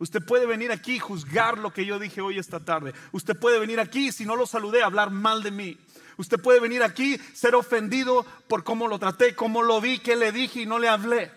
Usted 0.01 0.25
puede 0.25 0.47
venir 0.47 0.73
aquí 0.73 0.95
y 0.95 0.99
juzgar 0.99 1.59
lo 1.59 1.75
que 1.75 1.85
yo 1.85 1.99
dije 1.99 2.23
hoy 2.23 2.39
esta 2.39 2.59
tarde. 2.59 2.95
Usted 3.13 3.39
puede 3.39 3.59
venir 3.59 3.81
aquí, 3.81 4.13
si 4.13 4.25
no 4.25 4.35
lo 4.35 4.47
saludé, 4.47 4.83
hablar 4.83 5.11
mal 5.11 5.43
de 5.43 5.51
mí. 5.51 5.79
Usted 6.17 6.41
puede 6.41 6.59
venir 6.59 6.83
aquí, 6.83 7.19
ser 7.35 7.55
ofendido 7.55 8.25
por 8.49 8.65
cómo 8.65 8.89
lo 8.89 8.99
traté, 8.99 9.35
cómo 9.35 9.63
lo 9.63 9.79
vi, 9.79 9.99
qué 9.99 10.17
le 10.17 10.33
dije 10.33 10.63
y 10.63 10.67
no 10.67 10.79
le 10.79 10.89
hablé. 10.89 11.31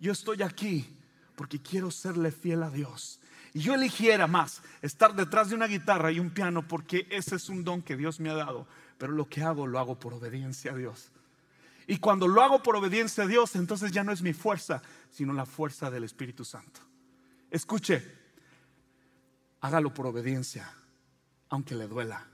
Yo 0.00 0.12
estoy 0.12 0.42
aquí 0.42 0.86
porque 1.34 1.62
quiero 1.62 1.90
serle 1.90 2.30
fiel 2.30 2.62
a 2.62 2.70
Dios. 2.70 3.20
y 3.54 3.60
yo 3.60 3.74
eligiera 3.74 4.26
más 4.26 4.62
estar 4.82 5.14
detrás 5.14 5.48
de 5.48 5.54
una 5.54 5.66
guitarra 5.66 6.12
y 6.12 6.20
un 6.20 6.30
piano 6.30 6.66
porque 6.66 7.06
ese 7.10 7.36
es 7.36 7.48
un 7.48 7.64
don 7.64 7.80
que 7.80 7.96
Dios 7.96 8.20
me 8.20 8.28
ha 8.28 8.34
dado, 8.34 8.66
pero 8.98 9.12
lo 9.12 9.28
que 9.28 9.42
hago 9.42 9.66
lo 9.66 9.78
hago 9.78 9.98
por 9.98 10.12
obediencia 10.12 10.72
a 10.72 10.76
Dios. 10.76 11.10
Y 11.86 11.98
cuando 11.98 12.28
lo 12.28 12.42
hago 12.42 12.62
por 12.62 12.76
obediencia 12.76 13.24
a 13.24 13.26
Dios, 13.26 13.56
entonces 13.56 13.92
ya 13.92 14.04
no 14.04 14.12
es 14.12 14.20
mi 14.20 14.34
fuerza, 14.34 14.82
sino 15.10 15.32
la 15.32 15.46
fuerza 15.46 15.90
del 15.90 16.04
Espíritu 16.04 16.44
Santo. 16.44 16.80
Escuche, 17.54 18.02
hágalo 19.60 19.94
por 19.94 20.08
obediencia, 20.08 20.68
aunque 21.50 21.76
le 21.76 21.86
duela, 21.86 22.26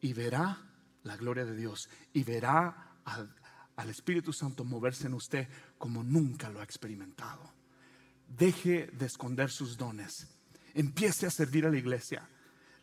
y 0.00 0.12
verá 0.14 0.58
la 1.04 1.16
gloria 1.16 1.44
de 1.44 1.54
Dios, 1.54 1.88
y 2.12 2.24
verá 2.24 2.96
al, 3.04 3.32
al 3.76 3.88
Espíritu 3.88 4.32
Santo 4.32 4.64
moverse 4.64 5.06
en 5.06 5.14
usted 5.14 5.46
como 5.78 6.02
nunca 6.02 6.50
lo 6.50 6.58
ha 6.58 6.64
experimentado. 6.64 7.54
Deje 8.26 8.88
de 8.88 9.06
esconder 9.06 9.48
sus 9.48 9.76
dones, 9.76 10.26
empiece 10.74 11.26
a 11.26 11.30
servir 11.30 11.64
a 11.64 11.70
la 11.70 11.78
iglesia. 11.78 12.28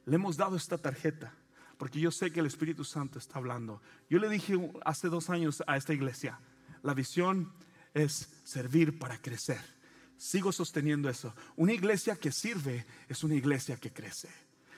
Le 0.05 0.15
hemos 0.15 0.37
dado 0.37 0.55
esta 0.55 0.77
tarjeta 0.77 1.33
porque 1.77 1.99
yo 1.99 2.09
sé 2.09 2.31
que 2.31 2.39
el 2.39 2.45
Espíritu 2.45 2.85
Santo 2.85 3.19
está 3.19 3.37
hablando. 3.37 3.81
Yo 4.09 4.19
le 4.19 4.29
dije 4.29 4.57
hace 4.85 5.09
dos 5.09 5.29
años 5.29 5.61
a 5.67 5.75
esta 5.75 5.93
iglesia, 5.93 6.39
la 6.83 6.93
visión 6.93 7.51
es 7.93 8.29
servir 8.45 8.97
para 8.97 9.21
crecer. 9.21 9.74
Sigo 10.17 10.51
sosteniendo 10.51 11.09
eso. 11.09 11.33
Una 11.55 11.73
iglesia 11.73 12.15
que 12.15 12.31
sirve 12.31 12.85
es 13.09 13.23
una 13.23 13.35
iglesia 13.35 13.77
que 13.77 13.91
crece. 13.91 14.29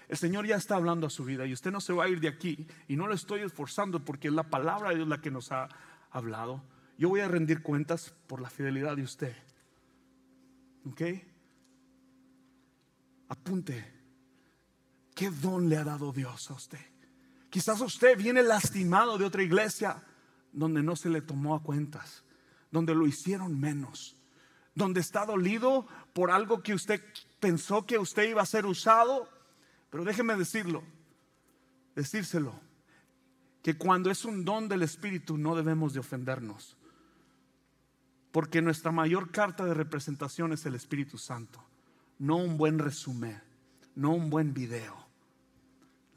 El 0.08 0.18
Señor 0.18 0.46
ya 0.46 0.56
está 0.56 0.76
hablando 0.76 1.08
a 1.08 1.10
su 1.10 1.26
vida 1.26 1.46
y 1.46 1.54
usted 1.54 1.72
no 1.72 1.82
se 1.82 1.94
va 1.94 2.06
a 2.06 2.10
ir 2.10 2.20
de 2.20 2.30
aquí 2.30 2.66
y 2.88 2.96
no 2.96 3.08
lo 3.08 3.14
estoy 3.14 3.42
esforzando 3.42 4.04
porque 4.04 4.30
es 4.30 4.34
la 4.34 4.50
palabra 4.50 4.90
de 4.90 4.96
Dios 4.96 5.08
la 5.08 5.22
que 5.22 5.32
nos 5.32 5.52
ha 5.52 5.68
hablado. 6.12 6.64
Yo 6.98 7.10
voy 7.10 7.20
a 7.20 7.28
rendir 7.28 7.62
cuentas 7.62 8.14
por 8.28 8.42
la 8.42 8.50
fidelidad 8.50 8.96
de 8.96 9.04
usted. 9.04 9.36
¿Ok? 10.86 11.02
Apunte 13.30 13.98
¿Qué 15.18 15.32
don 15.32 15.68
le 15.68 15.78
ha 15.78 15.84
dado 15.84 16.14
Dios 16.14 16.52
a 16.52 16.54
usted? 16.54 16.80
Quizás 17.50 17.82
usted 17.82 18.16
viene 18.16 18.44
lastimado 18.44 19.18
de 19.18 19.26
otra 19.26 19.42
iglesia 19.42 20.04
donde 20.54 20.84
no 20.84 20.96
se 20.96 21.10
le 21.10 21.22
tomó 21.22 21.56
a 21.56 21.64
cuentas, 21.64 22.24
donde 22.70 22.94
lo 22.94 23.08
hicieron 23.08 23.60
menos, 23.60 24.16
donde 24.78 25.00
está 25.00 25.26
dolido 25.26 25.88
por 26.14 26.30
algo 26.30 26.62
que 26.62 26.74
usted 26.74 27.02
pensó 27.40 27.86
que 27.86 27.98
usted 27.98 28.30
iba 28.30 28.42
a 28.42 28.46
ser 28.46 28.66
usado. 28.66 29.28
Pero 29.90 30.04
déjeme 30.04 30.36
decirlo, 30.36 30.84
decírselo, 31.96 32.54
que 33.64 33.78
cuando 33.78 34.12
es 34.12 34.24
un 34.24 34.46
don 34.46 34.70
del 34.70 34.84
Espíritu 34.84 35.38
no 35.38 35.56
debemos 35.56 35.94
de 35.94 36.00
ofendernos, 36.00 36.78
porque 38.32 38.62
nuestra 38.62 38.92
mayor 38.92 39.32
carta 39.32 39.66
de 39.66 39.74
representación 39.74 40.54
es 40.54 40.66
el 40.66 40.76
Espíritu 40.76 41.18
Santo, 41.18 41.64
no 42.20 42.38
un 42.38 42.58
buen 42.58 42.78
resumen, 42.78 43.42
no 43.96 44.12
un 44.12 44.30
buen 44.30 44.54
video 44.54 45.08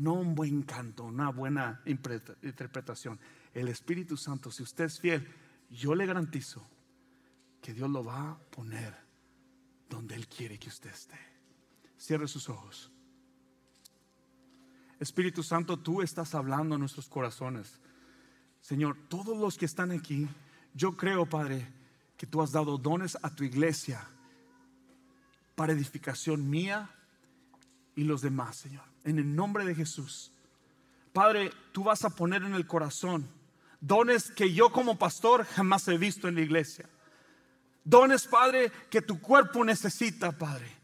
no 0.00 0.14
un 0.14 0.34
buen 0.34 0.62
canto, 0.62 1.04
una 1.04 1.28
buena 1.28 1.82
interpretación. 1.84 3.20
El 3.52 3.68
Espíritu 3.68 4.16
Santo, 4.16 4.50
si 4.50 4.62
usted 4.62 4.84
es 4.84 4.98
fiel, 4.98 5.28
yo 5.68 5.94
le 5.94 6.06
garantizo 6.06 6.66
que 7.60 7.72
Dios 7.72 7.90
lo 7.90 8.04
va 8.04 8.32
a 8.32 8.38
poner 8.38 8.94
donde 9.88 10.14
Él 10.14 10.28
quiere 10.28 10.58
que 10.58 10.68
usted 10.68 10.90
esté. 10.90 11.18
Cierre 11.98 12.28
sus 12.28 12.48
ojos. 12.48 12.90
Espíritu 14.98 15.42
Santo, 15.42 15.78
tú 15.78 16.02
estás 16.02 16.34
hablando 16.34 16.74
a 16.74 16.78
nuestros 16.78 17.08
corazones. 17.08 17.80
Señor, 18.60 18.96
todos 19.08 19.36
los 19.38 19.56
que 19.56 19.64
están 19.64 19.90
aquí, 19.90 20.28
yo 20.74 20.96
creo, 20.96 21.26
Padre, 21.26 21.66
que 22.16 22.26
tú 22.26 22.42
has 22.42 22.52
dado 22.52 22.78
dones 22.78 23.16
a 23.22 23.34
tu 23.34 23.44
iglesia 23.44 24.06
para 25.54 25.72
edificación 25.72 26.48
mía 26.48 26.90
y 27.96 28.04
los 28.04 28.20
demás, 28.20 28.56
Señor 28.56 28.90
en 29.04 29.18
el 29.18 29.34
nombre 29.34 29.64
de 29.64 29.74
Jesús. 29.74 30.32
Padre, 31.12 31.50
tú 31.72 31.84
vas 31.84 32.04
a 32.04 32.10
poner 32.10 32.42
en 32.42 32.54
el 32.54 32.66
corazón 32.66 33.28
dones 33.80 34.30
que 34.30 34.52
yo 34.52 34.70
como 34.70 34.98
pastor 34.98 35.44
jamás 35.44 35.88
he 35.88 35.98
visto 35.98 36.28
en 36.28 36.36
la 36.36 36.42
iglesia. 36.42 36.88
Dones, 37.84 38.26
Padre, 38.26 38.70
que 38.90 39.02
tu 39.02 39.20
cuerpo 39.20 39.64
necesita, 39.64 40.32
Padre. 40.32 40.80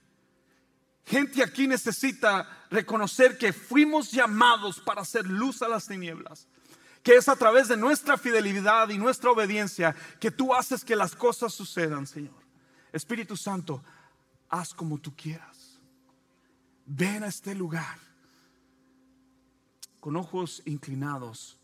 Gente 1.05 1.43
aquí 1.43 1.69
necesita 1.69 2.49
reconocer 2.71 3.39
que 3.39 3.53
fuimos 3.53 4.11
llamados 4.11 4.81
para 4.81 5.03
hacer 5.03 5.27
luz 5.27 5.63
a 5.63 5.69
las 5.69 5.87
tinieblas. 5.87 6.49
Que 7.03 7.15
es 7.15 7.29
a 7.29 7.37
través 7.37 7.69
de 7.69 7.77
nuestra 7.77 8.19
fidelidad 8.19 8.89
y 8.89 8.99
nuestra 8.99 9.31
obediencia 9.31 9.95
que 10.19 10.33
tú 10.33 10.53
haces 10.53 10.85
que 10.85 10.97
las 10.97 11.15
cosas 11.15 11.55
sucedan, 11.55 12.07
Señor. 12.07 12.35
Espíritu 12.93 13.37
Santo, 13.37 13.85
haz 14.49 14.75
como 14.75 14.99
tú 14.99 15.15
quieras. 15.15 15.79
Ven 16.87 17.23
a 17.23 17.29
este 17.29 17.55
lugar 17.55 17.99
con 20.07 20.15
ojos 20.15 20.63
inclinados, 20.67 21.59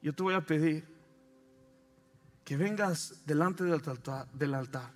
yo 0.00 0.14
te 0.14 0.22
voy 0.22 0.34
a 0.34 0.40
pedir 0.40 0.95
que 2.46 2.56
vengas 2.56 3.22
delante 3.26 3.64
del 3.64 4.54
altar, 4.54 4.92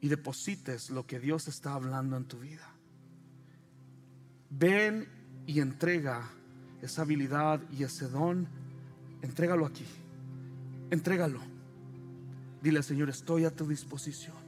y 0.00 0.08
deposites 0.08 0.88
lo 0.90 1.04
que 1.04 1.18
Dios 1.18 1.48
está 1.48 1.74
hablando 1.74 2.16
en 2.16 2.24
tu 2.24 2.38
vida. 2.38 2.72
Ven 4.48 5.08
y 5.44 5.58
entrega 5.58 6.30
esa 6.82 7.02
habilidad 7.02 7.60
y 7.72 7.82
ese 7.82 8.08
don, 8.08 8.46
entrégalo 9.22 9.66
aquí, 9.66 9.84
entrégalo. 10.90 11.40
Dile, 12.62 12.84
Señor, 12.84 13.10
estoy 13.10 13.44
a 13.44 13.50
tu 13.50 13.66
disposición. 13.66 14.39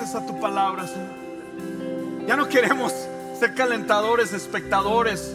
A 0.00 0.24
tu 0.24 0.38
palabra, 0.40 0.86
Señor. 0.86 2.26
Ya 2.26 2.36
no 2.36 2.48
queremos 2.48 2.92
ser 3.38 3.54
calentadores, 3.54 4.32
espectadores, 4.32 5.34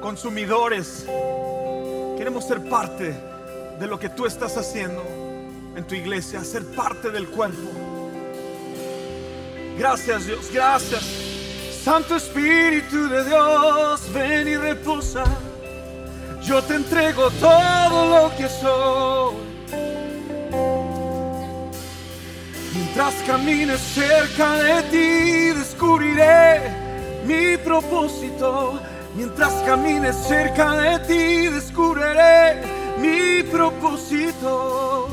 consumidores. 0.00 1.04
Queremos 2.16 2.46
ser 2.46 2.66
parte 2.68 3.14
de 3.78 3.86
lo 3.86 3.98
que 3.98 4.08
tú 4.08 4.24
estás 4.24 4.56
haciendo 4.56 5.02
en 5.76 5.84
tu 5.86 5.94
iglesia, 5.94 6.42
ser 6.42 6.64
parte 6.74 7.10
del 7.10 7.28
cuerpo. 7.28 7.68
Gracias 9.78 10.26
Dios, 10.26 10.50
gracias. 10.50 11.04
Santo 11.84 12.16
Espíritu 12.16 13.08
de 13.08 13.24
Dios, 13.24 14.10
ven 14.12 14.48
y 14.48 14.56
reposa. 14.56 15.24
Yo 16.42 16.62
te 16.62 16.76
entrego 16.76 17.30
todo 17.32 18.22
lo 18.30 18.36
que 18.36 18.48
soy. 18.48 19.45
Mientras 22.96 23.22
camines 23.26 23.78
cerca 23.78 24.54
de 24.54 24.82
ti, 24.84 25.58
descubriré 25.58 26.62
mi 27.26 27.58
propósito. 27.58 28.80
Mientras 29.14 29.52
camines 29.66 30.16
cerca 30.16 30.72
de 30.72 30.98
ti, 31.00 31.46
descubriré 31.48 32.62
mi 32.96 33.42
propósito. 33.50 35.08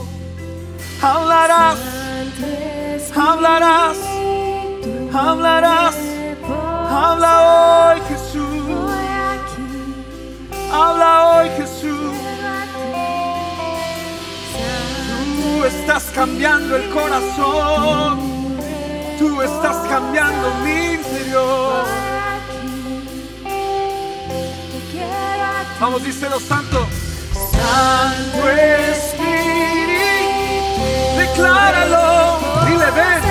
Hablarás, 1.01 1.79
hablarás, 3.13 3.97
hablarás. 5.13 5.95
Habla 6.89 7.91
hoy 7.91 8.01
Jesús. 8.07 8.93
Habla 10.71 11.35
hoy 11.35 11.49
Jesús. 11.57 12.02
Estás 15.65 16.03
cambiando 16.13 16.75
el 16.75 16.89
corazón. 16.89 18.19
Tú 19.17 19.41
estás 19.41 19.77
cambiando 19.87 20.53
mi 20.63 20.93
interior. 20.95 21.85
Vamos, 25.79 26.03
díselo 26.03 26.39
santo. 26.39 26.85
Santo 27.51 28.49
Espíritu, 28.49 29.23
decláralo. 31.17 32.39
Dile, 32.67 32.91
ven. 32.91 33.23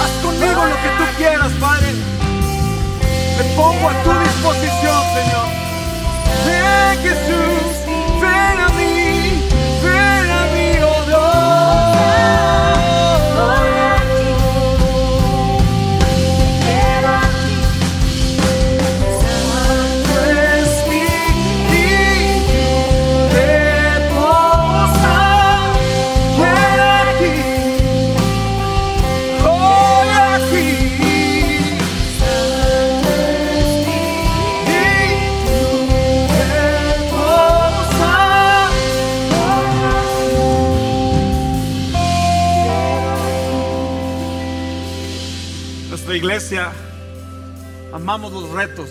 Haz 0.00 0.12
conmigo 0.22 0.64
lo 0.64 0.76
que 0.82 0.90
tú 0.98 1.04
quieras, 1.18 1.52
Padre. 1.60 1.92
Me 3.38 3.44
pongo 3.54 3.88
a 3.88 4.02
tu 4.02 4.10
disposición, 4.10 5.02
Señor. 5.14 5.48
Ven, 6.46 6.98
Jesús, 7.02 7.67
iglesia, 46.18 46.72
amamos 47.92 48.32
los 48.32 48.50
retos, 48.50 48.90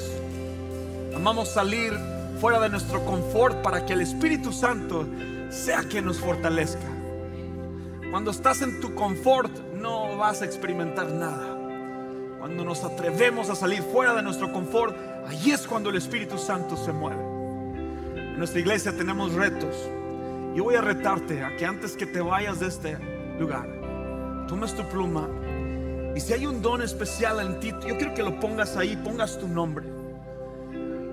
amamos 1.14 1.50
salir 1.50 1.92
fuera 2.40 2.58
de 2.62 2.70
nuestro 2.70 3.04
confort 3.04 3.62
para 3.62 3.86
que 3.86 3.92
el 3.92 4.00
Espíritu 4.00 4.54
Santo 4.54 5.06
sea 5.50 5.84
quien 5.84 6.06
nos 6.06 6.20
fortalezca. 6.20 6.88
Cuando 8.12 8.32
estás 8.32 8.62
en 8.62 8.80
tu 8.80 8.96
confort 8.96 9.52
no 9.74 10.16
vas 10.16 10.42
a 10.42 10.46
experimentar 10.46 11.12
nada. 11.12 11.46
Cuando 12.40 12.64
nos 12.64 12.86
atrevemos 12.86 13.50
a 13.50 13.56
salir 13.56 13.82
fuera 13.82 14.14
de 14.14 14.24
nuestro 14.24 14.54
confort, 14.54 14.96
ahí 15.28 15.52
es 15.52 15.68
cuando 15.68 15.90
el 15.90 15.98
Espíritu 15.98 16.38
Santo 16.38 16.78
se 16.78 16.94
mueve. 16.94 17.22
En 18.16 18.38
nuestra 18.38 18.62
iglesia 18.62 18.96
tenemos 18.96 19.34
retos. 19.34 19.76
Yo 20.56 20.64
voy 20.64 20.76
a 20.76 20.82
retarte 20.82 21.44
a 21.44 21.58
que 21.58 21.66
antes 21.66 21.98
que 21.98 22.06
te 22.06 22.22
vayas 22.22 22.62
de 22.62 22.68
este 22.68 22.98
lugar, 23.38 23.68
tomes 24.48 24.74
tu 24.74 24.84
pluma 24.84 25.28
y 26.18 26.20
si 26.20 26.34
hay 26.34 26.48
un 26.48 26.64
don 26.64 26.82
especial 26.82 27.40
en 27.42 27.60
ti, 27.60 27.72
yo 27.88 27.96
quiero 27.96 28.16
que 28.16 28.24
lo 28.24 28.40
pongas 28.40 28.76
ahí, 28.76 28.96
pongas 28.96 29.38
tu 29.38 29.48
nombre. 29.48 29.86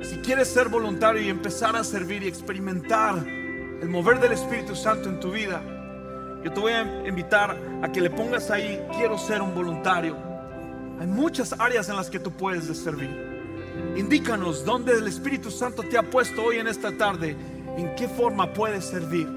Si 0.01 0.17
quieres 0.17 0.49
ser 0.49 0.71
voluntario 0.71 1.21
y 1.21 1.29
empezar 1.29 1.77
a 1.77 1.85
servir 1.85 2.23
y 2.23 2.29
experimentar 2.29 3.17
el 3.19 3.87
mover 3.91 4.19
del 4.19 4.33
Espíritu 4.33 4.75
Santo 4.75 5.11
en 5.11 5.21
tu 5.21 5.31
vida, 5.31 5.63
yo 6.43 6.51
te 6.51 6.59
voy 6.59 6.73
a 6.73 7.07
invitar 7.07 7.55
a 7.83 7.93
que 7.93 8.01
le 8.01 8.09
pongas 8.09 8.51
ahí, 8.51 8.83
quiero 8.97 9.19
ser 9.19 9.43
un 9.43 9.55
voluntario. 9.55 10.17
Hay 10.99 11.07
muchas 11.07 11.55
áreas 11.59 11.91
en 11.91 11.97
las 11.97 12.09
que 12.09 12.19
tú 12.19 12.31
puedes 12.31 12.65
servir. 12.75 13.11
Indícanos 13.97 14.65
dónde 14.65 14.95
el 14.95 15.07
Espíritu 15.07 15.51
Santo 15.51 15.83
te 15.83 15.99
ha 15.99 16.03
puesto 16.03 16.45
hoy 16.45 16.61
en 16.61 16.67
esta 16.67 16.97
tarde, 16.97 17.37
en 17.77 17.95
qué 17.95 18.09
forma 18.09 18.55
puedes 18.55 18.87
servir. 18.87 19.29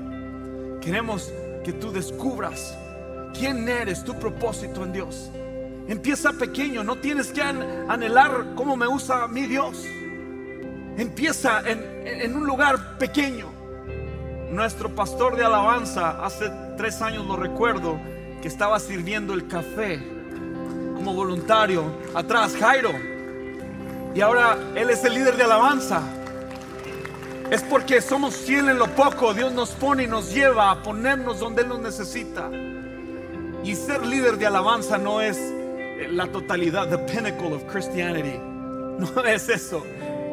Queremos 0.80 1.30
que 1.66 1.74
tú 1.74 1.92
descubras 1.92 2.74
quién 3.38 3.68
eres, 3.68 4.06
tu 4.06 4.18
propósito 4.18 4.86
en 4.86 4.94
Dios. 4.94 5.30
Empieza 5.88 6.34
pequeño, 6.34 6.84
no 6.84 6.98
tienes 6.98 7.28
que 7.32 7.42
an- 7.42 7.86
anhelar 7.90 8.54
cómo 8.56 8.76
me 8.76 8.88
usa 8.88 9.28
mi 9.28 9.46
Dios. 9.48 9.86
Empieza 10.98 11.62
en, 11.66 12.36
un 12.36 12.46
lugar 12.46 12.98
pequeño. 12.98 13.48
Nuestro 14.52 14.90
pastor 14.94 15.36
de 15.38 15.46
alabanza, 15.46 16.26
hace 16.26 16.52
tres 16.78 17.02
años 17.02 17.26
lo 17.26 17.36
recuerdo, 17.36 18.00
que 18.42 18.48
estaba 18.48 18.80
sirviendo 18.80 19.34
el 19.34 19.48
café 19.48 20.00
como 20.96 21.14
voluntario 21.14 21.84
atrás, 22.16 22.56
Jairo. 22.60 22.92
Y 24.16 24.22
ahora 24.22 24.58
él 24.76 24.90
es 24.90 25.04
el 25.04 25.14
líder 25.14 25.38
de 25.38 25.44
alabanza. 25.44 26.02
Es 27.52 27.62
porque 27.64 28.02
somos 28.02 28.36
fieles 28.36 28.72
en 28.72 28.80
lo 28.80 28.88
poco, 28.88 29.34
Dios 29.34 29.54
nos 29.54 29.70
pone 29.70 30.04
y 30.04 30.08
nos 30.08 30.34
lleva 30.34 30.70
a 30.72 30.84
ponernos 30.84 31.40
donde 31.40 31.62
Él 31.62 31.70
nos 31.70 31.80
necesita. 31.80 32.50
Y 33.64 33.74
ser 33.76 34.06
líder 34.06 34.38
de 34.38 34.48
alabanza 34.48 34.98
no 34.98 35.22
es 35.22 35.38
la 36.10 36.28
totalidad, 36.28 36.90
the 36.90 36.98
pinnacle 37.12 37.54
of 37.54 37.66
Christianity. 37.68 38.40
No 38.98 39.24
es 39.26 39.48
eso. 39.48 39.84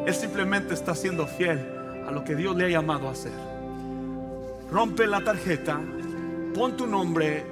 Él 0.07 0.13
simplemente 0.13 0.73
está 0.73 0.95
siendo 0.95 1.27
fiel 1.27 1.59
a 2.07 2.11
lo 2.11 2.23
que 2.23 2.35
Dios 2.35 2.55
le 2.55 2.65
ha 2.65 2.69
llamado 2.69 3.07
a 3.07 3.11
hacer. 3.11 3.31
Rompe 4.71 5.05
la 5.05 5.23
tarjeta, 5.23 5.79
pon 6.53 6.75
tu 6.75 6.87
nombre. 6.87 7.45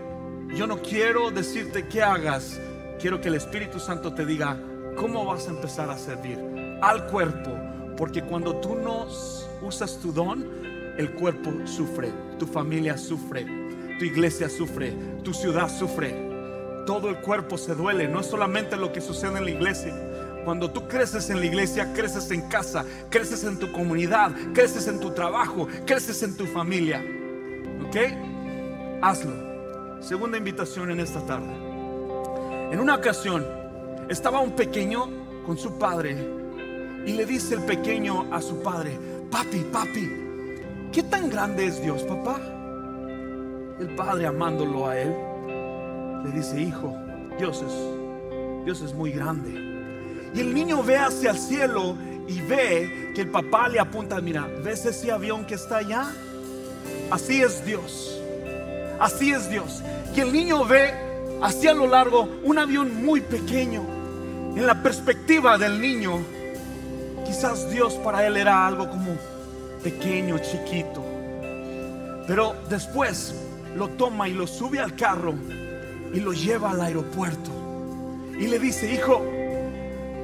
Yo 0.56 0.66
no 0.66 0.82
quiero 0.82 1.30
decirte 1.30 1.88
qué 1.88 2.02
hagas. 2.02 2.60
Quiero 3.00 3.22
que 3.22 3.28
el 3.28 3.36
Espíritu 3.36 3.80
Santo 3.80 4.14
te 4.14 4.26
diga 4.26 4.58
cómo 4.96 5.26
vas 5.26 5.48
a 5.48 5.52
empezar 5.52 5.90
a 5.92 5.98
servir 5.98 6.40
al 6.82 7.06
cuerpo. 7.08 7.52
Porque 7.96 8.24
cuando 8.24 8.56
tú 8.56 8.76
no 8.76 9.06
usas 9.62 10.00
tu 10.00 10.12
don, 10.12 10.44
el 10.98 11.12
cuerpo 11.14 11.52
sufre, 11.66 12.12
tu 12.40 12.46
familia 12.46 12.98
sufre, 12.98 13.46
tu 14.00 14.06
iglesia 14.06 14.50
sufre, 14.50 14.94
tu 15.24 15.34
ciudad 15.34 15.70
sufre. 15.70 16.33
Todo 16.86 17.10
el 17.10 17.18
cuerpo 17.18 17.58
se 17.58 17.76
duele, 17.76 18.08
no 18.08 18.20
es 18.20 18.28
solamente 18.28 18.76
lo 18.76 18.92
que 18.92 19.02
sucede 19.02 19.38
en 19.38 19.46
la 19.46 19.52
iglesia. 19.52 19.94
Cuando 20.44 20.72
tú 20.72 20.88
creces 20.88 21.30
en 21.30 21.40
la 21.40 21.46
iglesia, 21.46 21.94
creces 21.94 22.30
en 22.32 22.50
casa, 22.50 22.86
creces 23.10 23.44
en 23.46 23.58
tu 23.58 23.72
comunidad, 23.72 24.32
creces 24.54 24.88
en 24.88 25.00
tu 25.00 25.12
trabajo, 25.12 25.68
creces 25.86 26.22
en 26.24 26.36
tu 26.36 26.46
familia. 26.46 27.02
¿Ok? 27.88 27.96
Hazlo. 29.02 30.02
Segunda 30.02 30.38
invitación 30.38 30.92
en 30.92 31.00
esta 31.00 31.26
tarde. 31.26 31.54
En 32.72 32.80
una 32.80 32.96
ocasión 32.96 33.46
estaba 34.10 34.42
un 34.42 34.52
pequeño 34.52 35.08
con 35.46 35.58
su 35.58 35.78
padre 35.78 36.18
y 37.06 37.14
le 37.14 37.26
dice 37.26 37.56
el 37.56 37.62
pequeño 37.62 38.28
a 38.34 38.42
su 38.42 38.62
padre, 38.62 38.98
papi, 39.32 39.60
papi, 39.72 40.10
¿qué 40.92 41.04
tan 41.04 41.30
grande 41.30 41.68
es 41.68 41.82
Dios, 41.82 42.04
papá? 42.04 42.40
El 43.80 43.96
padre 43.96 44.28
amándolo 44.28 44.88
a 44.88 44.98
él, 44.98 45.14
le 46.24 46.32
dice, 46.32 46.62
hijo, 46.62 46.96
Dios 47.38 47.62
es, 47.62 48.66
Dios 48.66 48.82
es 48.82 48.94
muy 48.94 49.12
grande. 49.12 49.52
Y 50.34 50.40
el 50.40 50.54
niño 50.54 50.84
ve 50.84 50.98
hacia 50.98 51.32
el 51.32 51.38
cielo 51.38 51.96
y 52.28 52.42
ve 52.42 53.12
que 53.14 53.22
el 53.22 53.30
papá 53.30 53.68
le 53.68 53.80
apunta, 53.80 54.20
mira, 54.22 54.48
¿ves 54.64 54.86
ese 54.86 55.12
avión 55.12 55.46
que 55.46 55.56
está 55.56 55.78
allá? 55.78 56.08
Así 57.12 57.42
es 57.42 57.66
Dios. 57.66 58.20
Así 59.00 59.32
es 59.32 59.50
Dios. 59.50 59.84
Y 60.16 60.22
el 60.22 60.32
niño 60.32 60.66
ve 60.66 60.94
hacia 61.42 61.74
lo 61.74 61.88
largo 61.88 62.30
un 62.44 62.58
avión 62.58 63.04
muy 63.04 63.22
pequeño. 63.22 63.84
En 64.56 64.66
la 64.66 64.82
perspectiva 64.82 65.58
del 65.58 65.82
niño, 65.82 66.20
quizás 67.26 67.70
Dios 67.72 67.96
para 67.96 68.26
él 68.26 68.38
era 68.38 68.66
algo 68.66 68.90
como 68.90 69.16
pequeño, 69.84 70.38
chiquito. 70.40 71.04
Pero 72.28 72.56
después 72.70 73.36
lo 73.76 73.90
toma 73.90 74.30
y 74.30 74.34
lo 74.34 74.48
sube 74.48 74.80
al 74.80 74.96
carro 74.96 75.34
y 76.14 76.20
lo 76.20 76.34
lleva 76.34 76.72
al 76.72 76.82
aeropuerto. 76.82 77.52
Y 78.40 78.48
le 78.48 78.60
dice, 78.60 78.92
hijo, 78.92 79.22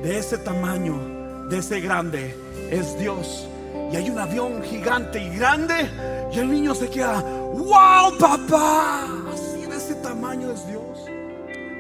de 0.04 0.18
ese 0.18 0.38
tamaño, 0.38 1.48
de 1.50 1.58
ese 1.58 1.80
grande, 1.82 2.36
es 2.70 2.98
Dios. 3.00 3.48
Y 3.92 3.96
hay 3.96 4.10
un 4.10 4.20
avión 4.20 4.62
gigante 4.64 5.22
y 5.22 5.36
grande. 5.36 5.90
Y 6.32 6.40
el 6.40 6.52
niño 6.52 6.76
se 6.76 6.90
queda, 6.90 7.22
wow, 7.22 8.18
papá. 8.18 9.08
Así 9.34 9.66
de 9.66 9.76
ese 9.76 9.96
tamaño 9.96 10.52
es 10.52 10.68
Dios. 10.68 11.06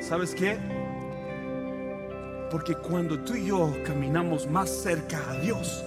¿Sabes 0.01 0.33
qué? 0.33 0.57
Porque 2.51 2.73
cuando 2.75 3.19
tú 3.19 3.35
y 3.35 3.45
yo 3.45 3.71
caminamos 3.85 4.47
más 4.47 4.69
cerca 4.69 5.19
a 5.29 5.35
Dios, 5.35 5.83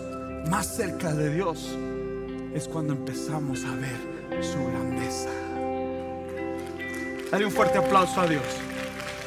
más 0.49 0.67
cerca 0.67 1.13
de 1.13 1.35
Dios, 1.35 1.77
es 2.55 2.69
cuando 2.69 2.93
empezamos 2.93 3.65
a 3.65 3.75
ver 3.77 4.45
su 4.45 4.59
grandeza. 4.59 5.31
Dale 7.33 7.47
un 7.47 7.51
fuerte 7.51 7.79
aplauso 7.79 8.21
a 8.21 8.27
Dios. 8.27 8.45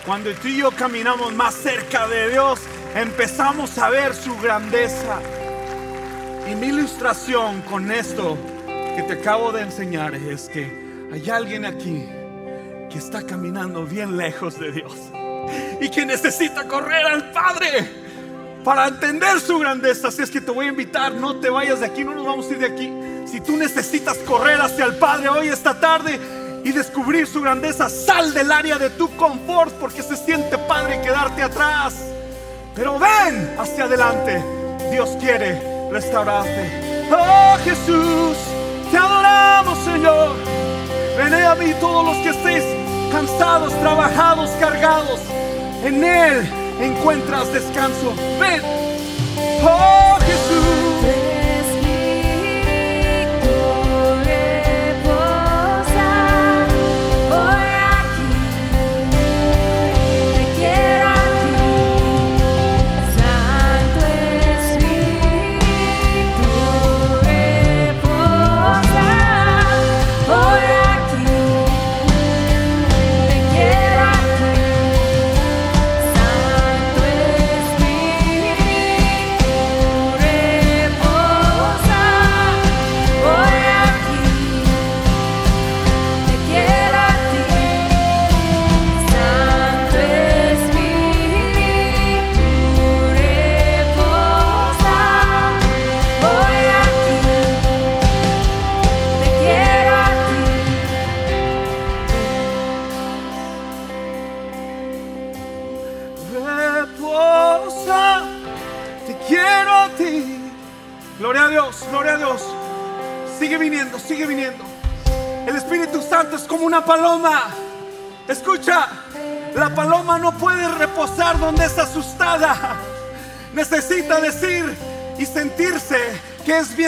Cuando 0.05 0.31
tú 0.33 0.47
y 0.47 0.57
yo 0.57 0.69
caminamos 0.69 1.33
más 1.33 1.55
cerca 1.55 2.07
de 2.07 2.29
Dios, 2.29 2.59
empezamos 2.93 3.79
a 3.79 3.89
ver 3.89 4.13
su 4.13 4.37
grandeza. 4.37 5.19
Y 6.47 6.53
mi 6.53 6.67
ilustración 6.67 7.63
con 7.63 7.91
esto 7.91 8.37
que 8.95 9.01
te 9.01 9.13
acabo 9.13 9.51
de 9.51 9.63
enseñar 9.63 10.13
es 10.13 10.47
que 10.49 11.07
hay 11.11 11.27
alguien 11.31 11.65
aquí 11.65 12.05
que 12.91 12.99
está 12.99 13.25
caminando 13.25 13.87
bien 13.87 14.15
lejos 14.15 14.59
de 14.59 14.71
Dios 14.71 14.93
y 15.81 15.89
que 15.89 16.05
necesita 16.05 16.67
correr 16.67 17.07
al 17.07 17.31
Padre 17.31 17.89
para 18.63 18.87
entender 18.87 19.39
su 19.39 19.57
grandeza. 19.57 20.09
Así 20.09 20.21
es 20.21 20.29
que 20.29 20.41
te 20.41 20.51
voy 20.51 20.67
a 20.67 20.69
invitar, 20.69 21.11
no 21.15 21.37
te 21.37 21.49
vayas 21.49 21.79
de 21.79 21.87
aquí, 21.87 22.03
no 22.03 22.13
nos 22.13 22.25
vamos 22.27 22.45
a 22.45 22.51
ir 22.51 22.59
de 22.59 22.67
aquí. 22.67 22.93
Si 23.25 23.41
tú 23.41 23.57
necesitas 23.57 24.15
correr 24.19 24.61
hacia 24.61 24.85
el 24.85 24.93
Padre 24.97 25.29
hoy, 25.29 25.47
esta 25.47 25.79
tarde, 25.79 26.19
y 26.65 26.71
descubrir 26.71 27.27
su 27.27 27.41
grandeza, 27.41 27.87
sal 27.89 28.33
del 28.33 28.51
área 28.51 28.79
de 28.79 28.89
tu 28.89 29.07
confort 29.15 29.71
porque 29.75 30.01
se 30.01 30.17
siente 30.17 30.57
padre 30.57 30.99
quedarte 30.99 31.43
atrás. 31.43 31.93
Pero 32.73 32.97
ven 32.97 33.55
hacia 33.59 33.83
adelante. 33.83 34.43
Dios 34.89 35.11
quiere 35.19 35.61
restaurarte. 35.91 37.05
Oh 37.11 37.55
Jesús, 37.63 38.35
te 38.89 38.97
adoramos 38.97 39.77
Señor. 39.85 40.35
Ven 41.15 41.35
a 41.35 41.53
mí 41.53 41.71
todos 41.79 42.03
los 42.03 42.17
que 42.17 42.29
estéis 42.29 42.63
cansados, 43.11 43.71
trabajados, 43.79 44.49
cargados. 44.59 45.19
En 45.83 46.03
Él 46.03 46.49
encuentras 46.81 47.53
descanso. 47.53 48.11
Ven. 48.39 48.61
Oh 49.61 50.14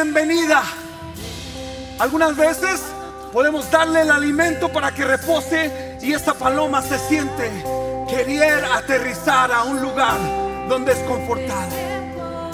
bienvenida. 0.04 0.62
Algunas 1.98 2.38
veces 2.38 2.84
podemos 3.34 3.72
darle 3.72 4.02
el 4.02 4.12
alimento 4.12 4.72
para 4.72 4.94
que 4.94 5.04
repose 5.04 5.98
y 6.04 6.14
esa 6.14 6.36
paloma 6.36 6.84
se 6.84 7.00
siente 7.00 7.50
querer 8.08 8.64
aterrizar 8.64 9.52
a 9.52 9.64
un 9.64 9.82
lugar 9.82 10.16
donde 10.70 10.92
es 10.92 11.00
confortable. 11.00 11.76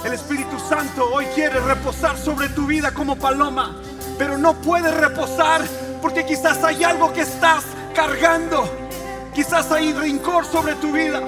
El 0.05 0.13
Espíritu 0.13 0.57
Santo 0.57 1.03
hoy 1.13 1.25
quiere 1.35 1.59
reposar 1.59 2.17
sobre 2.17 2.47
tu 2.47 2.65
vida 2.65 2.93
como 2.93 3.17
paloma, 3.17 3.75
pero 4.17 4.37
no 4.37 4.53
puede 4.53 4.89
reposar 4.89 5.63
porque 6.01 6.25
quizás 6.25 6.63
hay 6.63 6.81
algo 6.85 7.11
que 7.11 7.23
estás 7.23 7.65
cargando. 7.93 8.71
Quizás 9.35 9.69
hay 9.69 9.91
rincor 9.91 10.45
sobre 10.45 10.75
tu 10.75 10.93
vida. 10.93 11.21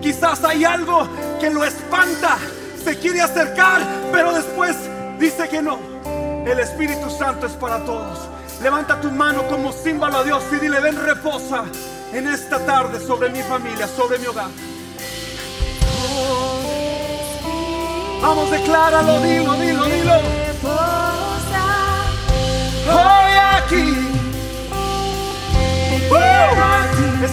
Quizás 0.00 0.42
hay 0.44 0.64
algo 0.64 1.06
que 1.38 1.50
lo 1.50 1.62
espanta. 1.62 2.38
Se 2.82 2.98
quiere 2.98 3.20
acercar, 3.20 3.82
pero 4.10 4.32
después 4.32 4.74
dice 5.18 5.48
que 5.48 5.62
no. 5.62 5.78
El 6.46 6.58
Espíritu 6.60 7.10
Santo 7.10 7.46
es 7.46 7.52
para 7.52 7.84
todos. 7.84 8.18
Levanta 8.62 9.00
tu 9.00 9.10
mano 9.10 9.46
como 9.48 9.72
símbolo 9.72 10.18
a 10.18 10.24
Dios 10.24 10.42
y 10.52 10.56
dile, 10.56 10.80
ven 10.80 10.96
reposa 11.04 11.64
en 12.12 12.26
esta 12.26 12.58
tarde 12.64 12.98
sobre 12.98 13.28
mi 13.30 13.42
familia, 13.42 13.86
sobre 13.86 14.18
mi 14.18 14.26
hogar. 14.26 14.48
Vamos, 18.20 18.50
decláralo, 18.50 19.20
dilo, 19.20 19.54
dilo, 19.54 19.84
dilo. 19.84 20.14
Hoy 22.90 23.32
aquí. 23.56 24.08
Uh, 26.10 27.27